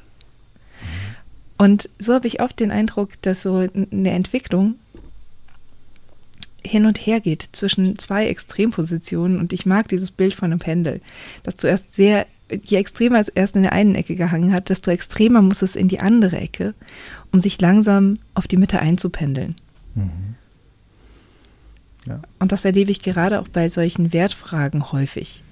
Und 1.59 1.89
so 1.99 2.15
habe 2.15 2.27
ich 2.27 2.41
oft 2.41 2.59
den 2.59 2.71
Eindruck, 2.71 3.11
dass 3.23 3.43
so 3.43 3.57
eine 3.57 4.11
Entwicklung 4.11 4.75
hin 6.65 6.87
und 6.87 6.99
her 6.99 7.21
geht 7.21 7.49
zwischen 7.53 7.99
zwei 7.99 8.29
Extrempositionen 8.29 9.39
und 9.39 9.53
ich 9.53 9.67
mag 9.67 9.89
dieses 9.89 10.13
Bild 10.13 10.35
von 10.35 10.53
einem 10.53 10.61
Pendel, 10.61 11.01
das 11.43 11.57
zuerst 11.57 11.95
sehr 11.95 12.27
je 12.65 12.77
extremer 12.77 13.21
es 13.21 13.29
erst 13.29 13.57
in 13.57 13.63
der 13.63 13.73
einen 13.73 13.95
Ecke 13.95 14.15
gehangen 14.15 14.53
hat, 14.53 14.69
desto 14.69 14.91
extremer 14.91 15.43
muss 15.43 15.63
es 15.63 15.77
in 15.77 15.89
die 15.89 16.01
andere 16.01 16.37
Ecke, 16.37 16.75
um 17.31 17.41
sich 17.41 17.61
langsam 17.61 18.19
auf 18.35 18.47
die 18.47 18.57
Mitte 18.57 18.81
einzupendeln. 18.81 19.57
Mhm. 19.95 20.35
Ja. 22.07 22.21
Und 22.39 22.53
das 22.53 22.65
erlebe 22.65 22.91
ich 22.91 23.01
gerade 23.01 23.41
auch 23.41 23.49
bei 23.49 23.69
solchen 23.69 24.13
Wertfragen 24.13 24.93
häufig. 24.93 25.43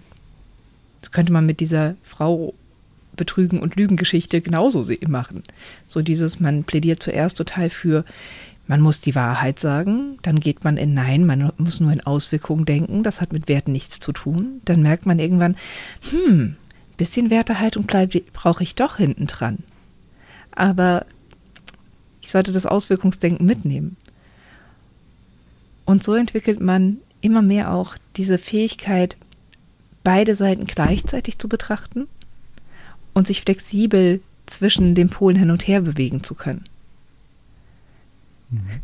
Das 1.00 1.12
könnte 1.12 1.32
man 1.32 1.46
mit 1.46 1.60
dieser 1.60 1.94
Frau 2.02 2.54
Betrügen 3.20 3.60
und 3.60 3.76
Lügengeschichte 3.76 4.40
genauso 4.40 4.82
machen. 5.06 5.42
So 5.86 6.00
dieses, 6.00 6.40
man 6.40 6.64
plädiert 6.64 7.02
zuerst 7.02 7.36
total 7.36 7.68
für, 7.68 8.06
man 8.66 8.80
muss 8.80 9.02
die 9.02 9.14
Wahrheit 9.14 9.58
sagen, 9.60 10.16
dann 10.22 10.40
geht 10.40 10.64
man 10.64 10.78
in 10.78 10.94
Nein, 10.94 11.26
man 11.26 11.52
muss 11.58 11.80
nur 11.80 11.92
in 11.92 12.00
Auswirkungen 12.00 12.64
denken, 12.64 13.02
das 13.02 13.20
hat 13.20 13.34
mit 13.34 13.46
Werten 13.46 13.72
nichts 13.72 14.00
zu 14.00 14.12
tun. 14.12 14.62
Dann 14.64 14.80
merkt 14.80 15.04
man 15.04 15.18
irgendwann, 15.18 15.56
hm, 16.10 16.56
bisschen 16.96 17.28
Wertehaltung 17.28 17.86
brauche 18.32 18.62
ich 18.62 18.74
doch 18.74 18.96
hinten 18.96 19.26
dran. 19.26 19.58
Aber 20.52 21.04
ich 22.22 22.30
sollte 22.30 22.52
das 22.52 22.64
Auswirkungsdenken 22.64 23.44
mitnehmen. 23.44 23.96
Und 25.84 26.02
so 26.02 26.14
entwickelt 26.14 26.60
man 26.60 26.98
immer 27.20 27.42
mehr 27.42 27.72
auch 27.72 27.96
diese 28.16 28.38
Fähigkeit, 28.38 29.16
beide 30.04 30.34
Seiten 30.34 30.64
gleichzeitig 30.64 31.38
zu 31.38 31.48
betrachten 31.48 32.08
und 33.14 33.26
sich 33.26 33.42
flexibel 33.42 34.20
zwischen 34.46 34.94
den 34.94 35.10
Polen 35.10 35.36
hin 35.36 35.50
und 35.50 35.66
her 35.66 35.80
bewegen 35.80 36.24
zu 36.24 36.34
können. 36.34 36.64
Mhm. 38.50 38.80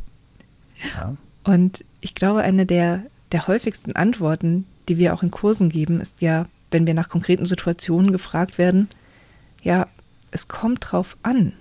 Ja. 0.95 1.17
Und 1.45 1.85
ich 2.01 2.15
glaube, 2.15 2.43
eine 2.43 2.67
der, 2.67 3.03
der 3.33 3.47
häufigsten 3.47 3.93
Antworten, 3.93 4.67
die 4.89 4.99
wir 4.99 5.15
auch 5.15 5.23
in 5.23 5.31
Kursen 5.31 5.69
geben, 5.69 6.01
ist 6.01 6.21
ja, 6.21 6.47
wenn 6.71 6.87
wir 6.87 6.95
nach 6.95 7.09
konkreten 7.09 7.47
Situationen 7.47 8.13
gefragt 8.13 8.59
werden, 8.59 8.89
ja, 9.63 9.89
es 10.31 10.49
kommt 10.49 10.93
drauf 10.93 11.17
an. 11.23 11.53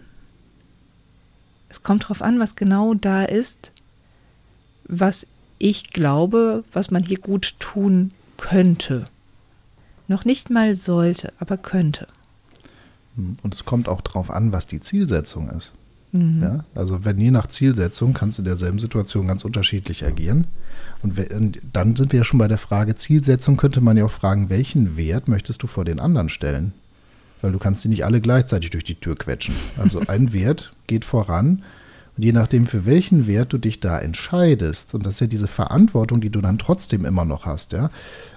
Es 1.69 1.83
kommt 1.83 2.07
drauf 2.07 2.21
an, 2.21 2.39
was 2.39 2.55
genau 2.55 2.93
da 2.93 3.23
ist, 3.23 3.71
was 4.87 5.27
ich 5.57 5.89
glaube, 5.89 6.63
was 6.73 6.91
man 6.91 7.03
hier 7.03 7.19
gut 7.19 7.55
tun 7.59 8.11
könnte. 8.37 9.07
Noch 10.07 10.25
nicht 10.25 10.49
mal 10.49 10.75
sollte, 10.75 11.33
aber 11.39 11.57
könnte. 11.57 12.07
Und 13.43 13.53
es 13.53 13.65
kommt 13.65 13.87
auch 13.87 14.01
darauf 14.01 14.29
an, 14.29 14.51
was 14.51 14.67
die 14.67 14.79
Zielsetzung 14.79 15.49
ist. 15.49 15.73
Mhm. 16.11 16.41
Ja? 16.41 16.65
Also 16.73 17.05
wenn 17.05 17.19
je 17.19 17.31
nach 17.31 17.47
Zielsetzung 17.47 18.13
kannst 18.13 18.37
du 18.37 18.41
in 18.41 18.45
derselben 18.45 18.79
Situation 18.79 19.27
ganz 19.27 19.45
unterschiedlich 19.45 20.05
agieren. 20.05 20.47
Und, 21.03 21.17
und 21.31 21.61
dann 21.73 21.95
sind 21.95 22.11
wir 22.11 22.19
ja 22.19 22.23
schon 22.23 22.39
bei 22.39 22.47
der 22.47 22.57
Frage 22.57 22.95
Zielsetzung, 22.95 23.57
könnte 23.57 23.81
man 23.81 23.97
ja 23.97 24.05
auch 24.05 24.11
fragen, 24.11 24.49
welchen 24.49 24.97
Wert 24.97 25.27
möchtest 25.27 25.63
du 25.63 25.67
vor 25.67 25.85
den 25.85 25.99
anderen 25.99 26.29
stellen? 26.29 26.73
Weil 27.41 27.51
du 27.51 27.59
kannst 27.59 27.83
die 27.83 27.89
nicht 27.89 28.05
alle 28.05 28.21
gleichzeitig 28.21 28.69
durch 28.69 28.83
die 28.83 28.95
Tür 28.95 29.15
quetschen. 29.15 29.55
Also 29.77 29.99
ein 30.07 30.33
Wert 30.33 30.73
geht 30.87 31.05
voran 31.05 31.63
und 32.17 32.23
je 32.23 32.31
nachdem, 32.31 32.65
für 32.65 32.85
welchen 32.85 33.27
Wert 33.27 33.51
du 33.51 33.57
dich 33.57 33.79
da 33.81 33.99
entscheidest, 33.99 34.93
und 34.93 35.05
das 35.05 35.15
ist 35.15 35.19
ja 35.19 35.27
diese 35.27 35.47
Verantwortung, 35.47 36.21
die 36.21 36.29
du 36.29 36.39
dann 36.39 36.57
trotzdem 36.57 37.03
immer 37.03 37.25
noch 37.25 37.45
hast, 37.45 37.73
ja. 37.73 37.89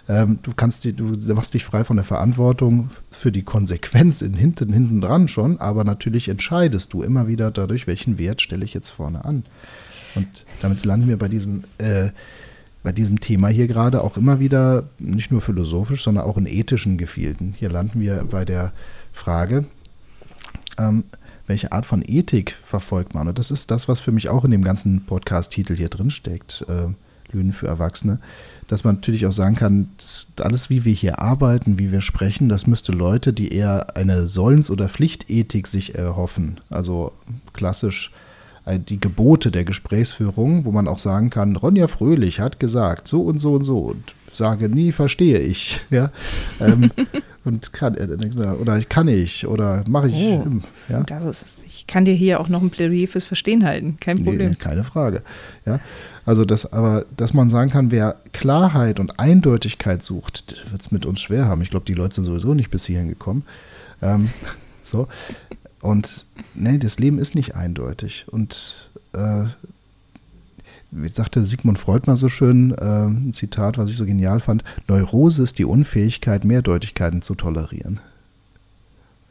Ähm, 0.08 0.38
du 0.42 0.52
kannst 0.56 0.84
du 0.84 1.34
machst 1.34 1.54
dich 1.54 1.64
frei 1.64 1.84
von 1.84 1.96
der 1.96 2.04
Verantwortung 2.04 2.90
für 3.10 3.30
die 3.30 3.42
Konsequenz 3.42 4.22
in 4.22 4.34
hinten, 4.34 4.72
hinten 4.72 5.00
dran 5.00 5.28
schon, 5.28 5.58
aber 5.60 5.84
natürlich 5.84 6.28
entscheidest 6.28 6.92
du 6.92 7.02
immer 7.02 7.28
wieder 7.28 7.50
dadurch, 7.50 7.86
welchen 7.86 8.18
Wert 8.18 8.40
stelle 8.40 8.64
ich 8.64 8.74
jetzt 8.74 8.88
vorne 8.88 9.24
an. 9.24 9.44
Und 10.14 10.26
damit 10.60 10.84
landen 10.84 11.08
wir 11.08 11.18
bei 11.18 11.28
diesem, 11.28 11.64
äh, 11.76 12.10
bei 12.82 12.92
diesem 12.92 13.20
Thema 13.20 13.48
hier 13.48 13.68
gerade 13.68 14.02
auch 14.02 14.16
immer 14.16 14.40
wieder, 14.40 14.88
nicht 14.98 15.30
nur 15.30 15.40
philosophisch, 15.40 16.02
sondern 16.02 16.24
auch 16.24 16.38
in 16.38 16.46
ethischen 16.46 16.96
Gefilden. 16.96 17.54
Hier 17.56 17.70
landen 17.70 18.00
wir 18.00 18.24
bei 18.28 18.44
der 18.44 18.72
Frage, 19.12 19.66
ähm, 20.78 21.04
welche 21.48 21.72
Art 21.72 21.86
von 21.86 22.02
Ethik 22.06 22.56
verfolgt 22.62 23.14
man? 23.14 23.26
Und 23.26 23.38
das 23.38 23.50
ist 23.50 23.70
das, 23.70 23.88
was 23.88 24.00
für 24.00 24.12
mich 24.12 24.28
auch 24.28 24.44
in 24.44 24.50
dem 24.52 24.62
ganzen 24.62 25.04
Podcast-Titel 25.04 25.74
hier 25.74 25.88
drin 25.88 26.10
steckt. 26.10 26.64
Äh, 26.68 26.88
Lügen 27.32 27.52
für 27.52 27.66
Erwachsene, 27.66 28.20
dass 28.68 28.84
man 28.84 28.96
natürlich 28.96 29.26
auch 29.26 29.32
sagen 29.32 29.54
kann, 29.54 29.90
alles, 30.40 30.70
wie 30.70 30.84
wir 30.86 30.94
hier 30.94 31.18
arbeiten, 31.18 31.78
wie 31.78 31.92
wir 31.92 32.00
sprechen, 32.00 32.48
das 32.48 32.66
müsste 32.66 32.92
Leute, 32.92 33.32
die 33.32 33.52
eher 33.52 33.96
eine 33.96 34.26
Sollens- 34.26 34.70
oder 34.70 34.88
Pflichtethik 34.88 35.66
sich 35.66 35.94
erhoffen, 35.94 36.60
also 36.70 37.12
klassisch 37.52 38.12
die 38.76 39.00
Gebote 39.00 39.50
der 39.50 39.64
Gesprächsführung, 39.64 40.64
wo 40.64 40.72
man 40.72 40.88
auch 40.88 40.98
sagen 40.98 41.30
kann, 41.30 41.56
Ronja 41.56 41.88
Fröhlich 41.88 42.40
hat 42.40 42.60
gesagt, 42.60 43.08
so 43.08 43.22
und 43.22 43.38
so 43.38 43.54
und 43.54 43.64
so 43.64 43.78
und 43.78 44.14
sage 44.32 44.68
nie, 44.68 44.92
verstehe 44.92 45.38
ich, 45.38 45.80
ja, 45.90 46.10
ähm, 46.60 46.90
und 47.44 47.72
kann, 47.72 47.94
äh, 47.94 48.06
oder 48.60 48.80
kann 48.82 49.08
ich, 49.08 49.46
oder 49.46 49.84
mache 49.88 50.08
ich, 50.08 50.14
Oh, 50.14 50.46
ja. 50.88 51.02
Das 51.04 51.42
ist, 51.42 51.64
ich 51.64 51.86
kann 51.86 52.04
dir 52.04 52.14
hier 52.14 52.40
auch 52.40 52.48
noch 52.48 52.60
ein 52.60 52.70
Plädoyer 52.70 53.08
fürs 53.08 53.24
Verstehen 53.24 53.64
halten, 53.64 53.96
kein 54.00 54.16
Problem. 54.22 54.50
Nee, 54.50 54.56
keine 54.56 54.84
Frage. 54.84 55.22
Ja, 55.64 55.80
also 56.26 56.44
das, 56.44 56.72
aber 56.72 57.06
dass 57.16 57.32
man 57.32 57.48
sagen 57.48 57.70
kann, 57.70 57.90
wer 57.90 58.16
Klarheit 58.32 59.00
und 59.00 59.18
Eindeutigkeit 59.18 60.02
sucht, 60.02 60.70
wird 60.70 60.82
es 60.82 60.90
mit 60.90 61.06
uns 61.06 61.20
schwer 61.20 61.46
haben. 61.46 61.62
Ich 61.62 61.70
glaube, 61.70 61.86
die 61.86 61.94
Leute 61.94 62.16
sind 62.16 62.26
sowieso 62.26 62.54
nicht 62.54 62.70
bis 62.70 62.84
hierhin 62.84 63.08
gekommen. 63.08 63.44
Ähm, 64.02 64.28
so. 64.82 65.08
Und 65.80 66.26
nee, 66.54 66.78
das 66.78 66.98
Leben 66.98 67.18
ist 67.18 67.34
nicht 67.34 67.54
eindeutig. 67.54 68.26
Und 68.28 68.90
äh, 69.12 69.44
wie 70.90 71.08
sagte 71.08 71.44
Sigmund 71.44 71.78
Freud 71.78 72.04
mal 72.06 72.16
so 72.16 72.28
schön, 72.28 72.72
äh, 72.72 73.06
ein 73.06 73.32
Zitat, 73.32 73.78
was 73.78 73.90
ich 73.90 73.96
so 73.96 74.06
genial 74.06 74.40
fand, 74.40 74.64
Neurose 74.88 75.42
ist 75.42 75.58
die 75.58 75.64
Unfähigkeit, 75.64 76.44
Mehrdeutigkeiten 76.44 77.22
zu 77.22 77.34
tolerieren. 77.34 78.00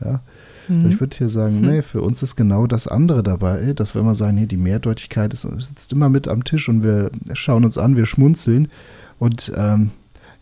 Ja. 0.03 0.21
Mhm. 0.67 0.89
Ich 0.91 0.99
würde 0.99 1.17
hier 1.17 1.29
sagen, 1.29 1.61
nee, 1.61 1.81
für 1.81 2.01
uns 2.01 2.21
ist 2.21 2.35
genau 2.35 2.67
das 2.67 2.87
andere 2.87 3.23
dabei, 3.23 3.73
dass 3.73 3.95
wir 3.95 4.01
immer 4.01 4.15
sagen, 4.15 4.35
nee, 4.35 4.45
die 4.45 4.57
Mehrdeutigkeit 4.57 5.33
ist, 5.33 5.41
sitzt 5.41 5.91
immer 5.91 6.09
mit 6.09 6.27
am 6.27 6.43
Tisch 6.43 6.69
und 6.69 6.83
wir 6.83 7.11
schauen 7.33 7.65
uns 7.65 7.77
an, 7.77 7.95
wir 7.95 8.05
schmunzeln 8.05 8.69
und 9.17 9.51
ähm, 9.55 9.91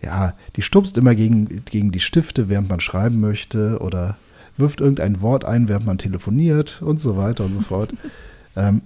ja, 0.02 0.34
die 0.56 0.62
stupst 0.62 0.98
immer 0.98 1.16
gegen, 1.16 1.64
gegen 1.66 1.92
die 1.92 2.00
Stifte, 2.00 2.50
während 2.50 2.70
man 2.70 2.80
schreiben 2.80 3.20
möchte 3.20 3.80
oder 3.80 4.18
wirft 4.58 4.82
irgendein 4.82 5.22
Wort 5.22 5.46
ein, 5.46 5.68
während 5.68 5.86
man 5.86 5.98
telefoniert 5.98 6.82
und 6.82 7.00
so 7.00 7.18
weiter 7.18 7.46
und 7.46 7.54
so 7.54 7.62
fort. 7.62 7.94
ähm, 8.56 8.82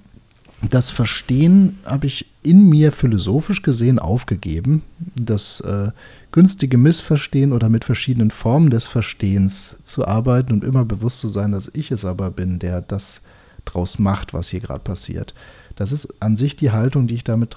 das 0.67 0.89
Verstehen 0.89 1.80
habe 1.86 2.07
ich 2.07 2.26
in 2.43 2.67
mir 2.67 2.91
philosophisch 2.91 3.61
gesehen 3.61 3.97
aufgegeben. 3.97 4.84
Das 5.15 5.61
äh, 5.61 5.91
günstige 6.32 6.78
Missverstehen 6.78 7.53
oder 7.53 7.70
mit 7.70 7.86
verschiedenen 7.86 8.32
Formen 8.32 8.70
des 8.70 8.88
Verstehens 8.88 9.78
zu 9.84 10.05
arbeiten 10.05 10.53
und 10.53 10.63
immer 10.63 10.84
bewusst 10.84 11.20
zu 11.20 11.28
sein, 11.28 11.53
dass 11.53 11.72
ich 11.74 11.91
es 11.91 12.03
aber 12.03 12.30
bin, 12.32 12.59
der 12.59 12.82
das 12.82 13.22
draus 13.65 13.99
macht, 13.99 14.34
was 14.34 14.49
hier 14.49 14.59
gerade 14.59 14.84
passiert. 14.84 15.34
Das 15.76 15.91
ist 15.93 16.09
an 16.20 16.36
sich 16.36 16.57
die 16.57 16.72
Haltung, 16.72 17.07
die 17.07 17.15
ich 17.15 17.24
damit, 17.24 17.55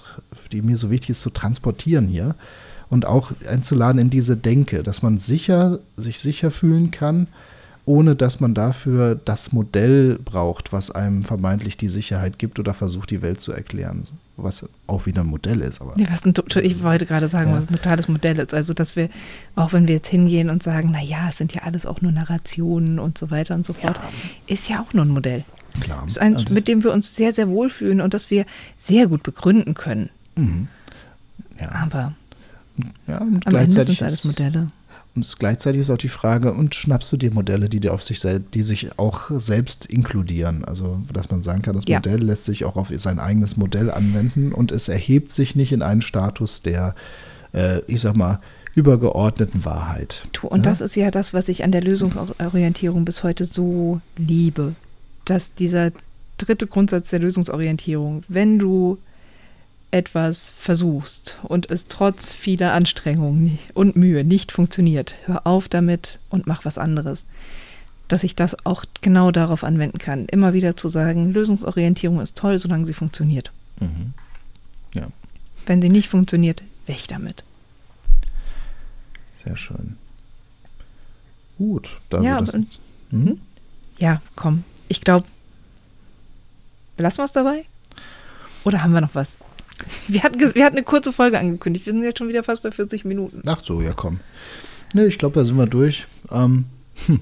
die 0.53 0.63
mir 0.63 0.77
so 0.77 0.91
wichtig 0.91 1.11
ist 1.11 1.23
zu 1.23 1.31
transportieren 1.31 2.07
hier 2.07 2.37
und 2.89 3.05
auch 3.05 3.33
einzuladen 3.49 4.01
in 4.01 4.11
diese 4.11 4.37
Denke, 4.37 4.83
dass 4.83 5.03
man 5.03 5.19
sicher, 5.19 5.81
sich 5.97 6.21
sicher 6.21 6.51
fühlen 6.51 6.91
kann, 6.91 7.27
ohne 7.85 8.14
dass 8.14 8.39
man 8.39 8.55
dafür 8.55 9.16
das 9.16 9.53
Modell 9.53 10.18
braucht, 10.24 10.72
was 10.72 10.91
einem 10.93 11.24
vermeintlich 11.24 11.76
die 11.76 11.89
Sicherheit 11.89 12.39
gibt 12.39 12.59
oder 12.61 12.74
versucht, 12.74 13.11
die 13.11 13.22
Welt 13.22 13.41
zu 13.41 13.53
erklären. 13.53 14.05
Was 14.37 14.64
auch 14.87 15.07
wieder 15.07 15.22
ein 15.22 15.26
Modell 15.26 15.61
ist. 15.61 15.80
Aber 15.80 15.99
Ja, 15.99 16.07
was 16.11 16.24
ein, 16.24 16.33
ich 16.64 16.83
wollte 16.83 17.07
gerade 17.07 17.28
sagen, 17.28 17.51
Ja. 17.51 17.57
was 17.57 17.68
ein 17.68 17.74
totales 17.74 18.07
Modell 18.09 18.39
ist. 18.39 18.55
Also, 18.55 18.72
dass 18.72 18.95
wir, 18.97 19.09
auch 19.57 19.72
wenn 19.72 19.89
wir 19.89 19.97
jetzt 19.97 20.09
hingehen 20.09 20.49
und 20.49 20.62
sagen, 20.62 20.91
naja, 20.93 21.26
es 21.28 21.39
sind 21.39 21.55
ja 21.55 21.62
alles 21.62 21.85
auch 21.85 22.01
nur 22.01 22.12
Narrationen 22.12 22.99
und 22.99 23.18
so 23.18 23.30
weiter 23.30 23.55
und 23.55 23.66
so 23.66 23.72
fort, 23.72 23.99
ist 24.47 24.68
ja 24.68 24.80
auch 24.80 24.93
nur 24.95 25.05
ein 25.05 25.11
Modell. 25.11 25.45
klar. 25.80 26.05
Ist 26.07 26.18
eins, 26.20 26.43
Und- 26.43 26.51
mit 26.51 26.68
dem 26.68 26.85
wir 26.85 26.93
uns 26.93 27.14
sehr, 27.16 27.33
sehr 27.33 27.49
wohlfühlen 27.49 28.01
und 28.01 28.14
das 28.14 28.30
wir 28.30 28.47
sehr 28.78 29.07
gut 29.09 29.22
begründen 29.22 29.74
können. 29.74 30.09
Mhm. 30.37 30.68
ja, 31.61 31.70
Aber 31.72 32.14
ja, 33.07 33.18
und 33.18 33.47
am 33.47 33.55
Ende 33.55 33.83
sind 33.85 33.91
es 33.95 34.03
alles 34.03 34.24
Modelle. 34.24 34.68
Und 35.15 35.39
gleichzeitig 35.39 35.83
ist 35.83 35.91
auch 35.91 35.99
die 35.99 36.09
Frage, 36.09 36.53
und 36.55 36.75
schnappst 36.75 37.13
du 37.13 37.19
dir 37.19 37.33
Modelle, 37.35 37.69
die 37.69 37.81
dir 37.81 37.93
auf 37.93 38.03
sich 38.03 38.21
die 38.55 38.63
sich 38.63 38.99
auch 38.99 39.31
selbst 39.31 39.87
inkludieren? 39.87 40.65
Also, 40.65 41.03
dass 41.13 41.31
man 41.31 41.43
sagen 41.43 41.61
kann, 41.63 41.75
das 41.77 41.85
Ja. 41.87 41.99
Modell 41.99 42.23
lässt 42.23 42.47
sich 42.47 42.65
auch 42.65 42.77
auf 42.77 42.91
sein 42.97 43.19
eigenes 43.19 43.57
Modell 43.59 43.91
anwenden 43.91 44.53
und 44.53 44.73
es 44.73 44.89
erhebt 44.89 45.31
sich 45.31 45.55
nicht 45.55 45.73
in 45.73 45.83
einen 45.83 46.01
Status 46.01 46.63
der, 46.63 46.95
äh, 47.53 47.81
ich 47.87 48.01
sag 48.01 48.17
mal, 48.17 48.41
übergeordneten 48.75 49.67
Wahrheit. 49.67 50.27
Und 50.43 50.65
Ja? 50.65 50.71
das 50.73 50.81
ist 50.81 50.97
ja 50.97 51.11
das, 51.11 51.35
was 51.35 51.49
ich 51.49 51.63
an 51.63 51.73
der 51.73 51.83
Lösungsorientierung 51.83 53.05
bis 53.05 53.23
heute 53.23 53.45
so 53.45 54.01
liebe. 54.17 54.75
Dass 55.27 55.55
dieser 55.55 55.93
dritte 56.39 56.67
Grundsatz 56.67 57.11
der 57.11 57.21
Lösungsorientierung, 57.21 58.25
wenn 58.29 58.59
du 58.59 58.97
etwas 59.93 60.53
versuchst 60.59 61.38
und 61.45 61.70
es 61.70 61.86
trotz 61.86 62.32
vieler 62.32 62.72
Anstrengungen 62.72 63.59
und 63.74 63.95
Mühe 63.95 64.24
nicht 64.24 64.51
funktioniert, 64.51 65.14
hör 65.26 65.47
auf 65.47 65.68
damit 65.68 66.18
und 66.30 66.47
mach 66.47 66.64
was 66.64 66.78
anderes. 66.78 67.24
Dass 68.09 68.24
ich 68.24 68.34
das 68.34 68.66
auch 68.66 68.84
genau 69.01 69.30
darauf 69.30 69.62
anwenden 69.64 69.99
kann. 69.99 70.26
Immer 70.26 70.53
wieder 70.55 70.76
zu 70.76 70.88
sagen, 70.88 71.32
Lösungsorientierung 71.32 72.20
ist 72.20 72.36
toll, 72.36 72.59
solange 72.59 72.84
sie 72.86 72.95
funktioniert. 72.95 73.53
Mhm. 73.80 74.12
Ja, 74.95 75.07
Wenn 75.66 75.80
sie 75.80 75.88
nicht 75.88 76.09
funktioniert, 76.09 76.62
weg 76.86 77.05
damit. 77.09 77.45
sehr 79.45 79.57
schön. 79.57 79.97
Gut, 81.59 81.99
also 82.11 82.24
Ja, 82.24 82.38
das. 82.38 82.51
und- 82.55 82.78
Mhm. 83.11 83.40
Ja, 83.99 84.20
komm. 84.36 84.64
Ich 84.88 85.01
glaube, 85.03 85.26
belassen 86.97 87.18
wir 87.18 87.24
es 87.24 87.32
dabei? 87.32 87.64
Oder 88.64 88.82
haben 88.82 88.93
wir 88.93 89.01
noch 89.01 89.14
was? 89.14 89.36
Wir 90.09 90.22
hatten, 90.22 90.39
wir 90.41 90.64
hatten 90.64 90.76
eine 90.76 90.85
kurze 90.85 91.12
Folge 91.12 91.39
angekündigt. 91.39 91.87
Wir 91.87 91.93
sind 91.93 92.03
jetzt 92.03 92.18
schon 92.18 92.28
wieder 92.28 92.43
fast 92.43 92.62
bei 92.62 92.70
40 92.70 93.05
Minuten. 93.05 93.43
Ach 93.47 93.61
so, 93.62 93.80
ja, 93.80 93.93
komm. 93.93 94.20
Ne, 94.95 95.07
ich 95.07 95.18
glaube, 95.18 95.39
da 95.39 95.45
sind 95.45 95.57
wir 95.57 95.66
durch. 95.66 96.07
Ähm, 96.30 96.64
War 97.09 97.18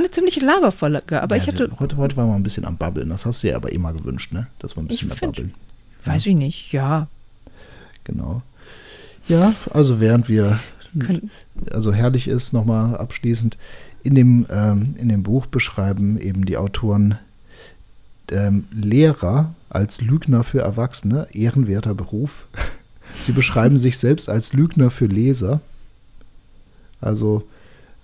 eine 0.00 0.10
ziemliche 0.10 0.40
Laberfolge, 0.40 1.22
aber 1.22 1.36
ja, 1.36 1.42
ich 1.42 1.48
hatte, 1.48 1.70
heute, 1.78 1.96
heute 1.96 2.16
waren 2.16 2.28
wir 2.28 2.34
ein 2.34 2.42
bisschen 2.42 2.64
am 2.64 2.76
Babbeln. 2.76 3.08
Das 3.10 3.24
hast 3.26 3.42
du 3.42 3.48
ja 3.48 3.56
aber 3.56 3.72
immer 3.72 3.92
gewünscht, 3.92 4.32
ne? 4.32 4.46
Dass 4.58 4.76
wir 4.76 4.82
ein 4.82 4.88
bisschen 4.88 5.10
find- 5.10 5.20
babbeln. 5.36 5.54
weiß 6.04 6.26
ich 6.26 6.34
nicht, 6.34 6.72
ja, 6.72 7.08
Genau. 8.04 8.42
Ja, 9.28 9.54
also 9.70 10.00
während 10.00 10.28
wir, 10.28 10.58
können, 10.98 11.30
also 11.70 11.92
herrlich 11.92 12.26
ist, 12.26 12.52
nochmal 12.52 12.96
abschließend, 12.96 13.56
in 14.02 14.16
dem, 14.16 14.46
ähm, 14.50 14.96
in 14.98 15.08
dem 15.08 15.22
Buch 15.22 15.46
beschreiben 15.46 16.18
eben 16.18 16.44
die 16.44 16.56
Autoren 16.56 17.18
ähm, 18.32 18.64
Lehrer 18.72 19.54
als 19.72 20.00
Lügner 20.00 20.44
für 20.44 20.60
Erwachsene, 20.60 21.28
ehrenwerter 21.32 21.94
Beruf. 21.94 22.46
Sie 23.20 23.32
beschreiben 23.32 23.78
sich 23.78 23.98
selbst 23.98 24.28
als 24.28 24.52
Lügner 24.52 24.90
für 24.90 25.06
Leser. 25.06 25.60
Also, 27.00 27.44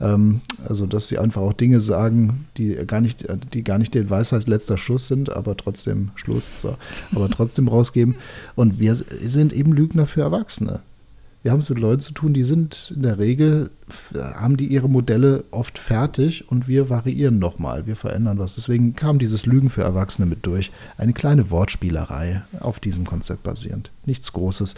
ähm, 0.00 0.40
also, 0.66 0.86
dass 0.86 1.08
sie 1.08 1.18
einfach 1.18 1.42
auch 1.42 1.52
Dinge 1.52 1.80
sagen, 1.80 2.46
die 2.56 2.74
gar 2.86 3.00
nicht, 3.00 3.26
die 3.52 3.64
gar 3.64 3.78
nicht 3.78 3.94
den 3.94 4.10
Weisheit 4.10 4.46
letzter 4.48 4.76
Schuss 4.76 5.08
sind, 5.08 5.30
aber 5.30 5.56
trotzdem 5.56 6.10
Schluss, 6.14 6.50
so, 6.60 6.76
aber 7.14 7.28
trotzdem 7.30 7.68
rausgeben. 7.68 8.14
Und 8.54 8.78
wir 8.78 8.94
sind 8.94 9.52
eben 9.52 9.72
Lügner 9.72 10.06
für 10.06 10.22
Erwachsene. 10.22 10.80
Wir 11.48 11.52
haben 11.52 11.60
es 11.60 11.70
mit 11.70 11.78
Leuten 11.78 12.02
zu 12.02 12.12
tun, 12.12 12.34
die 12.34 12.42
sind 12.44 12.92
in 12.94 13.00
der 13.04 13.16
Regel, 13.18 13.70
f- 13.88 14.12
haben 14.14 14.58
die 14.58 14.66
ihre 14.66 14.86
Modelle 14.86 15.44
oft 15.50 15.78
fertig 15.78 16.50
und 16.52 16.68
wir 16.68 16.90
variieren 16.90 17.38
nochmal, 17.38 17.86
wir 17.86 17.96
verändern 17.96 18.38
was. 18.38 18.54
Deswegen 18.54 18.94
kam 18.94 19.18
dieses 19.18 19.46
Lügen 19.46 19.70
für 19.70 19.80
Erwachsene 19.80 20.26
mit 20.26 20.44
durch. 20.44 20.70
Eine 20.98 21.14
kleine 21.14 21.50
Wortspielerei 21.50 22.42
auf 22.60 22.80
diesem 22.80 23.06
Konzept 23.06 23.44
basierend. 23.44 23.90
Nichts 24.08 24.32
Großes. 24.32 24.74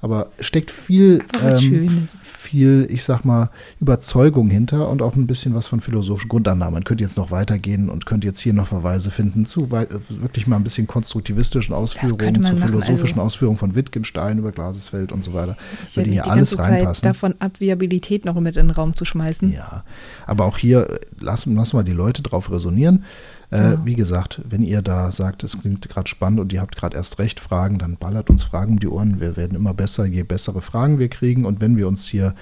Aber 0.00 0.30
steckt 0.40 0.70
viel, 0.70 1.22
Aber 1.38 1.58
ähm, 1.58 2.08
viel, 2.22 2.86
ich 2.90 3.04
sag 3.04 3.26
mal, 3.26 3.50
Überzeugung 3.78 4.48
hinter 4.48 4.88
und 4.88 5.02
auch 5.02 5.14
ein 5.14 5.26
bisschen 5.26 5.54
was 5.54 5.68
von 5.68 5.82
philosophischen 5.82 6.30
Grundannahmen. 6.30 6.72
Man 6.72 6.84
könnte 6.84 7.04
jetzt 7.04 7.18
noch 7.18 7.30
weitergehen 7.30 7.90
und 7.90 8.06
könnte 8.06 8.26
jetzt 8.26 8.40
hier 8.40 8.54
noch 8.54 8.66
Verweise 8.66 9.10
finden 9.10 9.44
zu 9.44 9.70
wirklich 9.70 10.46
mal 10.46 10.56
ein 10.56 10.64
bisschen 10.64 10.86
konstruktivistischen 10.86 11.74
Ausführungen, 11.74 12.42
zu 12.42 12.56
philosophischen 12.56 13.18
also- 13.18 13.26
Ausführungen 13.26 13.58
von 13.58 13.74
Wittgenstein 13.74 14.38
über 14.38 14.50
Glasesfeld 14.52 15.12
und 15.12 15.22
so 15.22 15.34
weiter. 15.34 15.58
ich 15.86 15.96
Würde 15.96 16.10
hier 16.10 16.22
die 16.22 16.30
alles 16.30 16.52
ganze 16.52 16.56
Zeit 16.56 16.72
reinpassen. 16.72 17.06
davon 17.06 17.34
ab, 17.38 17.60
Viabilität 17.60 18.24
noch 18.24 18.40
mit 18.40 18.56
in 18.56 18.68
den 18.68 18.70
Raum 18.70 18.96
zu 18.96 19.04
schmeißen. 19.04 19.52
Ja, 19.52 19.84
aber 20.26 20.46
auch 20.46 20.56
hier 20.56 20.98
lassen, 21.20 21.54
lassen 21.54 21.76
wir 21.76 21.84
die 21.84 21.92
Leute 21.92 22.22
drauf 22.22 22.50
resonieren. 22.50 23.04
Äh, 23.50 23.72
Ja. 23.72 23.84
Wie 23.84 23.94
gesagt, 23.94 24.40
wenn 24.48 24.62
ihr 24.62 24.82
da 24.82 25.10
sagt, 25.12 25.42
es 25.44 25.58
klingt 25.60 25.88
gerade 25.88 26.08
spannend 26.08 26.40
und 26.40 26.52
ihr 26.52 26.60
habt 26.60 26.76
gerade 26.76 26.96
erst 26.96 27.18
recht 27.18 27.40
Fragen, 27.40 27.78
dann 27.78 27.96
ballert 27.96 28.30
uns 28.30 28.42
Fragen 28.44 28.74
um 28.74 28.80
die 28.80 28.88
Ohren. 28.88 29.20
Wir 29.20 29.36
werden 29.36 29.56
immer 29.56 29.74
besser, 29.74 30.04
je 30.06 30.22
bessere 30.22 30.60
Fragen 30.60 30.98
wir 30.98 31.08
kriegen. 31.08 31.44
Und 31.44 31.60
wenn 31.60 31.76
wir 31.76 31.88
uns 31.88 32.06
hier 32.06 32.34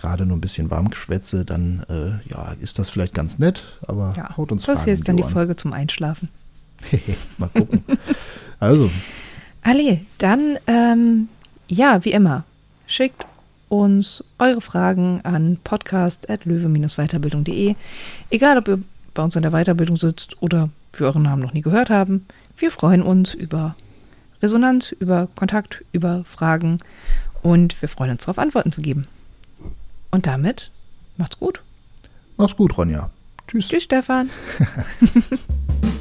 gerade 0.00 0.26
nur 0.26 0.36
ein 0.36 0.40
bisschen 0.40 0.70
warm 0.70 0.92
schwätze, 0.92 1.44
dann 1.44 1.84
äh, 1.88 2.28
ja, 2.30 2.52
ist 2.60 2.78
das 2.78 2.90
vielleicht 2.90 3.14
ganz 3.14 3.38
nett, 3.38 3.62
aber 3.86 4.14
Ja, 4.16 4.36
haut 4.36 4.50
uns 4.50 4.64
das 4.64 4.84
hier 4.84 4.94
ist 4.94 5.06
dann 5.08 5.16
die. 5.18 5.22
Folge 5.22 5.56
zum 5.56 5.72
Einschlafen. 5.72 6.28
Mal 7.38 7.48
gucken. 7.50 7.84
also, 8.58 8.90
Ali, 9.62 10.06
dann, 10.16 10.56
ähm, 10.66 11.28
ja, 11.68 12.02
wie 12.04 12.12
immer, 12.12 12.44
schickt 12.86 13.26
uns 13.68 14.24
eure 14.38 14.62
Fragen 14.62 15.20
an 15.22 15.58
podcast.löwe-weiterbildung.de. 15.62 17.74
Egal, 18.30 18.56
ob 18.58 18.68
ihr 18.68 18.80
bei 19.14 19.22
uns 19.22 19.36
in 19.36 19.42
der 19.42 19.52
Weiterbildung 19.52 19.96
sitzt 19.96 20.40
oder 20.42 20.70
wir 20.92 21.06
euren 21.06 21.22
Namen 21.22 21.42
noch 21.42 21.52
nie 21.52 21.62
gehört 21.62 21.90
haben. 21.90 22.26
Wir 22.56 22.70
freuen 22.70 23.02
uns 23.02 23.34
über 23.34 23.74
Resonanz, 24.42 24.92
über 24.92 25.28
Kontakt, 25.34 25.84
über 25.92 26.24
Fragen 26.24 26.80
und 27.42 27.80
wir 27.80 27.88
freuen 27.88 28.12
uns 28.12 28.24
darauf, 28.24 28.38
Antworten 28.38 28.72
zu 28.72 28.82
geben. 28.82 29.06
Und 30.10 30.26
damit 30.26 30.70
macht's 31.16 31.38
gut. 31.38 31.62
Mach's 32.36 32.56
gut, 32.56 32.76
Ronja. 32.76 33.10
Tschüss. 33.46 33.68
Tschüss, 33.68 33.84
Stefan. 33.84 34.30